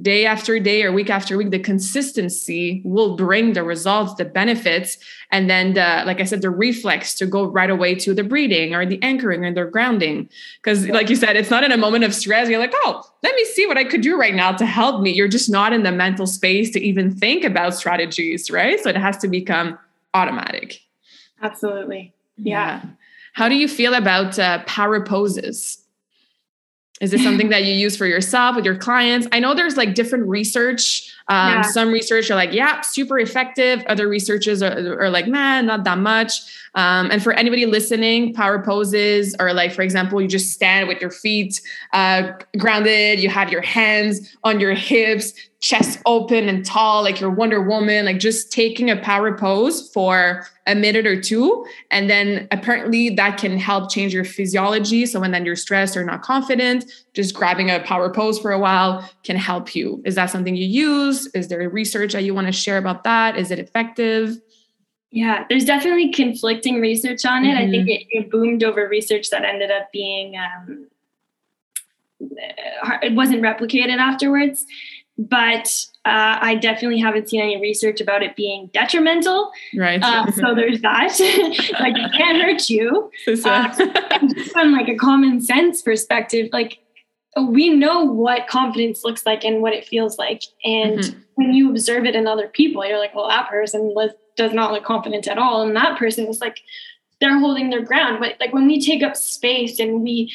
day 0.00 0.24
after 0.24 0.58
day 0.58 0.82
or 0.82 0.90
week 0.90 1.10
after 1.10 1.36
week, 1.36 1.50
the 1.50 1.58
consistency 1.58 2.80
will 2.84 3.14
bring 3.14 3.52
the 3.52 3.62
results, 3.62 4.14
the 4.14 4.24
benefits, 4.24 4.96
and 5.30 5.50
then 5.50 5.74
the, 5.74 6.02
like 6.06 6.20
I 6.20 6.24
said, 6.24 6.40
the 6.40 6.48
reflex 6.48 7.14
to 7.16 7.26
go 7.26 7.44
right 7.44 7.68
away 7.68 7.94
to 7.96 8.14
the 8.14 8.24
breathing 8.24 8.74
or 8.74 8.86
the 8.86 9.02
anchoring 9.02 9.44
or 9.44 9.52
the 9.52 9.70
grounding. 9.70 10.30
Because, 10.62 10.88
like 10.88 11.10
you 11.10 11.16
said, 11.16 11.36
it's 11.36 11.50
not 11.50 11.62
in 11.62 11.72
a 11.72 11.76
moment 11.76 12.04
of 12.04 12.14
stress. 12.14 12.48
You're 12.48 12.58
like, 12.58 12.72
oh, 12.76 13.02
let 13.22 13.34
me 13.34 13.44
see 13.44 13.66
what 13.66 13.76
I 13.76 13.84
could 13.84 14.00
do 14.00 14.18
right 14.18 14.34
now 14.34 14.52
to 14.52 14.64
help 14.64 15.02
me. 15.02 15.12
You're 15.12 15.28
just 15.28 15.50
not 15.50 15.74
in 15.74 15.82
the 15.82 15.92
mental 15.92 16.26
space 16.26 16.70
to 16.70 16.80
even 16.80 17.14
think 17.14 17.44
about 17.44 17.74
strategies, 17.74 18.50
right? 18.50 18.80
So 18.80 18.88
it 18.88 18.96
has 18.96 19.18
to 19.18 19.28
become 19.28 19.78
automatic. 20.14 20.80
Absolutely. 21.42 22.14
Yeah. 22.38 22.80
yeah. 22.82 22.90
How 23.34 23.48
do 23.48 23.56
you 23.56 23.68
feel 23.68 23.94
about 23.94 24.38
uh, 24.38 24.62
power 24.64 25.04
poses? 25.04 25.81
Is 27.00 27.10
this 27.10 27.22
something 27.22 27.48
that 27.50 27.64
you 27.64 27.74
use 27.74 27.96
for 27.96 28.06
yourself 28.06 28.56
with 28.56 28.64
your 28.64 28.76
clients? 28.76 29.26
I 29.32 29.40
know 29.40 29.54
there's 29.54 29.76
like 29.76 29.94
different 29.94 30.28
research. 30.28 31.12
Um, 31.28 31.48
yeah. 31.48 31.62
Some 31.62 31.92
research 31.92 32.30
are 32.30 32.34
like, 32.34 32.52
yeah, 32.52 32.80
super 32.80 33.18
effective. 33.18 33.84
Other 33.86 34.08
researchers 34.08 34.62
are, 34.62 35.00
are 35.00 35.10
like, 35.10 35.26
man, 35.26 35.66
not 35.66 35.84
that 35.84 35.98
much. 35.98 36.40
Um, 36.74 37.10
and 37.10 37.22
for 37.22 37.32
anybody 37.32 37.66
listening, 37.66 38.32
power 38.32 38.62
poses 38.62 39.34
are 39.36 39.52
like, 39.52 39.72
for 39.72 39.82
example, 39.82 40.20
you 40.20 40.28
just 40.28 40.52
stand 40.52 40.88
with 40.88 41.00
your 41.00 41.10
feet 41.10 41.60
uh, 41.92 42.32
grounded, 42.58 43.20
you 43.20 43.28
have 43.28 43.52
your 43.52 43.60
hands 43.60 44.34
on 44.42 44.58
your 44.58 44.72
hips, 44.72 45.34
chest 45.60 46.00
open 46.06 46.48
and 46.48 46.66
tall, 46.66 47.02
like 47.02 47.20
you're 47.20 47.30
Wonder 47.30 47.62
Woman, 47.62 48.06
like 48.06 48.18
just 48.18 48.50
taking 48.50 48.90
a 48.90 48.96
power 48.96 49.36
pose 49.36 49.90
for 49.92 50.44
a 50.66 50.74
minute 50.74 51.06
or 51.06 51.20
two. 51.20 51.64
And 51.90 52.10
then 52.10 52.48
apparently 52.50 53.10
that 53.10 53.38
can 53.38 53.58
help 53.58 53.90
change 53.90 54.12
your 54.12 54.24
physiology. 54.24 55.06
So 55.06 55.20
when 55.20 55.30
then 55.30 55.46
you're 55.46 55.56
stressed 55.56 55.96
or 55.96 56.04
not 56.04 56.22
confident, 56.22 56.90
just 57.14 57.34
grabbing 57.34 57.70
a 57.70 57.80
power 57.80 58.12
pose 58.12 58.38
for 58.38 58.52
a 58.52 58.58
while 58.58 59.08
can 59.22 59.36
help 59.36 59.74
you. 59.74 60.02
Is 60.04 60.14
that 60.14 60.30
something 60.30 60.56
you 60.56 60.66
use? 60.66 61.26
Is 61.34 61.48
there 61.48 61.68
research 61.68 62.14
that 62.14 62.24
you 62.24 62.34
want 62.34 62.46
to 62.46 62.52
share 62.52 62.78
about 62.78 63.04
that? 63.04 63.36
Is 63.36 63.50
it 63.50 63.58
effective? 63.58 64.40
Yeah, 65.10 65.44
there's 65.50 65.66
definitely 65.66 66.10
conflicting 66.10 66.80
research 66.80 67.26
on 67.26 67.44
it. 67.44 67.48
Mm-hmm. 67.48 67.58
I 67.58 67.70
think 67.70 67.88
mm-hmm. 67.88 68.16
it, 68.18 68.24
it, 68.24 68.30
boomed 68.30 68.64
over 68.64 68.88
research 68.88 69.28
that 69.28 69.44
ended 69.44 69.70
up 69.70 69.92
being 69.92 70.36
um, 70.36 70.86
uh, 72.22 72.98
it 73.02 73.14
wasn't 73.14 73.42
replicated 73.42 73.98
afterwards. 73.98 74.64
But 75.18 75.86
uh, 76.06 76.38
I 76.40 76.54
definitely 76.54 76.98
haven't 76.98 77.28
seen 77.28 77.42
any 77.42 77.60
research 77.60 78.00
about 78.00 78.22
it 78.22 78.34
being 78.34 78.70
detrimental. 78.72 79.52
Right. 79.76 80.02
Uh, 80.02 80.30
so 80.32 80.54
there's 80.56 80.80
that. 80.80 81.10
like 81.80 81.94
it 81.96 82.12
can't 82.16 82.42
hurt 82.42 82.70
you. 82.70 83.10
Uh, 83.28 83.68
just 84.34 84.50
from 84.52 84.72
like 84.72 84.88
a 84.88 84.96
common 84.96 85.40
sense 85.40 85.82
perspective, 85.82 86.48
like 86.52 86.78
we 87.40 87.70
know 87.70 88.04
what 88.04 88.46
confidence 88.46 89.04
looks 89.04 89.24
like 89.24 89.44
and 89.44 89.62
what 89.62 89.72
it 89.72 89.86
feels 89.86 90.18
like, 90.18 90.42
and 90.64 90.98
mm-hmm. 90.98 91.20
when 91.34 91.54
you 91.54 91.70
observe 91.70 92.04
it 92.04 92.14
in 92.14 92.26
other 92.26 92.48
people, 92.48 92.86
you're 92.86 92.98
like, 92.98 93.14
well, 93.14 93.28
that 93.28 93.48
person 93.48 93.92
was 93.94 94.10
does 94.36 94.52
not 94.52 94.72
look 94.72 94.84
confident 94.84 95.28
at 95.28 95.38
all. 95.38 95.62
And 95.62 95.76
that 95.76 95.98
person 95.98 96.26
is 96.26 96.40
like, 96.40 96.60
they're 97.20 97.38
holding 97.38 97.70
their 97.70 97.82
ground. 97.82 98.18
But 98.20 98.36
like 98.40 98.52
when 98.52 98.66
we 98.66 98.80
take 98.80 99.02
up 99.02 99.16
space 99.16 99.78
and 99.78 100.02
we 100.02 100.32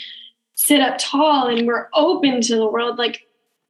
sit 0.56 0.82
up 0.82 0.98
tall 1.00 1.48
and 1.48 1.68
we're 1.68 1.90
open 1.94 2.42
to 2.42 2.56
the 2.56 2.68
world, 2.68 2.98
like 2.98 3.28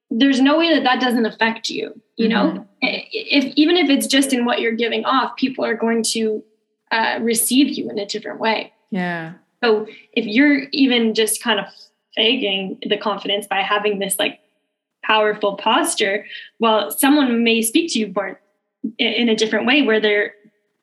there's 0.10 0.42
no 0.42 0.58
way 0.58 0.74
that 0.74 0.84
that 0.84 1.02
doesn't 1.02 1.26
affect 1.26 1.70
you. 1.70 2.00
You 2.16 2.30
mm-hmm. 2.30 2.58
know, 2.58 2.68
if 2.82 3.54
even 3.56 3.78
if 3.78 3.90
it's 3.90 4.08
just 4.08 4.34
in 4.34 4.46
what 4.46 4.62
you're 4.62 4.76
giving 4.76 5.06
off, 5.06 5.36
people 5.36 5.66
are 5.66 5.76
going 5.76 6.04
to 6.04 6.44
uh, 6.92 7.20
receive 7.22 7.78
you 7.78 7.90
in 7.90 8.00
a 8.00 8.06
different 8.06 8.40
way. 8.40 8.74
Yeah. 8.92 9.34
So 9.64 9.88
if 10.14 10.26
you're 10.26 10.64
even 10.72 11.14
just 11.14 11.42
kind 11.42 11.60
of 11.60 11.68
faking 12.18 12.80
the 12.86 12.97
confidence 12.97 13.47
by 13.47 13.61
having 13.61 13.99
this 13.99 14.20
like 14.20 14.41
powerful 15.03 15.55
posture, 15.55 16.26
while 16.57 16.91
someone 16.91 17.45
may 17.45 17.61
speak 17.61 17.93
to 17.93 17.99
you 17.99 18.11
more 18.13 18.41
in 18.97 19.30
a 19.30 19.36
different 19.36 19.65
way 19.65 19.84
where 19.84 20.01
they're 20.01 20.34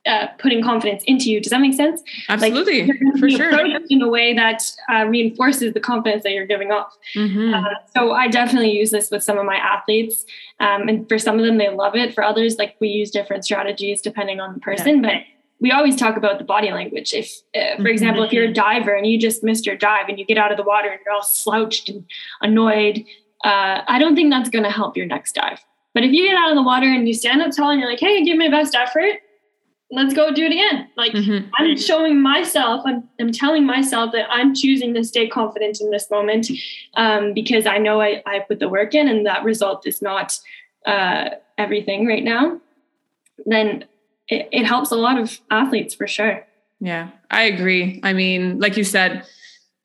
uh, 0.07 0.29
putting 0.39 0.63
confidence 0.63 1.03
into 1.05 1.31
you. 1.31 1.41
Does 1.41 1.51
that 1.51 1.61
make 1.61 1.75
sense? 1.75 2.03
Absolutely, 2.29 2.87
like, 2.87 2.99
for 3.19 3.29
sure. 3.29 3.51
In 3.91 4.03
a 4.03 4.09
way 4.09 4.35
that 4.35 4.63
uh, 4.91 5.05
reinforces 5.07 5.75
the 5.75 5.81
confidence 5.81 6.23
that 6.25 6.33
you're 6.33 6.47
giving 6.47 6.71
off. 6.71 6.97
Mm-hmm. 7.15 7.55
Uh, 7.55 7.75
so 7.95 8.13
I 8.13 8.29
definitely 8.29 8.71
use 8.71 8.91
this 8.91 9.11
with 9.11 9.23
some 9.23 9.39
of 9.39 9.45
my 9.45 9.57
athletes, 9.57 10.25
um, 10.61 10.89
and 10.89 11.09
for 11.09 11.19
some 11.19 11.39
of 11.39 11.45
them 11.45 11.59
they 11.59 11.71
love 11.71 11.95
it. 11.97 12.15
For 12.15 12.23
others, 12.23 12.57
like 12.57 12.77
we 12.81 12.89
use 12.89 13.11
different 13.11 13.45
strategies 13.45 14.01
depending 14.01 14.41
on 14.41 14.55
the 14.55 14.61
person, 14.61 15.03
yeah. 15.03 15.11
but. 15.11 15.34
We 15.61 15.71
always 15.71 15.97
talk 15.97 16.17
about 16.17 16.39
the 16.39 16.45
body 16.45 16.71
language. 16.71 17.15
If, 17.15 17.33
uh, 17.55 17.81
for 17.83 17.89
example, 17.89 18.23
mm-hmm. 18.23 18.27
if 18.27 18.33
you're 18.33 18.45
a 18.45 18.53
diver 18.53 18.95
and 18.95 19.07
you 19.07 19.19
just 19.19 19.43
missed 19.43 19.67
your 19.67 19.77
dive 19.77 20.09
and 20.09 20.19
you 20.19 20.27
get 20.27 20.37
out 20.37 20.51
of 20.51 20.57
the 20.57 20.63
water 20.63 20.89
and 20.89 21.01
you're 21.05 21.15
all 21.15 21.23
slouched 21.23 21.89
and 21.89 22.05
annoyed, 22.43 23.05
uh, 23.45 23.83
I 23.87 23.99
don't 23.99 24.15
think 24.15 24.31
that's 24.31 24.51
going 24.51 24.65
to 24.65 24.71
help 24.71 24.97
your 24.97 25.07
next 25.07 25.35
dive 25.35 25.61
but 25.95 26.03
if 26.03 26.13
you 26.13 26.27
get 26.27 26.37
out 26.37 26.51
of 26.51 26.57
the 26.57 26.63
water 26.63 26.87
and 26.87 27.07
you 27.07 27.15
stand 27.15 27.41
up 27.41 27.53
tall 27.57 27.71
and 27.71 27.81
you're 27.81 27.89
like, 27.89 28.01
hey, 28.01 28.23
give 28.25 28.37
me 28.37 28.49
my 28.49 28.61
best 28.61 28.75
effort, 28.75 29.21
let's 29.93 30.13
go 30.13 30.33
do 30.33 30.45
it 30.45 30.51
again. 30.51 30.89
Like 30.97 31.13
mm-hmm. 31.13 31.49
I'm 31.57 31.79
showing 31.79 32.21
myself, 32.21 32.83
I'm, 32.85 33.09
I'm 33.21 33.31
telling 33.31 33.65
myself 33.65 34.11
that 34.13 34.27
I'm 34.29 34.55
choosing 34.55 34.93
to 34.95 35.05
stay 35.05 35.29
confident 35.29 35.81
in 35.81 35.91
this 35.91 36.11
moment 36.11 36.51
um, 36.95 37.33
because 37.33 37.65
I 37.65 37.79
know 37.79 38.01
I, 38.01 38.23
I 38.27 38.41
put 38.41 38.59
the 38.59 38.69
work 38.69 38.93
in 38.95 39.07
and 39.07 39.25
that 39.25 39.45
result 39.45 39.87
is 39.87 40.03
not 40.03 40.37
uh, 40.85 41.31
everything 41.59 42.07
right 42.07 42.25
now. 42.25 42.61
Then 43.47 43.85
it, 44.29 44.49
it 44.53 44.65
helps 44.65 44.91
a 44.91 44.97
lot 44.97 45.19
of 45.19 45.41
athletes 45.51 45.95
for 45.95 46.07
sure. 46.07 46.47
Yeah, 46.81 47.11
I 47.31 47.43
agree. 47.43 48.01
I 48.03 48.13
mean, 48.13 48.59
like 48.59 48.77
you 48.77 48.85
said, 48.85 49.27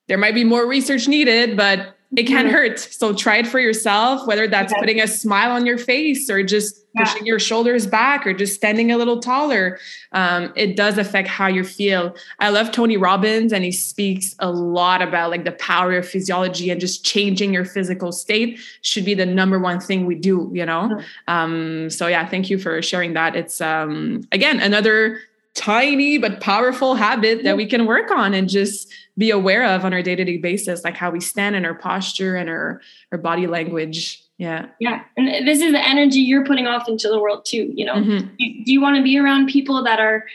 there 0.08 0.18
might 0.18 0.34
be 0.34 0.44
more 0.44 0.66
research 0.66 1.08
needed, 1.08 1.56
but 1.56 1.96
it 2.16 2.24
can 2.24 2.48
yeah. 2.48 2.52
hurt. 2.52 2.80
So 2.80 3.14
try 3.14 3.38
it 3.38 3.48
for 3.48 3.60
yourself, 3.60 4.26
whether 4.26 4.48
that's 4.48 4.74
putting 4.80 5.00
a 5.00 5.08
smile 5.08 5.52
on 5.52 5.68
your 5.68 5.78
face 5.78 6.28
or 6.28 6.42
just 6.42 6.84
yeah. 6.96 7.04
pushing 7.04 7.26
your 7.28 7.38
shoulders 7.38 7.86
back 7.86 8.26
or 8.26 8.34
just 8.34 8.56
standing 8.56 8.92
a 8.92 8.98
little 8.98 9.20
taller. 9.20 9.78
Um, 10.12 10.52
it 10.56 10.76
does 10.76 10.98
affect 10.98 11.28
how 11.28 11.46
you 11.46 11.64
feel. 11.64 12.16
I 12.40 12.50
love 12.50 12.72
Tony 12.72 12.98
Robbins, 12.98 13.54
and 13.54 13.64
he 13.64 13.72
speaks 13.72 14.36
a 14.40 14.52
lot 14.52 15.04
about 15.04 15.30
like 15.30 15.44
the 15.44 15.52
power 15.52 15.98
of 15.98 16.08
physiology 16.08 16.72
and 16.72 16.82
just 16.82 17.06
changing 17.06 17.54
your 17.54 17.66
physical 17.66 18.12
state 18.12 18.60
should 18.82 19.06
be 19.06 19.14
the 19.14 19.28
number 19.28 19.60
one 19.60 19.80
thing 19.80 20.08
we 20.08 20.16
do, 20.16 20.50
you 20.52 20.66
know? 20.66 21.00
Um, 21.28 21.92
so 21.92 22.08
yeah, 22.08 22.28
thank 22.28 22.50
you 22.50 22.58
for 22.58 22.82
sharing 22.82 23.14
that. 23.14 23.36
It's 23.36 23.62
um, 23.62 24.24
again 24.32 24.60
another 24.60 25.20
tiny 25.54 26.18
but 26.18 26.40
powerful 26.40 26.96
habit 26.96 27.44
that 27.44 27.58
we 27.58 27.66
can 27.66 27.86
work 27.86 28.12
on 28.12 28.34
and 28.34 28.48
just 28.48 28.92
be 29.20 29.30
aware 29.30 29.66
of 29.66 29.86
on 29.86 29.94
our 29.94 30.02
day-to-day 30.02 30.38
basis 30.38 30.84
like 30.84 30.96
how 30.96 31.12
we 31.12 31.20
stand 31.20 31.56
and 31.56 31.66
our 31.66 31.76
posture 31.76 32.36
and 32.36 32.50
our 32.50 32.82
our 33.12 33.18
body 33.18 33.46
language. 33.46 34.24
Yeah. 34.38 34.68
Yeah. 34.80 35.04
And 35.18 35.46
this 35.46 35.60
is 35.62 35.74
the 35.74 35.86
energy 35.86 36.20
you're 36.20 36.46
putting 36.46 36.66
off 36.66 36.88
into 36.88 37.10
the 37.10 37.20
world 37.20 37.46
too 37.46 37.72
you 37.76 37.86
know? 37.86 37.96
Mm-hmm. 37.96 38.28
do, 38.40 38.64
do 38.64 38.72
you 38.72 38.82
want 38.82 38.96
to 38.96 39.04
be 39.04 39.20
around 39.20 39.48
people 39.48 39.84
that 39.84 40.00
are 40.00 40.26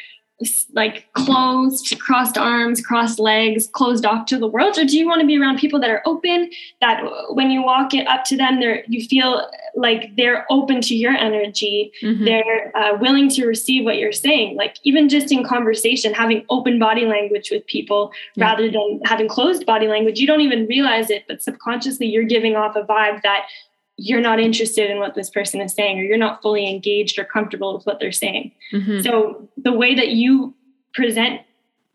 like 0.72 1.06
closed, 1.12 1.98
crossed 2.00 2.38
arms, 2.38 2.80
crossed 2.80 3.18
legs, 3.18 3.66
closed 3.66 4.04
off 4.04 4.26
to 4.26 4.38
the 4.38 4.46
world? 4.46 4.78
Or 4.78 4.84
do 4.84 4.96
you 4.98 5.06
want 5.06 5.20
to 5.20 5.26
be 5.26 5.40
around 5.40 5.58
people 5.58 5.80
that 5.80 5.90
are 5.90 6.02
open, 6.06 6.50
that 6.80 7.02
when 7.30 7.50
you 7.50 7.62
walk 7.62 7.94
it 7.94 8.06
up 8.06 8.24
to 8.24 8.36
them, 8.36 8.60
they're 8.60 8.84
you 8.86 9.06
feel 9.06 9.48
like 9.74 10.14
they're 10.16 10.46
open 10.50 10.80
to 10.82 10.94
your 10.94 11.12
energy, 11.12 11.92
mm-hmm. 12.02 12.24
they're 12.24 12.76
uh, 12.76 12.96
willing 13.00 13.28
to 13.30 13.46
receive 13.46 13.84
what 13.84 13.98
you're 13.98 14.12
saying. 14.12 14.56
Like 14.56 14.76
even 14.82 15.08
just 15.08 15.32
in 15.32 15.44
conversation, 15.44 16.12
having 16.12 16.44
open 16.48 16.78
body 16.78 17.06
language 17.06 17.50
with 17.50 17.66
people 17.66 18.12
yeah. 18.34 18.46
rather 18.46 18.70
than 18.70 19.00
having 19.04 19.28
closed 19.28 19.66
body 19.66 19.88
language, 19.88 20.18
you 20.18 20.26
don't 20.26 20.40
even 20.40 20.66
realize 20.66 21.10
it, 21.10 21.24
but 21.26 21.42
subconsciously 21.42 22.06
you're 22.06 22.24
giving 22.24 22.56
off 22.56 22.76
a 22.76 22.82
vibe 22.82 23.22
that 23.22 23.46
you're 23.96 24.20
not 24.20 24.40
interested 24.40 24.90
in 24.90 24.98
what 24.98 25.14
this 25.14 25.30
person 25.30 25.60
is 25.60 25.72
saying 25.72 25.98
or 25.98 26.02
you're 26.02 26.16
not 26.16 26.42
fully 26.42 26.68
engaged 26.68 27.18
or 27.18 27.24
comfortable 27.24 27.74
with 27.74 27.86
what 27.86 28.00
they're 28.00 28.12
saying. 28.12 28.52
Mm-hmm. 28.72 29.00
so 29.00 29.48
the 29.56 29.72
way 29.72 29.94
that 29.94 30.10
you 30.10 30.54
present 30.94 31.40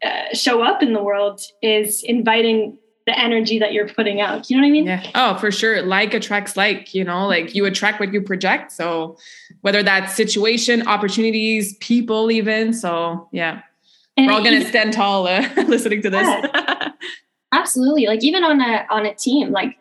uh, 0.04 0.34
show 0.34 0.62
up 0.62 0.82
in 0.82 0.94
the 0.94 1.04
world 1.04 1.42
is 1.62 2.04
inviting 2.04 2.78
the 3.10 3.20
energy 3.20 3.58
that 3.58 3.74
you're 3.74 3.88
putting 3.88 4.22
out. 4.22 4.50
You 4.50 4.58
know 4.58 4.62
what 4.62 4.68
i 4.68 4.72
mean? 4.72 4.86
Yeah. 4.86 5.12
Oh 5.16 5.36
for 5.38 5.52
sure. 5.52 5.82
Like 5.82 6.14
attracts 6.14 6.56
like 6.56 6.94
you 6.94 7.04
know 7.04 7.28
like 7.28 7.56
you 7.56 7.66
attract 7.66 8.00
what 8.00 8.14
you 8.14 8.22
project. 8.22 8.72
So 8.72 9.18
whether 9.62 9.82
that's 9.82 10.16
situation 10.16 10.88
opportunities 10.88 11.76
people 11.78 12.30
even. 12.30 12.72
So 12.72 13.28
yeah. 13.32 13.62
And 14.16 14.28
we're 14.28 14.34
all 14.34 14.44
gonna 14.44 14.66
stand 14.66 14.94
tall 14.94 15.28
uh, 15.28 15.48
listening 15.68 16.04
to 16.04 16.10
this. 16.12 16.22
Yeah. 16.22 16.92
absolutely. 17.52 18.06
Like 18.06 18.24
even 18.24 18.44
on 18.44 18.62
a 18.62 18.86
on 18.92 19.08
a 19.08 19.16
team 19.16 19.52
like 19.52 19.76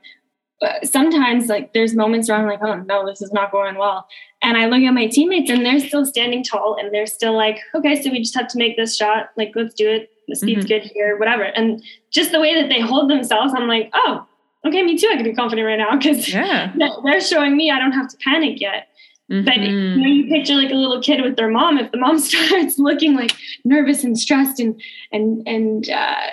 sometimes 0.82 1.46
like 1.46 1.72
there's 1.72 1.94
moments 1.94 2.28
where 2.28 2.38
I'm 2.38 2.46
like, 2.46 2.62
oh 2.62 2.76
no, 2.76 3.06
this 3.06 3.22
is 3.22 3.32
not 3.32 3.52
going 3.52 3.76
well. 3.76 4.06
And 4.42 4.56
I 4.56 4.66
look 4.66 4.80
at 4.82 4.92
my 4.92 5.06
teammates 5.06 5.50
and 5.50 5.64
they're 5.64 5.80
still 5.80 6.04
standing 6.04 6.42
tall 6.42 6.76
and 6.78 6.92
they're 6.92 7.06
still 7.06 7.34
like, 7.34 7.58
okay, 7.74 8.00
so 8.00 8.10
we 8.10 8.20
just 8.20 8.36
have 8.36 8.48
to 8.48 8.58
make 8.58 8.76
this 8.76 8.96
shot. 8.96 9.30
Like, 9.36 9.52
let's 9.54 9.74
do 9.74 9.88
it. 9.88 10.10
The 10.26 10.36
speed's 10.36 10.66
mm-hmm. 10.66 10.84
good 10.84 10.90
here, 10.92 11.16
whatever. 11.16 11.44
And 11.44 11.82
just 12.10 12.32
the 12.32 12.40
way 12.40 12.54
that 12.60 12.68
they 12.68 12.80
hold 12.80 13.10
themselves, 13.10 13.54
I'm 13.56 13.66
like, 13.66 13.90
oh, 13.94 14.26
okay, 14.66 14.82
me 14.82 14.98
too. 14.98 15.08
I 15.10 15.16
can 15.16 15.24
be 15.24 15.34
confident 15.34 15.66
right 15.66 15.78
now 15.78 15.96
because 15.96 16.28
yeah. 16.32 16.72
they're 17.04 17.20
showing 17.20 17.56
me 17.56 17.70
I 17.70 17.78
don't 17.78 17.92
have 17.92 18.08
to 18.08 18.16
panic 18.18 18.60
yet. 18.60 18.88
Mm-hmm. 19.30 19.44
But 19.44 19.58
you 19.58 19.96
know, 19.96 20.06
you 20.06 20.28
picture 20.28 20.54
like 20.54 20.70
a 20.70 20.74
little 20.74 21.02
kid 21.02 21.22
with 21.22 21.36
their 21.36 21.50
mom. 21.50 21.78
If 21.78 21.92
the 21.92 21.98
mom 21.98 22.18
starts 22.18 22.78
looking 22.78 23.14
like 23.14 23.32
nervous 23.64 24.02
and 24.04 24.18
stressed 24.18 24.58
and 24.58 24.80
and 25.12 25.46
and 25.46 25.88
uh, 25.90 26.30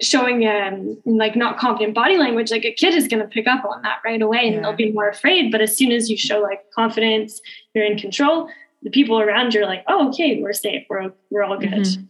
showing 0.00 0.46
um, 0.46 1.00
like 1.04 1.36
not 1.36 1.58
confident 1.58 1.94
body 1.94 2.16
language, 2.16 2.50
like 2.50 2.64
a 2.64 2.72
kid 2.72 2.94
is 2.94 3.08
going 3.08 3.22
to 3.22 3.28
pick 3.28 3.46
up 3.46 3.64
on 3.64 3.82
that 3.82 3.98
right 4.04 4.22
away 4.22 4.46
and 4.46 4.56
yeah. 4.56 4.62
they'll 4.62 4.76
be 4.76 4.92
more 4.92 5.08
afraid. 5.08 5.52
But 5.52 5.60
as 5.60 5.76
soon 5.76 5.92
as 5.92 6.10
you 6.10 6.16
show 6.16 6.40
like 6.40 6.70
confidence, 6.70 7.40
you're 7.74 7.84
in 7.84 7.98
control, 7.98 8.48
the 8.82 8.90
people 8.90 9.20
around 9.20 9.54
you 9.54 9.62
are 9.62 9.66
like, 9.66 9.84
oh, 9.88 10.08
okay, 10.08 10.40
we're 10.40 10.52
safe. 10.52 10.86
We're, 10.88 11.12
we're 11.30 11.44
all 11.44 11.58
good. 11.58 11.70
Mm-hmm. 11.70 12.02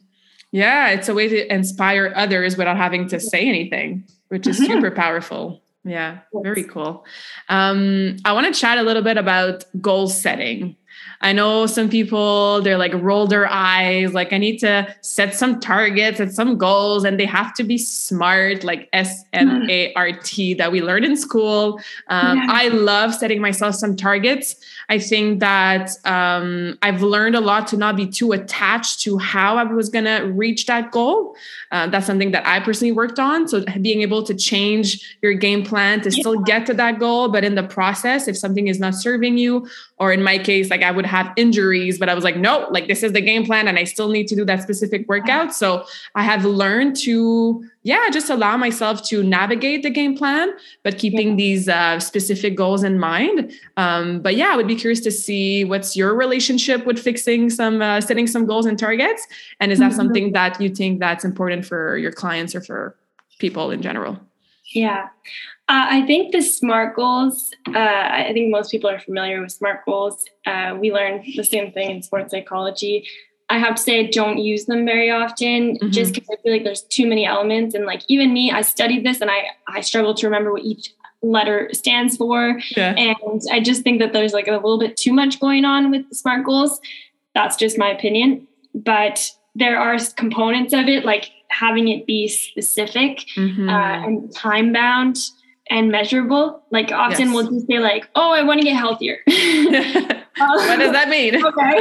Yeah. 0.53 0.91
It's 0.91 1.09
a 1.09 1.15
way 1.15 1.29
to 1.29 1.53
inspire 1.53 2.13
others 2.15 2.57
without 2.57 2.77
having 2.77 3.09
to 3.09 3.21
say 3.21 3.49
anything, 3.49 4.05
which 4.29 4.47
is 4.47 4.59
mm-hmm. 4.59 4.73
super 4.73 4.91
powerful. 4.91 5.63
Yeah. 5.85 6.19
Yes. 6.33 6.43
Very 6.43 6.65
cool. 6.65 7.05
Um, 7.49 8.17
I 8.25 8.33
want 8.33 8.53
to 8.53 8.59
chat 8.59 8.79
a 8.79 8.83
little 8.83 9.03
bit 9.03 9.19
about 9.19 9.65
goal 9.81 10.09
setting. 10.09 10.77
I 11.23 11.33
know 11.33 11.67
some 11.67 11.89
people, 11.89 12.61
they're 12.63 12.77
like 12.77 12.93
roll 12.95 13.27
their 13.27 13.49
eyes, 13.49 14.13
like 14.13 14.33
I 14.33 14.39
need 14.39 14.59
to 14.59 14.95
set 15.01 15.35
some 15.35 15.61
targets 15.61 16.21
and 16.21 16.35
some 16.35 16.59
goals, 16.59 17.05
and 17.05 17.19
they 17.19 17.27
have 17.27 17.55
to 17.55 17.65
be 17.65 17.79
smart, 17.79 18.65
like 18.65 18.89
S 18.93 19.25
M 19.33 19.71
A 19.71 19.93
R 19.95 20.13
T 20.13 20.55
that 20.55 20.73
we 20.73 20.83
learned 20.83 21.05
in 21.05 21.17
school. 21.17 21.81
Um, 22.09 22.39
yeah. 22.39 22.47
I 22.49 22.69
love 22.69 23.15
setting 23.15 23.41
myself 23.41 23.77
some 23.77 23.97
targets. 23.97 24.57
I 24.89 24.99
think 24.99 25.41
that 25.41 25.91
um, 26.05 26.77
I've 26.83 27.03
learned 27.03 27.37
a 27.37 27.41
lot 27.41 27.67
to 27.69 27.77
not 27.77 27.97
be 27.97 28.07
too 28.07 28.33
attached 28.33 29.01
to 29.03 29.17
how 29.17 29.57
I 29.57 29.63
was 29.65 29.89
going 29.89 30.05
to 30.05 30.25
reach 30.33 30.67
that 30.67 30.91
goal. 30.91 31.37
Uh, 31.73 31.87
that's 31.87 32.07
something 32.07 32.33
that 32.33 32.47
I 32.47 32.61
personally 32.61 32.93
worked 32.93 33.19
on. 33.19 33.49
So 33.49 33.65
being 33.81 34.03
able 34.03 34.23
to 34.25 34.35
change 34.35 35.17
your 35.23 35.33
game 35.33 35.65
plan 35.65 36.03
to 36.03 36.11
yeah. 36.11 36.21
still 36.21 36.39
get 36.43 36.67
to 36.67 36.75
that 36.75 36.99
goal, 36.99 37.29
but 37.29 37.45
in 37.45 37.55
the 37.55 37.63
process, 37.63 38.29
if 38.29 38.37
something 38.37 38.69
is 38.69 38.79
not 38.79 38.95
serving 38.95 39.39
you, 39.39 39.67
or 39.97 40.13
in 40.13 40.23
my 40.23 40.37
case, 40.37 40.69
like 40.69 40.83
I 40.83 40.91
would 40.91 41.07
have 41.07 41.33
injuries, 41.37 41.99
but 41.99 42.11
I 42.11 42.15
was 42.15 42.25
like, 42.25 42.37
no, 42.37 42.69
like 42.71 42.89
this 42.89 43.03
is 43.03 43.13
the 43.13 43.23
game 43.23 43.47
plan, 43.47 43.69
and 43.69 43.79
I 43.79 43.85
still 43.85 44.11
need 44.11 44.29
to 44.29 44.37
do 44.37 44.45
that 44.45 44.63
specific 44.63 45.09
workout. 45.09 45.55
So 45.55 45.85
I 46.15 46.23
have 46.25 46.45
learned 46.45 46.97
to 47.05 47.67
yeah, 47.85 48.09
just 48.11 48.31
allow 48.31 48.57
myself 48.57 49.03
to 49.09 49.23
navigate 49.23 49.83
the 49.83 49.91
game 49.91 50.17
plan, 50.17 50.53
but 50.85 50.99
keeping 50.99 51.31
yeah. 51.31 51.37
these 51.37 51.69
uh, 51.69 51.99
specific 51.99 52.57
goals 52.57 52.85
in 52.85 52.99
mind. 52.99 53.53
Um, 53.77 54.21
but 54.21 54.37
yeah, 54.37 54.51
I 54.53 54.57
would 54.57 54.69
be 54.69 54.77
curious 54.77 55.01
to 55.01 55.11
see 55.11 55.65
what's 55.65 55.97
your 55.97 56.15
relationship 56.15 56.87
with 56.87 56.99
fixing 56.99 57.51
some, 57.51 57.83
uh, 57.83 58.01
setting 58.01 58.27
some 58.27 58.47
goals 58.47 58.67
and 58.67 58.79
targets, 58.79 59.27
and 59.61 59.73
is 59.73 59.79
that 59.79 59.91
mm-hmm. 59.91 59.97
something 59.97 60.33
that 60.33 60.61
you 60.61 60.69
think 60.69 61.01
that's 61.01 61.25
important 61.25 61.67
for 61.67 61.97
your 61.97 62.13
clients 62.13 62.55
or 62.55 62.61
for 62.61 62.97
people 63.39 63.71
in 63.71 63.83
general? 63.83 64.19
Yeah, 64.75 65.09
uh, 65.69 65.87
I 65.91 66.07
think 66.07 66.33
the 66.33 66.43
SMART 66.43 66.97
goals. 66.97 67.51
Uh, 67.69 67.79
I 67.79 68.31
think 68.33 68.51
most 68.51 68.71
people 68.71 68.91
are 68.91 69.01
familiar 69.01 69.41
with 69.41 69.53
SMART 69.53 69.85
goals. 69.87 70.25
Uh, 70.47 70.77
we 70.79 70.93
learned 70.93 71.25
the 71.37 71.45
same 71.45 71.73
thing 71.73 71.91
in 71.91 72.03
sports 72.03 72.31
psychology. 72.31 73.07
I 73.53 73.59
have 73.59 73.75
to 73.75 73.83
say 73.83 74.01
I 74.01 74.11
don't 74.11 74.39
use 74.39 74.65
them 74.65 74.87
very 74.87 75.11
often 75.11 75.77
mm-hmm. 75.77 75.91
just 75.91 76.15
because 76.15 76.31
I 76.33 76.41
feel 76.43 76.53
like 76.53 76.65
there's 76.65 76.85
too 76.85 77.07
many 77.07 77.27
elements. 77.27 77.75
And 77.75 77.85
like 77.85 78.01
even 78.09 78.33
me, 78.33 78.51
I 78.51 78.63
studied 78.63 79.05
this 79.05 79.21
and 79.21 79.31
I 79.31 79.45
I 79.69 79.83
struggle 79.83 80.15
to 80.15 80.27
remember 80.27 80.53
what 80.53 80.63
each 80.63 80.95
letter 81.21 81.69
stands 81.75 82.17
for. 82.17 82.59
Yeah. 82.75 82.95
And 82.97 83.43
I 83.51 83.61
just 83.61 83.83
think 83.83 84.01
that 84.01 84.15
there's 84.15 84.33
like 84.33 84.49
a 84.49 84.53
little 84.53 84.79
bit 84.79 84.97
too 84.97 85.13
much 85.13 85.39
going 85.39 85.67
on 85.67 85.91
with 85.91 86.09
the 86.09 86.15
SMART 86.15 86.47
goals. 86.47 86.81
That's 87.35 87.57
just 87.57 87.77
my 87.77 87.91
opinion. 87.91 88.49
But 88.75 89.31
there 89.55 89.79
are 89.79 89.99
components 90.17 90.73
of 90.73 90.89
it, 90.89 91.05
like 91.05 91.31
having 91.49 91.89
it 91.89 92.07
be 92.07 92.29
specific 92.29 93.27
mm-hmm. 93.37 93.69
uh, 93.69 94.07
and 94.07 94.35
time 94.35 94.73
bound 94.73 95.19
and 95.69 95.91
measurable. 95.91 96.63
Like 96.71 96.91
often 96.91 97.27
yes. 97.27 97.35
we'll 97.35 97.51
just 97.51 97.67
say 97.67 97.81
like, 97.81 98.09
"Oh, 98.15 98.33
I 98.33 98.45
want 98.45 98.61
to 98.63 98.65
get 98.65 98.77
healthier." 98.77 99.19
what 100.37 100.79
does 100.79 100.93
that 100.93 101.09
mean? 101.09 101.45
okay. 101.47 101.77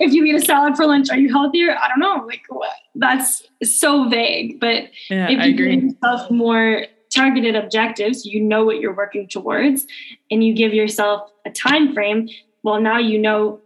if 0.00 0.12
you 0.12 0.24
eat 0.24 0.34
a 0.34 0.40
salad 0.40 0.76
for 0.76 0.86
lunch, 0.86 1.10
are 1.10 1.18
you 1.18 1.30
healthier? 1.30 1.76
I 1.76 1.88
don't 1.88 2.00
know. 2.00 2.24
Like 2.26 2.42
what? 2.48 2.70
That's 2.94 3.46
so 3.62 4.08
vague. 4.08 4.60
But 4.60 4.84
yeah, 5.10 5.28
if 5.30 5.44
you 5.44 5.54
give 5.54 5.84
yourself 5.84 6.30
more 6.30 6.86
targeted 7.14 7.54
objectives, 7.54 8.26
you 8.26 8.40
know 8.40 8.64
what 8.64 8.80
you're 8.80 8.94
working 8.94 9.28
towards, 9.28 9.86
and 10.30 10.42
you 10.42 10.54
give 10.54 10.74
yourself 10.74 11.30
a 11.44 11.50
time 11.50 11.92
frame. 11.92 12.28
Well, 12.62 12.80
now 12.80 12.98
you 12.98 13.18
know. 13.18 13.60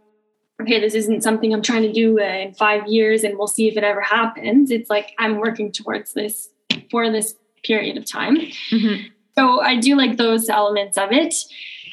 Okay, 0.61 0.79
this 0.79 0.93
isn't 0.93 1.23
something 1.23 1.51
I'm 1.55 1.63
trying 1.63 1.81
to 1.81 1.91
do 1.91 2.19
in 2.19 2.53
five 2.53 2.85
years, 2.87 3.23
and 3.23 3.35
we'll 3.35 3.47
see 3.47 3.67
if 3.67 3.77
it 3.77 3.83
ever 3.83 4.01
happens. 4.01 4.69
It's 4.69 4.91
like 4.91 5.13
I'm 5.17 5.37
working 5.37 5.71
towards 5.71 6.13
this 6.13 6.49
for 6.91 7.09
this 7.11 7.33
period 7.63 7.97
of 7.97 8.05
time. 8.05 8.37
Mm-hmm. 8.37 9.07
So 9.35 9.61
I 9.61 9.77
do 9.77 9.95
like 9.95 10.17
those 10.17 10.49
elements 10.49 10.97
of 10.97 11.11
it. 11.11 11.33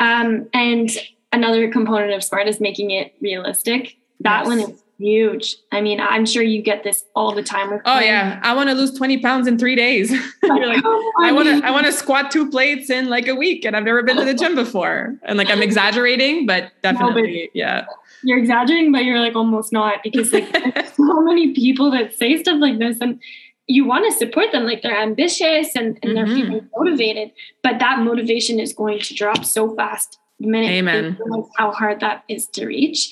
Um, 0.01 0.49
and 0.53 0.91
another 1.33 1.71
component 1.71 2.13
of 2.13 2.25
smart 2.25 2.49
is 2.49 2.61
making 2.61 2.91
it 2.91 3.15
realistic 3.21 3.97
that 4.21 4.41
yes. 4.41 4.47
one 4.47 4.61
is 4.61 4.83
huge. 4.99 5.57
I 5.71 5.81
mean, 5.81 6.01
I'm 6.01 6.27
sure 6.27 6.43
you 6.43 6.61
get 6.61 6.83
this 6.83 7.05
all 7.15 7.33
the 7.33 7.43
time. 7.43 7.71
With 7.71 7.81
oh 7.81 7.85
clients. 7.85 8.07
yeah, 8.07 8.41
I 8.43 8.55
want 8.55 8.69
to 8.69 8.75
lose 8.75 8.93
20 8.93 9.19
pounds 9.19 9.47
in 9.47 9.59
three 9.59 9.77
days. 9.77 10.11
You're 10.43 10.67
like, 10.67 10.85
I 11.21 11.33
want 11.33 11.47
to, 11.49 11.67
I 11.67 11.71
want 11.71 11.87
to 11.87 11.93
squat 11.93 12.31
two 12.31 12.51
plates 12.51 12.91
in 12.91 13.09
like 13.09 13.29
a 13.29 13.35
week, 13.35 13.65
and 13.65 13.77
I've 13.77 13.85
never 13.85 14.03
been 14.03 14.17
to 14.17 14.25
the 14.25 14.35
gym 14.35 14.55
before. 14.55 15.17
And 15.23 15.39
like, 15.39 15.51
I'm 15.51 15.63
exaggerating, 15.63 16.47
but 16.47 16.73
definitely, 16.83 17.23
no, 17.23 17.47
but 17.47 17.49
yeah. 17.55 17.85
You're 18.25 18.39
exaggerating, 18.39 18.91
but 18.91 19.05
you're 19.05 19.21
like 19.21 19.37
almost 19.37 19.73
not 19.73 20.03
because 20.03 20.33
like 20.33 20.49
so 20.97 21.23
many 21.23 21.55
people 21.55 21.91
that 21.93 22.15
say 22.15 22.43
stuff 22.43 22.59
like 22.61 22.79
this, 22.79 22.99
and 23.01 23.21
you 23.69 23.85
want 23.85 24.05
to 24.11 24.19
support 24.19 24.51
them, 24.51 24.65
like 24.65 24.83
they're 24.83 25.01
ambitious 25.01 25.77
and, 25.77 25.99
and 26.03 26.03
mm-hmm. 26.03 26.15
they're 26.15 26.27
feeling 26.27 26.69
motivated, 26.77 27.31
but 27.63 27.79
that 27.79 28.01
motivation 28.01 28.59
is 28.59 28.73
going 28.73 28.99
to 28.99 29.15
drop 29.15 29.45
so 29.45 29.77
fast 29.77 30.19
the 30.41 30.47
minute 30.47 30.71
Amen. 30.71 31.19
how 31.57 31.73
hard 31.73 32.01
that 32.01 32.25
is 32.29 32.47
to 32.49 32.67
reach. 32.67 33.11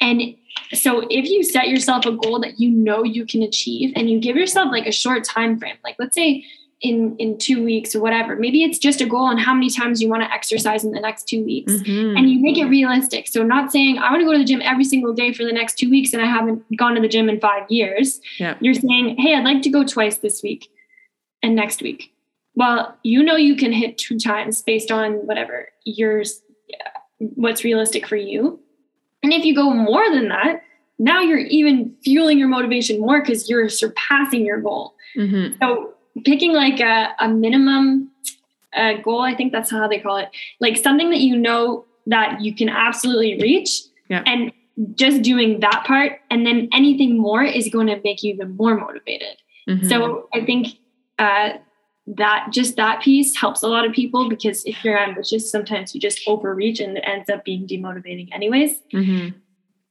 And 0.00 0.36
so 0.72 1.06
if 1.10 1.28
you 1.28 1.42
set 1.42 1.68
yourself 1.68 2.04
a 2.06 2.12
goal 2.12 2.40
that 2.40 2.58
you 2.58 2.70
know 2.70 3.04
you 3.04 3.26
can 3.26 3.42
achieve 3.42 3.92
and 3.96 4.10
you 4.10 4.20
give 4.20 4.36
yourself 4.36 4.70
like 4.70 4.86
a 4.86 4.92
short 4.92 5.24
time 5.24 5.58
frame, 5.58 5.76
like 5.84 5.96
let's 5.98 6.14
say 6.14 6.44
in 6.80 7.16
in 7.16 7.38
two 7.38 7.64
weeks 7.64 7.94
or 7.94 8.00
whatever, 8.00 8.36
maybe 8.36 8.62
it's 8.62 8.78
just 8.78 9.00
a 9.00 9.06
goal 9.06 9.24
on 9.24 9.38
how 9.38 9.54
many 9.54 9.70
times 9.70 10.02
you 10.02 10.08
want 10.08 10.22
to 10.22 10.32
exercise 10.32 10.84
in 10.84 10.90
the 10.90 11.00
next 11.00 11.28
two 11.28 11.44
weeks, 11.44 11.72
mm-hmm. 11.72 12.16
and 12.16 12.28
you 12.28 12.40
make 12.40 12.58
it 12.58 12.66
realistic. 12.66 13.28
So 13.28 13.42
not 13.42 13.72
saying 13.72 13.98
I 13.98 14.10
want 14.10 14.20
to 14.20 14.26
go 14.26 14.32
to 14.32 14.38
the 14.38 14.44
gym 14.44 14.60
every 14.62 14.84
single 14.84 15.14
day 15.14 15.32
for 15.32 15.44
the 15.44 15.52
next 15.52 15.78
two 15.78 15.88
weeks 15.88 16.12
and 16.12 16.20
I 16.20 16.26
haven't 16.26 16.62
gone 16.76 16.94
to 16.94 17.00
the 17.00 17.08
gym 17.08 17.28
in 17.28 17.40
five 17.40 17.70
years. 17.70 18.20
Yeah. 18.38 18.56
You're 18.60 18.74
saying, 18.74 19.16
hey, 19.18 19.34
I'd 19.34 19.44
like 19.44 19.62
to 19.62 19.70
go 19.70 19.84
twice 19.84 20.18
this 20.18 20.42
week 20.42 20.68
and 21.42 21.54
next 21.54 21.80
week. 21.80 22.12
Well, 22.56 22.96
you 23.02 23.22
know 23.22 23.36
you 23.36 23.56
can 23.56 23.72
hit 23.72 23.98
two 23.98 24.18
times 24.18 24.62
based 24.62 24.90
on 24.90 25.26
whatever 25.26 25.68
yours, 25.84 26.40
what's 27.18 27.64
realistic 27.64 28.06
for 28.06 28.16
you 28.16 28.60
and 29.24 29.32
if 29.32 29.44
you 29.44 29.54
go 29.54 29.70
more 29.70 30.04
than 30.10 30.28
that, 30.28 30.62
now 30.98 31.20
you're 31.20 31.38
even 31.38 31.96
fueling 32.04 32.38
your 32.38 32.46
motivation 32.46 33.00
more 33.00 33.20
because 33.20 33.48
you're 33.48 33.70
surpassing 33.70 34.44
your 34.44 34.60
goal. 34.60 34.94
Mm-hmm. 35.16 35.56
So 35.62 35.94
picking 36.26 36.52
like 36.52 36.78
a, 36.78 37.14
a 37.18 37.28
minimum 37.28 38.10
uh, 38.76 38.98
goal, 39.02 39.22
I 39.22 39.34
think 39.34 39.50
that's 39.50 39.70
how 39.70 39.88
they 39.88 39.98
call 39.98 40.18
it, 40.18 40.28
like 40.60 40.76
something 40.76 41.08
that 41.08 41.20
you 41.20 41.36
know 41.36 41.86
that 42.06 42.42
you 42.42 42.54
can 42.54 42.68
absolutely 42.68 43.38
reach, 43.40 43.80
yeah. 44.10 44.22
and 44.26 44.52
just 44.94 45.22
doing 45.22 45.60
that 45.60 45.84
part, 45.86 46.20
and 46.30 46.46
then 46.46 46.68
anything 46.74 47.18
more 47.18 47.42
is 47.42 47.70
going 47.70 47.86
to 47.86 47.98
make 48.04 48.22
you 48.22 48.34
even 48.34 48.54
more 48.56 48.76
motivated. 48.76 49.38
Mm-hmm. 49.66 49.88
So 49.88 50.28
I 50.34 50.44
think 50.44 50.76
uh, 51.18 51.54
that 52.06 52.48
just 52.50 52.76
that 52.76 53.02
piece 53.02 53.36
helps 53.36 53.62
a 53.62 53.68
lot 53.68 53.86
of 53.86 53.92
people 53.92 54.28
because 54.28 54.64
if 54.64 54.84
you're 54.84 54.98
ambitious, 54.98 55.50
sometimes 55.50 55.94
you 55.94 56.00
just 56.00 56.20
overreach 56.26 56.80
and 56.80 56.98
it 56.98 57.04
ends 57.06 57.30
up 57.30 57.44
being 57.44 57.66
demotivating, 57.66 58.28
anyways. 58.32 58.78
Mm-hmm. 58.92 59.38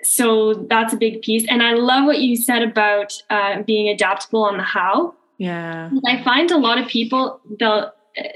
So 0.04 0.54
that's 0.70 0.94
a 0.94 0.98
big 0.98 1.22
piece. 1.22 1.46
And 1.50 1.64
I 1.64 1.74
love 1.74 2.06
what 2.06 2.20
you 2.20 2.36
said 2.36 2.62
about 2.62 3.14
uh, 3.30 3.64
being 3.64 3.90
adaptable 3.90 4.44
on 4.44 4.58
the 4.58 4.64
how. 4.64 5.16
Yeah. 5.38 5.90
I 6.06 6.24
find 6.24 6.52
a 6.52 6.58
lot 6.58 6.78
of 6.78 6.88
people, 6.88 7.40
they'll, 7.60 7.92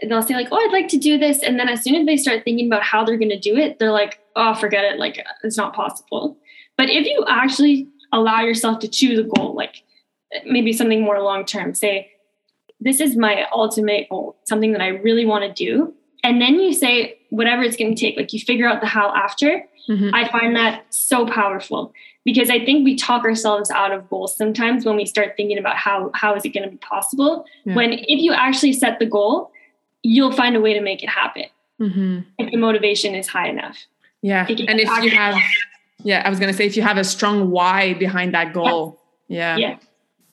they'll 0.08 0.24
say 0.24 0.34
like, 0.34 0.48
oh, 0.52 0.58
I'd 0.58 0.72
like 0.72 0.88
to 0.90 0.98
do 0.98 1.18
this. 1.18 1.44
And 1.44 1.60
then 1.60 1.70
as 1.70 1.84
soon 1.84 1.96
as 1.96 2.06
they 2.06 2.18
start 2.18 2.44
thinking 2.44 2.68
about 2.68 2.84
how 2.84 3.04
they're 3.04 3.18
going 3.18 3.30
to 3.30 3.40
do 3.40 3.56
it, 3.56 3.78
they're 3.78 3.92
like, 3.92 4.20
oh, 4.36 4.56
forget 4.56 4.86
it. 4.86 4.98
Like 4.98 5.24
it's 5.44 5.58
not 5.58 5.76
possible. 5.76 6.38
But 6.78 6.90
if 6.90 7.06
you 7.06 7.24
actually 7.28 7.88
allow 8.12 8.42
yourself 8.42 8.80
to 8.80 8.88
choose 8.88 9.20
a 9.20 9.24
goal, 9.24 9.54
like 9.54 9.84
maybe 10.46 10.74
something 10.74 11.02
more 11.02 11.22
long 11.22 11.46
term, 11.46 11.74
say, 11.74 12.10
this 12.80 13.00
is 13.00 13.16
my 13.16 13.46
ultimate 13.52 14.10
goal, 14.10 14.38
something 14.46 14.72
that 14.72 14.82
I 14.82 14.88
really 14.88 15.26
want 15.26 15.44
to 15.44 15.54
do. 15.54 15.94
And 16.24 16.42
then 16.42 16.60
you 16.60 16.74
say 16.74 17.20
whatever 17.30 17.64
it's 17.64 17.78
going 17.78 17.94
to 17.96 18.00
take, 18.00 18.18
like 18.18 18.34
you 18.34 18.40
figure 18.40 18.68
out 18.68 18.82
the 18.82 18.88
how 18.88 19.14
after. 19.16 19.64
Mm-hmm. 19.90 20.14
I 20.14 20.28
find 20.30 20.56
that 20.56 20.94
so 20.94 21.26
powerful 21.26 21.94
because 22.26 22.50
I 22.50 22.64
think 22.64 22.84
we 22.84 22.98
talk 22.98 23.24
ourselves 23.24 23.72
out 23.72 23.94
of 23.94 24.10
goals 24.10 24.36
sometimes 24.36 24.84
when 24.84 24.98
we 24.98 25.06
start 25.06 25.36
thinking 25.38 25.58
about 25.58 25.78
how 25.78 26.12
how 26.14 26.36
is 26.36 26.44
it 26.44 26.50
going 26.50 26.66
to 26.66 26.70
be 26.70 26.78
possible. 26.78 27.46
Yeah. 27.64 27.76
When 27.76 27.94
if 27.94 28.20
you 28.20 28.34
actually 28.34 28.74
set 28.74 29.00
the 29.00 29.06
goal, 29.06 29.52
you'll 30.04 30.34
find 30.34 30.56
a 30.56 30.60
way 30.60 30.74
to 30.74 30.82
make 30.82 31.04
it 31.04 31.10
happen 31.10 31.46
mm-hmm. 31.80 32.20
if 32.38 32.52
the 32.52 32.58
motivation 32.58 33.16
is 33.16 33.28
high 33.28 33.48
enough. 33.48 33.78
Yeah, 34.22 34.46
and 34.50 34.80
if 34.80 35.04
you 35.04 35.12
have, 35.12 35.38
yeah, 36.04 36.22
I 36.26 36.30
was 36.30 36.40
going 36.40 36.52
to 36.52 36.58
say 36.58 36.66
if 36.66 36.76
you 36.76 36.84
have 36.84 36.98
a 36.98 37.04
strong 37.04 37.50
why 37.50 37.94
behind 37.94 38.34
that 38.34 38.52
goal. 38.52 39.00
Yeah, 39.30 39.56
yeah, 39.56 39.78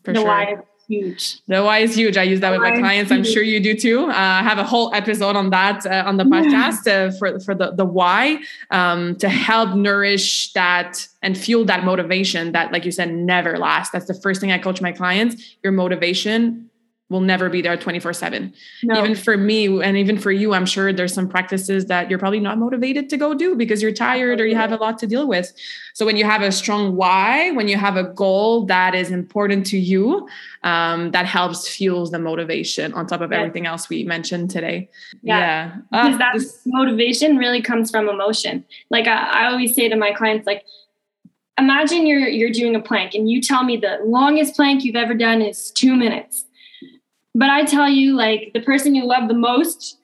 the 0.03 0.15
sure. 0.15 0.25
why 0.25 0.57
huge. 0.89 1.41
The 1.47 1.63
why 1.63 1.79
is 1.79 1.95
huge. 1.95 2.17
I 2.17 2.23
use 2.23 2.41
that 2.41 2.51
the 2.51 2.59
with 2.59 2.69
my 2.69 2.79
clients. 2.79 3.11
I'm 3.11 3.25
sure 3.25 3.43
you 3.43 3.61
do 3.61 3.75
too. 3.75 4.07
Uh, 4.11 4.13
I 4.15 4.43
have 4.43 4.59
a 4.59 4.65
whole 4.65 4.95
episode 4.95 5.37
on 5.37 5.51
that 5.51 5.87
uh, 5.87 6.05
on 6.07 6.17
the 6.17 6.25
podcast 6.25 6.87
uh, 6.87 7.17
for 7.19 7.41
for 7.41 7.55
the 7.55 7.73
the 7.73 7.85
why 7.85 8.39
um, 8.71 9.17
to 9.17 9.29
help 9.29 9.75
nourish 9.75 10.53
that 10.53 11.07
and 11.23 11.37
fuel 11.37 11.65
that 11.65 11.85
motivation 11.85 12.53
that, 12.53 12.73
like 12.73 12.85
you 12.85 12.93
said, 12.93 13.13
never 13.13 13.59
lasts. 13.59 13.93
That's 13.93 14.07
the 14.07 14.15
first 14.15 14.41
thing 14.41 14.53
I 14.53 14.59
coach 14.59 14.81
my 14.81 14.93
clients. 14.93 15.57
Your 15.63 15.73
motivation 15.73 16.71
will 17.11 17.21
never 17.21 17.51
be 17.51 17.61
there 17.61 17.77
24 17.77 18.13
7 18.13 18.53
no. 18.83 18.99
even 18.99 19.15
for 19.15 19.37
me 19.37 19.83
and 19.83 19.97
even 19.97 20.19
for 20.19 20.33
you 20.33 20.55
i'm 20.55 20.67
sure 20.67 20.93
there's 20.93 21.13
some 21.13 21.29
practices 21.29 21.87
that 21.87 22.09
you're 22.09 22.19
probably 22.19 22.41
not 22.41 22.59
motivated 22.59 23.09
to 23.11 23.17
go 23.17 23.35
do 23.35 23.55
because 23.55 23.83
you're 23.83 23.93
tired 23.93 24.41
or 24.41 24.47
you 24.47 24.55
have 24.55 24.73
a 24.73 24.77
lot 24.77 24.99
to 24.99 25.07
deal 25.07 25.27
with. 25.27 25.53
So 25.95 26.05
when 26.07 26.17
you 26.17 26.25
have 26.25 26.43
a 26.43 26.53
strong 26.53 26.97
why 26.97 27.51
when 27.53 27.69
you 27.69 27.77
have 27.77 27.97
a 27.97 28.05
goal 28.05 28.67
that 28.67 28.95
is 28.95 29.11
important 29.11 29.67
to 29.67 29.79
you 29.79 30.29
um, 30.63 31.11
that 31.13 31.27
helps 31.27 31.69
fuels 31.69 32.11
the 32.11 32.19
motivation 32.19 32.93
on 32.95 33.07
top 33.07 33.21
of 33.21 33.33
everything 33.33 33.67
else 33.67 33.89
we 33.89 34.05
mentioned 34.05 34.51
today. 34.51 34.91
Yeah, 35.23 35.39
yeah. 35.39 35.77
because 35.91 36.15
uh, 36.15 36.19
that 36.19 36.33
this- 36.35 36.61
motivation 36.67 37.37
really 37.37 37.63
comes 37.63 37.91
from 37.91 38.09
emotion. 38.09 38.65
Like 38.91 39.07
I, 39.07 39.43
I 39.43 39.47
always 39.47 39.75
say 39.75 39.89
to 39.89 39.97
my 39.97 40.13
clients 40.13 40.47
like 40.47 40.65
imagine 41.59 42.07
you're 42.07 42.29
you're 42.29 42.51
doing 42.51 42.75
a 42.75 42.81
plank 42.81 43.15
and 43.15 43.31
you 43.31 43.41
tell 43.41 43.63
me 43.63 43.77
the 43.77 43.99
longest 44.05 44.57
plank 44.57 44.85
you've 44.85 44.97
ever 44.97 45.15
done 45.15 45.41
is 45.41 45.71
two 45.71 45.95
minutes 45.95 46.47
but 47.35 47.51
I 47.51 47.65
tell 47.65 47.89
you, 47.89 48.15
like 48.15 48.53
the 48.55 48.61
person 48.61 48.95
you 48.95 49.05
love 49.05 49.29
the 49.29 49.35
most 49.35 49.99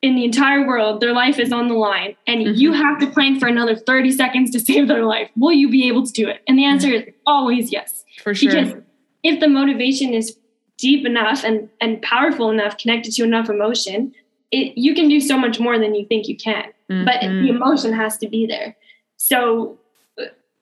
in 0.00 0.14
the 0.14 0.24
entire 0.24 0.66
world, 0.66 1.00
their 1.00 1.12
life 1.12 1.38
is 1.38 1.52
on 1.52 1.68
the 1.68 1.74
line, 1.74 2.14
and 2.26 2.40
mm-hmm. 2.40 2.54
you 2.54 2.72
have 2.72 2.98
to 3.00 3.06
plank 3.08 3.40
for 3.40 3.48
another 3.48 3.74
30 3.74 4.12
seconds 4.12 4.50
to 4.52 4.60
save 4.64 4.88
their 4.88 5.04
life. 5.04 5.30
Will 5.36 5.52
you 5.52 5.68
be 5.68 5.88
able 5.88 6.06
to 6.06 6.12
do 6.12 6.28
it? 6.28 6.42
And 6.46 6.58
the 6.58 6.64
answer 6.64 6.88
is 6.88 7.04
always 7.26 7.72
yes. 7.72 8.04
For 8.22 8.34
sure. 8.34 8.50
Because 8.50 8.74
if 9.22 9.40
the 9.40 9.48
motivation 9.48 10.14
is 10.14 10.36
deep 10.76 11.04
enough 11.04 11.44
and, 11.44 11.68
and 11.80 12.00
powerful 12.02 12.50
enough, 12.50 12.78
connected 12.78 13.12
to 13.14 13.24
enough 13.24 13.50
emotion, 13.50 14.14
it, 14.52 14.78
you 14.78 14.94
can 14.94 15.08
do 15.08 15.20
so 15.20 15.36
much 15.36 15.58
more 15.58 15.78
than 15.78 15.94
you 15.94 16.06
think 16.06 16.28
you 16.28 16.36
can. 16.36 16.66
Mm-hmm. 16.90 17.04
But 17.04 17.20
the 17.20 17.48
emotion 17.48 17.92
has 17.92 18.16
to 18.18 18.28
be 18.28 18.46
there. 18.46 18.76
So 19.16 19.78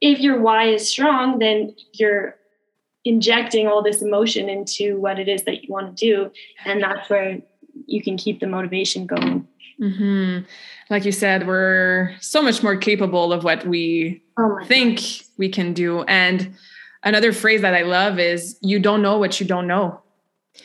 if 0.01 0.19
your 0.21 0.41
why 0.41 0.69
is 0.69 0.89
strong, 0.89 1.39
then 1.39 1.75
your 1.93 2.37
injecting 3.07 3.69
all 3.69 3.83
this 3.83 4.03
emotion 4.03 4.49
into 4.49 4.99
what 4.99 5.19
it 5.19 5.29
is 5.29 5.45
that 5.45 5.63
you 5.63 5.73
want 5.73 5.97
to 5.97 6.05
do 6.05 6.31
and 6.65 6.83
that's 6.83 7.09
where 7.09 7.39
you 7.87 8.03
can 8.03 8.17
keep 8.17 8.41
the 8.41 8.47
motivation 8.49 9.07
going 9.07 9.47
mm-hmm. 9.81 10.45
like 10.91 11.05
you 11.05 11.13
said 11.13 11.47
we're 11.47 12.15
so 12.21 12.43
much 12.43 12.65
more 12.65 12.77
capable 12.77 13.33
of 13.33 13.45
what 13.45 13.65
we 13.65 14.21
oh 14.39 14.59
think 14.67 14.97
gosh. 14.97 15.25
we 15.39 15.49
can 15.49 15.73
do 15.73 16.03
and 16.03 16.53
another 17.05 17.33
phrase 17.33 17.63
that 17.63 17.75
i 17.75 17.83
love 17.83 18.19
is 18.19 18.59
you 18.61 18.81
don't 18.81 19.03
know 19.03 19.19
what 19.19 19.39
you 19.39 19.47
don't 19.47 19.69
know 19.69 20.03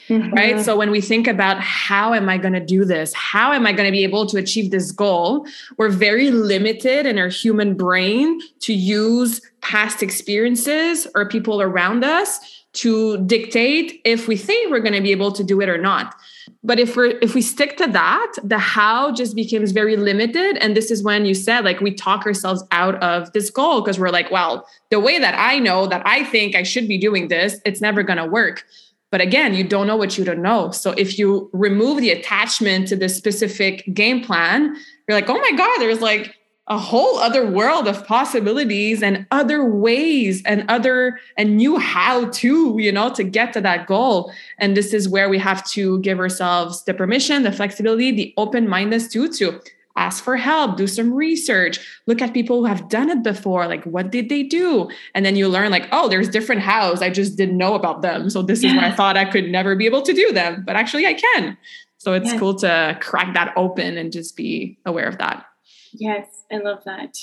Mm-hmm. 0.07 0.33
Right. 0.33 0.59
So 0.59 0.77
when 0.77 0.91
we 0.91 1.01
think 1.01 1.27
about 1.27 1.59
how 1.59 2.13
am 2.13 2.29
I 2.29 2.37
going 2.37 2.53
to 2.53 2.65
do 2.65 2.85
this? 2.85 3.13
How 3.13 3.51
am 3.51 3.65
I 3.65 3.73
going 3.73 3.87
to 3.87 3.91
be 3.91 4.03
able 4.03 4.25
to 4.27 4.37
achieve 4.37 4.71
this 4.71 4.91
goal? 4.91 5.45
We're 5.77 5.89
very 5.89 6.31
limited 6.31 7.05
in 7.05 7.17
our 7.17 7.27
human 7.27 7.75
brain 7.75 8.39
to 8.61 8.73
use 8.73 9.41
past 9.61 10.01
experiences 10.03 11.07
or 11.15 11.27
people 11.27 11.61
around 11.61 12.03
us 12.03 12.39
to 12.73 13.17
dictate 13.25 14.01
if 14.05 14.27
we 14.27 14.37
think 14.37 14.71
we're 14.71 14.79
going 14.79 14.93
to 14.93 15.01
be 15.01 15.11
able 15.11 15.31
to 15.31 15.43
do 15.43 15.59
it 15.61 15.69
or 15.69 15.77
not. 15.77 16.15
But 16.63 16.79
if 16.79 16.95
we're 16.95 17.17
if 17.21 17.33
we 17.33 17.41
stick 17.41 17.77
to 17.77 17.87
that, 17.87 18.33
the 18.43 18.57
how 18.57 19.11
just 19.11 19.35
becomes 19.35 19.71
very 19.71 19.97
limited. 19.97 20.57
And 20.57 20.75
this 20.75 20.91
is 20.91 21.03
when 21.03 21.25
you 21.25 21.33
said 21.33 21.65
like 21.65 21.81
we 21.81 21.93
talk 21.93 22.25
ourselves 22.25 22.63
out 22.71 22.95
of 23.03 23.31
this 23.33 23.49
goal 23.49 23.81
because 23.81 23.99
we're 23.99 24.09
like, 24.09 24.29
well, 24.31 24.67
the 24.89 24.99
way 24.99 25.17
that 25.19 25.35
I 25.37 25.59
know 25.59 25.87
that 25.87 26.03
I 26.05 26.23
think 26.23 26.55
I 26.55 26.63
should 26.63 26.87
be 26.87 26.97
doing 26.97 27.29
this, 27.29 27.59
it's 27.65 27.81
never 27.81 28.03
going 28.03 28.17
to 28.17 28.25
work. 28.25 28.63
But 29.11 29.21
again, 29.21 29.53
you 29.53 29.63
don't 29.63 29.87
know 29.87 29.97
what 29.97 30.17
you 30.17 30.23
don't 30.23 30.41
know. 30.41 30.71
So 30.71 30.91
if 30.91 31.19
you 31.19 31.49
remove 31.51 31.99
the 31.99 32.11
attachment 32.11 32.87
to 32.89 32.95
the 32.95 33.09
specific 33.09 33.83
game 33.93 34.21
plan, 34.21 34.75
you're 35.07 35.17
like, 35.17 35.29
oh 35.29 35.37
my 35.37 35.51
God, 35.51 35.79
there's 35.79 35.99
like 35.99 36.35
a 36.71 36.77
whole 36.77 37.17
other 37.17 37.45
world 37.45 37.85
of 37.85 38.07
possibilities 38.07 39.03
and 39.03 39.27
other 39.29 39.65
ways 39.65 40.41
and 40.45 40.63
other 40.69 41.19
and 41.35 41.57
new 41.57 41.77
how 41.77 42.29
to, 42.29 42.77
you 42.79 42.93
know, 42.93 43.13
to 43.13 43.25
get 43.25 43.51
to 43.51 43.59
that 43.59 43.87
goal. 43.87 44.31
And 44.57 44.75
this 44.75 44.93
is 44.93 45.09
where 45.09 45.27
we 45.27 45.37
have 45.37 45.67
to 45.71 45.99
give 45.99 46.17
ourselves 46.17 46.85
the 46.85 46.93
permission, 46.93 47.43
the 47.43 47.51
flexibility, 47.51 48.11
the 48.11 48.33
open 48.37 48.69
mindedness 48.69 49.09
to 49.09 49.27
to 49.33 49.59
ask 49.97 50.23
for 50.23 50.37
help, 50.37 50.77
do 50.77 50.87
some 50.87 51.13
research, 51.13 51.77
look 52.07 52.21
at 52.21 52.33
people 52.33 52.59
who 52.59 52.65
have 52.65 52.87
done 52.87 53.09
it 53.09 53.21
before. 53.21 53.67
Like, 53.67 53.83
what 53.83 54.09
did 54.09 54.29
they 54.29 54.41
do? 54.41 54.89
And 55.13 55.25
then 55.25 55.35
you 55.35 55.49
learn, 55.49 55.71
like, 55.71 55.89
oh, 55.91 56.07
there's 56.07 56.29
different 56.29 56.61
hows. 56.61 57.01
I 57.01 57.09
just 57.09 57.35
didn't 57.35 57.57
know 57.57 57.75
about 57.75 58.01
them. 58.01 58.29
So 58.29 58.41
this 58.41 58.63
is 58.63 58.73
why 58.73 58.87
I 58.87 58.91
thought 58.91 59.17
I 59.17 59.25
could 59.25 59.49
never 59.49 59.75
be 59.75 59.85
able 59.85 60.03
to 60.03 60.13
do 60.13 60.31
them, 60.31 60.63
but 60.65 60.77
actually 60.77 61.05
I 61.05 61.15
can. 61.15 61.57
So 61.97 62.13
it's 62.13 62.31
cool 62.39 62.55
to 62.59 62.97
crack 63.01 63.33
that 63.33 63.51
open 63.57 63.97
and 63.97 64.09
just 64.09 64.37
be 64.37 64.77
aware 64.85 65.05
of 65.05 65.17
that. 65.17 65.45
Yes, 65.93 66.43
I 66.51 66.57
love 66.57 66.83
that. 66.85 67.15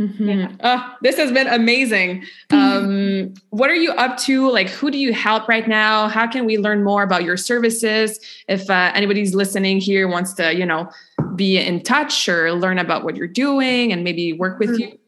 Mm-hmm. 0.00 0.28
Yeah. 0.28 0.52
Oh, 0.62 0.94
this 1.02 1.16
has 1.16 1.32
been 1.32 1.48
amazing. 1.48 2.24
Um, 2.50 3.34
what 3.50 3.70
are 3.70 3.74
you 3.74 3.92
up 3.92 4.16
to? 4.18 4.50
Like, 4.50 4.68
who 4.68 4.90
do 4.90 4.98
you 4.98 5.12
help 5.12 5.48
right 5.48 5.68
now? 5.68 6.08
How 6.08 6.26
can 6.26 6.46
we 6.46 6.56
learn 6.56 6.82
more 6.82 7.02
about 7.02 7.24
your 7.24 7.36
services? 7.36 8.20
If 8.48 8.70
uh, 8.70 8.90
anybody's 8.94 9.34
listening 9.34 9.80
here 9.80 10.08
wants 10.08 10.32
to, 10.34 10.54
you 10.54 10.64
know, 10.64 10.90
be 11.36 11.58
in 11.58 11.82
touch 11.82 12.28
or 12.28 12.52
learn 12.52 12.78
about 12.78 13.04
what 13.04 13.16
you're 13.16 13.26
doing 13.26 13.92
and 13.92 14.02
maybe 14.02 14.32
work 14.32 14.58
with 14.58 14.70
mm-hmm. 14.70 14.92
you. 14.92 14.98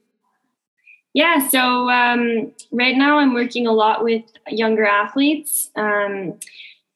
Yeah, 1.14 1.48
so 1.48 1.90
um, 1.90 2.53
right 2.70 2.96
now 2.96 3.18
I'm 3.18 3.34
working 3.34 3.66
a 3.66 3.72
lot 3.72 4.05
with 4.05 4.24
younger 4.48 4.84
athletes. 4.84 5.70
Um, 5.76 6.38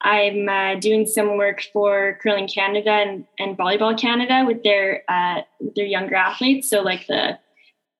I'm 0.04 0.48
uh, 0.48 0.74
doing 0.76 1.06
some 1.06 1.38
work 1.38 1.62
for 1.72 2.18
Curling 2.22 2.46
Canada 2.46 2.90
and, 2.90 3.24
and 3.38 3.56
Volleyball 3.56 3.98
Canada 3.98 4.44
with 4.46 4.62
their 4.62 5.02
uh, 5.08 5.40
with 5.58 5.74
their 5.74 5.86
younger 5.86 6.14
athletes. 6.14 6.68
So 6.68 6.82
like 6.82 7.06
the 7.06 7.38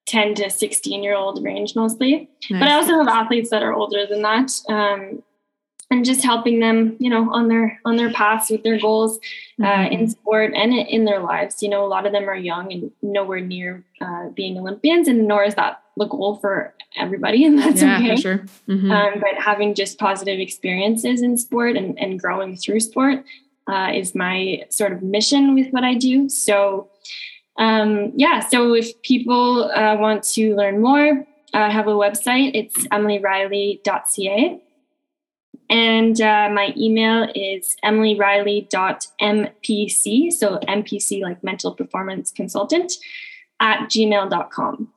10 0.07 0.34
to 0.34 0.50
16 0.50 1.02
year 1.02 1.14
old 1.14 1.42
range 1.42 1.74
mostly. 1.74 2.28
Nice. 2.50 2.61
But 2.61 2.68
I 2.68 2.74
also 2.74 2.98
have 2.98 3.09
athletes 3.09 3.50
that 3.50 3.62
are 3.62 3.72
older 3.72 4.07
than 4.07 4.22
that. 4.22 4.50
Um, 4.68 5.22
and 5.90 6.05
just 6.05 6.22
helping 6.22 6.61
them, 6.61 6.96
you 6.98 7.09
know, 7.09 7.32
on 7.32 7.48
their 7.48 7.80
on 7.84 7.96
their 7.96 8.12
paths 8.12 8.50
with 8.50 8.62
their 8.64 8.78
goals 8.78 9.18
uh, 9.62 9.66
mm-hmm. 9.66 9.92
in 9.92 10.11
sport 10.11 10.52
and 10.55 10.72
in 10.74 11.05
their 11.05 11.20
lives. 11.20 11.62
You 11.62 11.68
know, 11.68 11.84
a 11.84 11.88
lot 11.88 12.07
of 12.07 12.12
them 12.12 12.28
are 12.28 12.36
young 12.36 12.72
and 12.72 12.90
nowhere 13.02 13.40
near 13.40 13.84
uh, 14.00 14.28
being 14.30 14.59
Olympians, 14.59 15.09
and 15.09 15.28
nor 15.28 15.44
is 15.44 15.55
that 15.55 15.82
the 15.97 16.07
goal 16.07 16.36
for 16.36 16.74
everybody, 16.97 17.45
and 17.45 17.59
that's 17.62 17.82
yeah, 17.82 17.99
okay. 17.99 18.16
Sure. 18.16 18.38
Mm-hmm. 18.68 18.90
Um, 18.90 19.14
but 19.20 19.42
having 19.42 19.74
just 19.74 19.99
positive 19.99 20.40
experiences 20.40 21.22
in 21.22 21.38
sport 21.38 21.76
and, 21.76 21.99
and 21.99 22.18
growing 22.18 22.57
through 22.57 22.80
sport 22.80 23.24
uh, 23.66 23.90
is 23.95 24.14
my 24.14 24.64
sort 24.70 24.92
of 24.92 25.03
mission 25.03 25.55
with 25.55 25.70
what 25.70 25.84
I 25.84 25.95
do. 25.95 26.28
So, 26.28 26.90
um, 27.59 28.12
yeah. 28.16 28.40
So 28.40 28.74
if 28.74 29.01
people 29.03 29.70
uh, 29.70 29.97
want 29.97 30.24
to 30.34 30.57
learn 30.57 30.80
more, 30.80 31.24
I 31.55 31.70
have 31.70 31.86
a 31.86 31.92
website. 31.92 32.51
It's 32.55 32.86
emilyriley.ca. 32.88 34.61
And 35.70 36.20
uh, 36.20 36.51
my 36.53 36.74
email 36.76 37.26
is 37.34 37.74
emilyriley.mpc, 37.84 40.32
so 40.32 40.59
MPC 40.59 41.22
like 41.22 41.42
mental 41.42 41.74
performance 41.74 42.30
consultant, 42.30 42.92
at 43.61 43.88
gmail.com. 43.88 44.92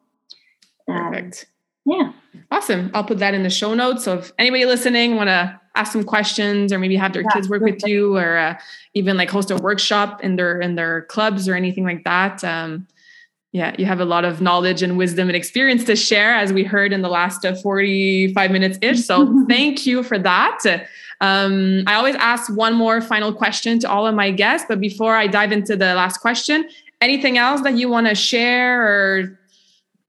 Um, 0.87 1.11
Perfect. 1.11 1.45
Yeah. 1.85 2.11
Awesome. 2.51 2.91
I'll 2.93 3.03
put 3.03 3.19
that 3.19 3.33
in 3.33 3.43
the 3.43 3.49
show 3.49 3.73
notes. 3.73 4.03
So 4.03 4.17
if 4.17 4.31
anybody 4.37 4.65
listening 4.65 5.15
want 5.15 5.27
to 5.27 5.59
ask 5.75 5.93
some 5.93 6.03
questions 6.03 6.73
or 6.73 6.79
maybe 6.79 6.95
have 6.97 7.13
their 7.13 7.21
yeah, 7.21 7.29
kids 7.29 7.47
work 7.47 7.61
perfect. 7.61 7.83
with 7.83 7.89
you 7.89 8.17
or 8.17 8.37
uh, 8.37 8.59
even 8.93 9.15
like 9.15 9.29
host 9.29 9.51
a 9.51 9.55
workshop 9.55 10.23
in 10.23 10.35
their 10.35 10.59
in 10.59 10.75
their 10.75 11.03
clubs 11.03 11.47
or 11.47 11.55
anything 11.55 11.85
like 11.85 12.03
that, 12.03 12.43
um, 12.43 12.87
yeah, 13.53 13.73
you 13.77 13.85
have 13.85 13.99
a 13.99 14.05
lot 14.05 14.25
of 14.25 14.41
knowledge 14.41 14.83
and 14.83 14.97
wisdom 14.97 15.29
and 15.29 15.35
experience 15.35 15.83
to 15.85 15.95
share, 15.95 16.35
as 16.35 16.51
we 16.51 16.63
heard 16.63 16.91
in 16.91 17.01
the 17.01 17.09
last 17.09 17.45
uh, 17.45 17.55
45 17.55 18.51
minutes 18.51 18.77
ish. 18.81 18.97
So 19.07 19.45
thank 19.47 19.85
you 19.85 20.03
for 20.03 20.19
that. 20.19 20.59
Um, 21.21 21.83
I 21.87 21.95
always 21.95 22.15
ask 22.15 22.53
one 22.53 22.75
more 22.75 23.01
final 23.01 23.33
question 23.33 23.79
to 23.79 23.89
all 23.89 24.05
of 24.05 24.13
my 24.13 24.31
guests, 24.31 24.65
but 24.67 24.79
before 24.79 25.15
I 25.15 25.27
dive 25.27 25.51
into 25.51 25.75
the 25.75 25.95
last 25.95 26.17
question, 26.17 26.69
anything 27.01 27.37
else 27.37 27.61
that 27.61 27.73
you 27.75 27.89
want 27.89 28.07
to 28.07 28.15
share 28.15 28.81
or 28.81 29.39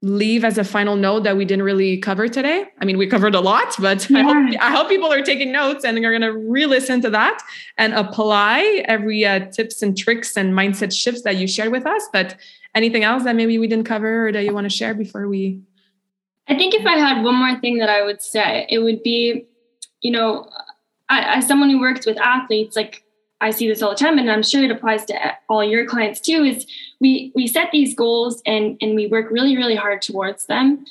leave 0.01 0.45
as 0.45 0.57
a 0.57 0.63
final 0.63 0.95
note 0.95 1.23
that 1.23 1.35
we 1.35 1.43
didn't 1.43 1.63
really 1.63 1.97
cover 1.97 2.27
today? 2.27 2.65
I 2.79 2.85
mean, 2.85 2.97
we 2.97 3.05
covered 3.05 3.35
a 3.35 3.41
lot, 3.41 3.75
but 3.79 4.09
yeah. 4.09 4.19
I, 4.19 4.21
hope, 4.21 4.55
I 4.61 4.71
hope 4.71 4.89
people 4.89 5.11
are 5.11 5.21
taking 5.21 5.51
notes 5.51 5.83
and 5.83 5.97
are 5.97 6.17
going 6.17 6.21
to 6.21 6.37
re-listen 6.37 7.01
to 7.01 7.09
that 7.09 7.41
and 7.77 7.93
apply 7.93 8.83
every 8.85 9.25
uh, 9.25 9.47
tips 9.51 9.81
and 9.81 9.97
tricks 9.97 10.37
and 10.37 10.53
mindset 10.53 10.93
shifts 10.93 11.23
that 11.23 11.35
you 11.35 11.47
shared 11.47 11.71
with 11.71 11.85
us. 11.85 12.07
But 12.13 12.37
anything 12.75 13.03
else 13.03 13.23
that 13.23 13.35
maybe 13.35 13.57
we 13.57 13.67
didn't 13.67 13.85
cover 13.85 14.27
or 14.27 14.31
that 14.31 14.45
you 14.45 14.53
want 14.53 14.65
to 14.65 14.69
share 14.69 14.93
before 14.93 15.27
we? 15.27 15.61
I 16.47 16.55
think 16.57 16.73
if 16.73 16.85
I 16.85 16.97
had 16.97 17.21
one 17.23 17.35
more 17.35 17.59
thing 17.59 17.77
that 17.79 17.89
I 17.89 18.03
would 18.03 18.21
say, 18.21 18.65
it 18.69 18.79
would 18.79 19.03
be, 19.03 19.45
you 20.01 20.11
know, 20.11 20.49
I, 21.09 21.37
as 21.37 21.47
someone 21.47 21.69
who 21.69 21.79
works 21.79 22.05
with 22.05 22.17
athletes, 22.17 22.75
like 22.75 23.03
I 23.41 23.51
see 23.51 23.67
this 23.67 23.81
all 23.81 23.91
the 23.91 23.95
time, 23.95 24.17
and 24.17 24.29
I'm 24.29 24.43
sure 24.43 24.63
it 24.63 24.71
applies 24.71 25.05
to 25.05 25.15
all 25.47 25.63
your 25.63 25.85
clients 25.85 26.19
too. 26.19 26.43
Is 26.43 26.65
we 26.99 27.31
we 27.35 27.47
set 27.47 27.71
these 27.71 27.95
goals 27.95 28.41
and 28.45 28.77
and 28.81 28.95
we 28.95 29.07
work 29.07 29.31
really 29.31 29.55
really 29.55 29.75
hard 29.75 30.01
towards 30.01 30.45
them, 30.47 30.85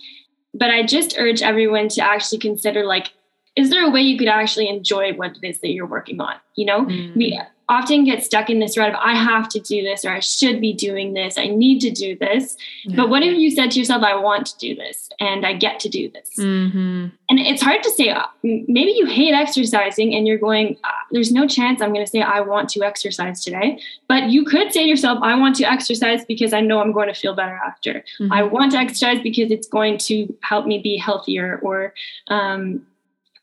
but 0.54 0.70
I 0.70 0.84
just 0.84 1.16
urge 1.18 1.42
everyone 1.42 1.88
to 1.88 2.02
actually 2.02 2.38
consider 2.38 2.84
like, 2.84 3.12
is 3.56 3.70
there 3.70 3.86
a 3.86 3.90
way 3.90 4.00
you 4.00 4.18
could 4.18 4.28
actually 4.28 4.68
enjoy 4.68 5.12
what 5.12 5.36
it 5.36 5.46
is 5.46 5.60
that 5.60 5.70
you're 5.70 5.86
working 5.86 6.20
on? 6.20 6.36
You 6.56 6.66
know, 6.66 6.84
mm. 6.84 7.14
we 7.16 7.38
often 7.68 8.04
get 8.04 8.24
stuck 8.24 8.48
in 8.48 8.60
this 8.60 8.78
rut 8.78 8.88
of 8.88 8.94
I 8.98 9.14
have 9.14 9.48
to 9.50 9.60
do 9.60 9.82
this 9.82 10.04
or 10.04 10.10
I 10.10 10.20
should 10.20 10.60
be 10.60 10.72
doing 10.72 11.12
this. 11.12 11.36
I 11.36 11.48
need 11.48 11.80
to 11.80 11.90
do 11.90 12.16
this. 12.16 12.56
Yeah. 12.84 12.96
But 12.96 13.10
what 13.10 13.22
if 13.22 13.36
you 13.36 13.50
said 13.50 13.70
to 13.72 13.78
yourself, 13.78 14.02
I 14.02 14.16
want 14.16 14.46
to 14.46 14.58
do 14.58 14.74
this 14.74 15.10
and 15.20 15.44
I 15.44 15.52
get 15.52 15.78
to 15.80 15.88
do 15.88 16.10
this? 16.10 16.30
Mm-hmm. 16.38 17.06
And 17.28 17.38
it's 17.38 17.60
hard 17.60 17.82
to 17.82 17.90
say, 17.90 18.08
uh, 18.08 18.24
maybe 18.42 18.92
you 18.96 19.04
hate 19.04 19.34
exercising 19.34 20.14
and 20.14 20.26
you're 20.26 20.38
going, 20.38 20.78
uh, 20.82 20.88
there's 21.10 21.30
no 21.30 21.46
chance 21.46 21.82
I'm 21.82 21.92
going 21.92 22.04
to 22.04 22.10
say, 22.10 22.22
I 22.22 22.40
want 22.40 22.70
to 22.70 22.82
exercise 22.82 23.44
today. 23.44 23.80
But 24.08 24.30
you 24.30 24.44
could 24.44 24.72
say 24.72 24.84
to 24.84 24.88
yourself, 24.88 25.18
I 25.22 25.38
want 25.38 25.56
to 25.56 25.64
exercise 25.64 26.24
because 26.24 26.54
I 26.54 26.62
know 26.62 26.80
I'm 26.80 26.92
going 26.92 27.08
to 27.08 27.14
feel 27.14 27.34
better 27.34 27.60
after. 27.66 28.04
Mm-hmm. 28.18 28.32
I 28.32 28.44
want 28.44 28.72
to 28.72 28.78
exercise 28.78 29.20
because 29.22 29.50
it's 29.50 29.68
going 29.68 29.98
to 29.98 30.34
help 30.42 30.64
me 30.66 30.78
be 30.78 30.96
healthier 30.96 31.58
or, 31.62 31.92
um, 32.28 32.86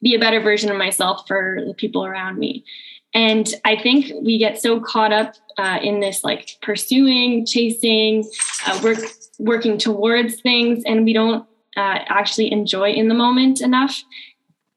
be 0.01 0.13
a 0.13 0.19
better 0.19 0.39
version 0.39 0.69
of 0.69 0.77
myself 0.77 1.27
for 1.27 1.59
the 1.65 1.73
people 1.73 2.05
around 2.05 2.37
me. 2.37 2.63
And 3.15 3.47
I 3.63 3.77
think 3.77 4.11
we 4.21 4.37
get 4.37 4.61
so 4.61 4.81
caught 4.81 5.13
up 5.13 5.35
uh, 5.57 5.79
in 5.81 6.01
this 6.01 6.23
like 6.23 6.57
pursuing, 6.61 7.45
chasing, 7.45 8.29
uh, 8.67 8.79
work, 8.83 8.99
working 9.39 9.77
towards 9.77 10.41
things, 10.41 10.83
and 10.85 11.05
we 11.05 11.13
don't 11.13 11.47
uh, 11.77 11.99
actually 12.07 12.51
enjoy 12.51 12.91
in 12.91 13.07
the 13.07 13.15
moment 13.15 13.61
enough. 13.61 14.03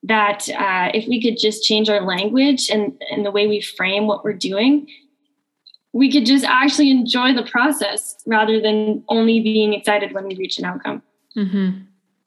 That 0.05 0.49
uh, 0.51 0.93
if 0.95 1.09
we 1.09 1.21
could 1.21 1.37
just 1.37 1.65
change 1.65 1.91
our 1.91 2.01
language 2.01 2.71
and, 2.71 2.93
and 3.11 3.27
the 3.27 3.33
way 3.33 3.49
we 3.49 3.61
frame 3.61 4.07
what 4.07 4.25
we're 4.25 4.33
doing, 4.33 4.87
we 5.93 6.11
could 6.11 6.25
just 6.25 6.45
actually 6.45 6.93
enjoy 6.93 7.35
the 7.35 7.43
process 7.43 8.15
rather 8.25 8.61
than 8.61 9.03
only 9.09 9.41
being 9.41 9.75
excited 9.75 10.15
when 10.15 10.29
we 10.29 10.37
reach 10.37 10.61
an 10.61 10.65
outcome. 10.65 11.03
Mm-hmm. 11.37 11.81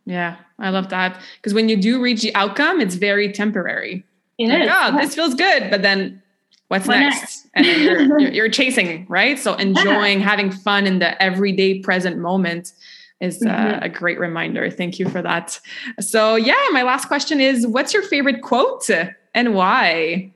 Yeah, 0.05 0.35
I 0.59 0.69
love 0.71 0.89
that. 0.89 1.17
Because 1.37 1.53
when 1.53 1.69
you 1.69 1.77
do 1.77 2.01
reach 2.01 2.21
the 2.21 2.35
outcome, 2.35 2.81
it's 2.81 2.95
very 2.95 3.31
temporary 3.31 4.03
it 4.49 4.59
like, 4.59 4.63
is. 4.63 4.69
Oh, 4.71 4.97
this 4.97 5.15
feels 5.15 5.35
good. 5.35 5.69
But 5.69 5.81
then 5.81 6.21
what's 6.69 6.87
what 6.87 6.99
next? 6.99 7.19
next? 7.21 7.47
and 7.53 7.65
you're, 7.65 8.01
you're, 8.19 8.31
you're, 8.31 8.49
chasing, 8.49 9.05
right? 9.09 9.37
So 9.37 9.55
enjoying, 9.55 10.19
yeah. 10.19 10.25
having 10.25 10.51
fun 10.51 10.87
in 10.87 10.99
the 10.99 11.21
everyday 11.21 11.79
present 11.79 12.17
moment 12.17 12.71
is 13.19 13.41
uh, 13.43 13.49
mm-hmm. 13.49 13.83
a 13.83 13.89
great 13.89 14.19
reminder. 14.19 14.69
Thank 14.71 14.97
you 14.97 15.07
for 15.07 15.21
that. 15.21 15.59
So 15.99 16.35
yeah, 16.35 16.55
my 16.71 16.83
last 16.83 17.07
question 17.07 17.39
is 17.39 17.67
what's 17.67 17.93
your 17.93 18.03
favorite 18.03 18.41
quote 18.41 18.89
and 19.33 19.53
why? 19.53 20.33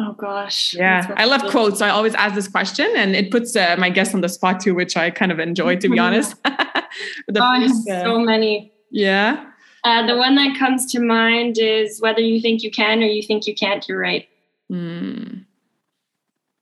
Oh 0.00 0.12
gosh. 0.14 0.74
Yeah, 0.74 1.14
I 1.16 1.26
love 1.26 1.42
quotes. 1.50 1.78
So 1.78 1.86
I 1.86 1.90
always 1.90 2.14
ask 2.14 2.34
this 2.34 2.48
question 2.48 2.90
and 2.96 3.14
it 3.14 3.30
puts 3.30 3.54
uh, 3.54 3.76
my 3.78 3.90
guests 3.90 4.14
on 4.14 4.20
the 4.20 4.28
spot 4.28 4.60
too, 4.60 4.74
which 4.74 4.96
I 4.96 5.10
kind 5.10 5.30
of 5.30 5.38
enjoy 5.38 5.76
to 5.76 5.88
be 5.88 5.98
honest. 5.98 6.42
the 6.44 6.86
oh, 7.36 7.60
first, 7.60 7.88
uh, 7.88 8.02
so 8.02 8.18
many. 8.18 8.72
Yeah. 8.90 9.51
Uh, 9.84 10.06
the 10.06 10.16
one 10.16 10.36
that 10.36 10.56
comes 10.58 10.90
to 10.92 11.00
mind 11.00 11.58
is 11.58 12.00
whether 12.00 12.20
you 12.20 12.40
think 12.40 12.62
you 12.62 12.70
can 12.70 13.02
or 13.02 13.06
you 13.06 13.22
think 13.22 13.46
you 13.46 13.54
can't, 13.54 13.88
you're 13.88 13.98
right. 13.98 14.28
Mm. 14.70 15.44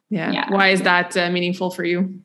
Yeah. 0.08 0.32
yeah. 0.32 0.50
Why 0.50 0.68
is 0.68 0.82
that 0.82 1.16
uh, 1.16 1.30
meaningful 1.30 1.70
for 1.70 1.84
you? 1.84 2.20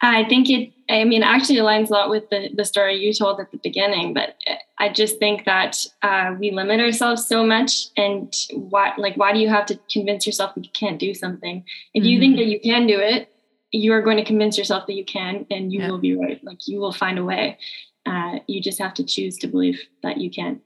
I 0.00 0.24
think 0.24 0.50
it, 0.50 0.72
I 0.88 1.04
mean, 1.04 1.22
actually 1.22 1.58
aligns 1.58 1.88
a 1.88 1.92
lot 1.92 2.10
with 2.10 2.28
the, 2.30 2.50
the 2.54 2.64
story 2.64 2.96
you 2.96 3.12
told 3.12 3.40
at 3.40 3.50
the 3.50 3.58
beginning, 3.58 4.12
but 4.12 4.36
I 4.78 4.90
just 4.90 5.18
think 5.18 5.44
that 5.44 5.86
uh, 6.02 6.34
we 6.38 6.50
limit 6.50 6.80
ourselves 6.80 7.26
so 7.26 7.44
much. 7.44 7.86
And 7.96 8.34
why, 8.52 8.92
like, 8.98 9.16
why 9.16 9.32
do 9.32 9.38
you 9.38 9.48
have 9.48 9.66
to 9.66 9.78
convince 9.90 10.26
yourself 10.26 10.54
that 10.54 10.64
you 10.64 10.70
can't 10.72 10.98
do 10.98 11.14
something? 11.14 11.64
If 11.94 12.02
mm-hmm. 12.02 12.08
you 12.08 12.18
think 12.18 12.36
that 12.36 12.46
you 12.46 12.60
can 12.60 12.86
do 12.86 12.98
it, 12.98 13.30
you 13.70 13.92
are 13.92 14.02
going 14.02 14.18
to 14.18 14.24
convince 14.24 14.58
yourself 14.58 14.86
that 14.86 14.94
you 14.94 15.04
can, 15.04 15.46
and 15.50 15.72
you 15.72 15.80
yeah. 15.80 15.90
will 15.90 15.98
be 15.98 16.16
right. 16.16 16.42
Like, 16.44 16.68
you 16.68 16.80
will 16.80 16.92
find 16.92 17.18
a 17.18 17.24
way 17.24 17.58
uh, 18.06 18.38
you 18.46 18.60
just 18.60 18.78
have 18.78 18.94
to 18.94 19.04
choose 19.04 19.36
to 19.38 19.46
believe 19.46 19.80
that 20.02 20.18
you 20.18 20.30
can. 20.30 20.60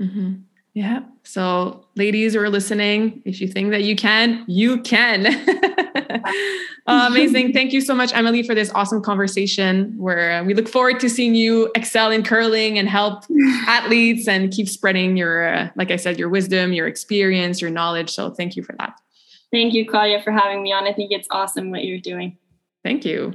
Mm-hmm. 0.00 0.32
Yeah. 0.74 1.00
So, 1.22 1.84
ladies 1.96 2.32
who 2.32 2.40
are 2.40 2.48
listening, 2.48 3.22
if 3.26 3.42
you 3.42 3.48
think 3.48 3.72
that 3.72 3.82
you 3.82 3.94
can, 3.94 4.42
you 4.48 4.80
can. 4.80 5.26
uh, 6.86 7.06
amazing. 7.10 7.52
Thank 7.54 7.74
you 7.74 7.82
so 7.82 7.94
much, 7.94 8.14
Emily, 8.14 8.42
for 8.42 8.54
this 8.54 8.70
awesome 8.74 9.02
conversation. 9.02 9.94
Where 9.98 10.40
uh, 10.40 10.44
we 10.44 10.54
look 10.54 10.68
forward 10.68 10.98
to 11.00 11.10
seeing 11.10 11.34
you 11.34 11.70
excel 11.74 12.10
in 12.10 12.22
curling 12.22 12.78
and 12.78 12.88
help 12.88 13.24
athletes 13.66 14.26
and 14.26 14.50
keep 14.50 14.66
spreading 14.66 15.14
your, 15.14 15.46
uh, 15.46 15.68
like 15.76 15.90
I 15.90 15.96
said, 15.96 16.18
your 16.18 16.30
wisdom, 16.30 16.72
your 16.72 16.86
experience, 16.86 17.60
your 17.60 17.70
knowledge. 17.70 18.08
So, 18.08 18.30
thank 18.30 18.56
you 18.56 18.62
for 18.62 18.74
that. 18.78 18.98
Thank 19.52 19.74
you, 19.74 19.86
Claudia, 19.86 20.22
for 20.22 20.32
having 20.32 20.62
me 20.62 20.72
on. 20.72 20.86
I 20.86 20.94
think 20.94 21.12
it's 21.12 21.28
awesome 21.30 21.70
what 21.70 21.84
you're 21.84 22.00
doing. 22.00 22.38
Thank 22.82 23.04
you. 23.04 23.34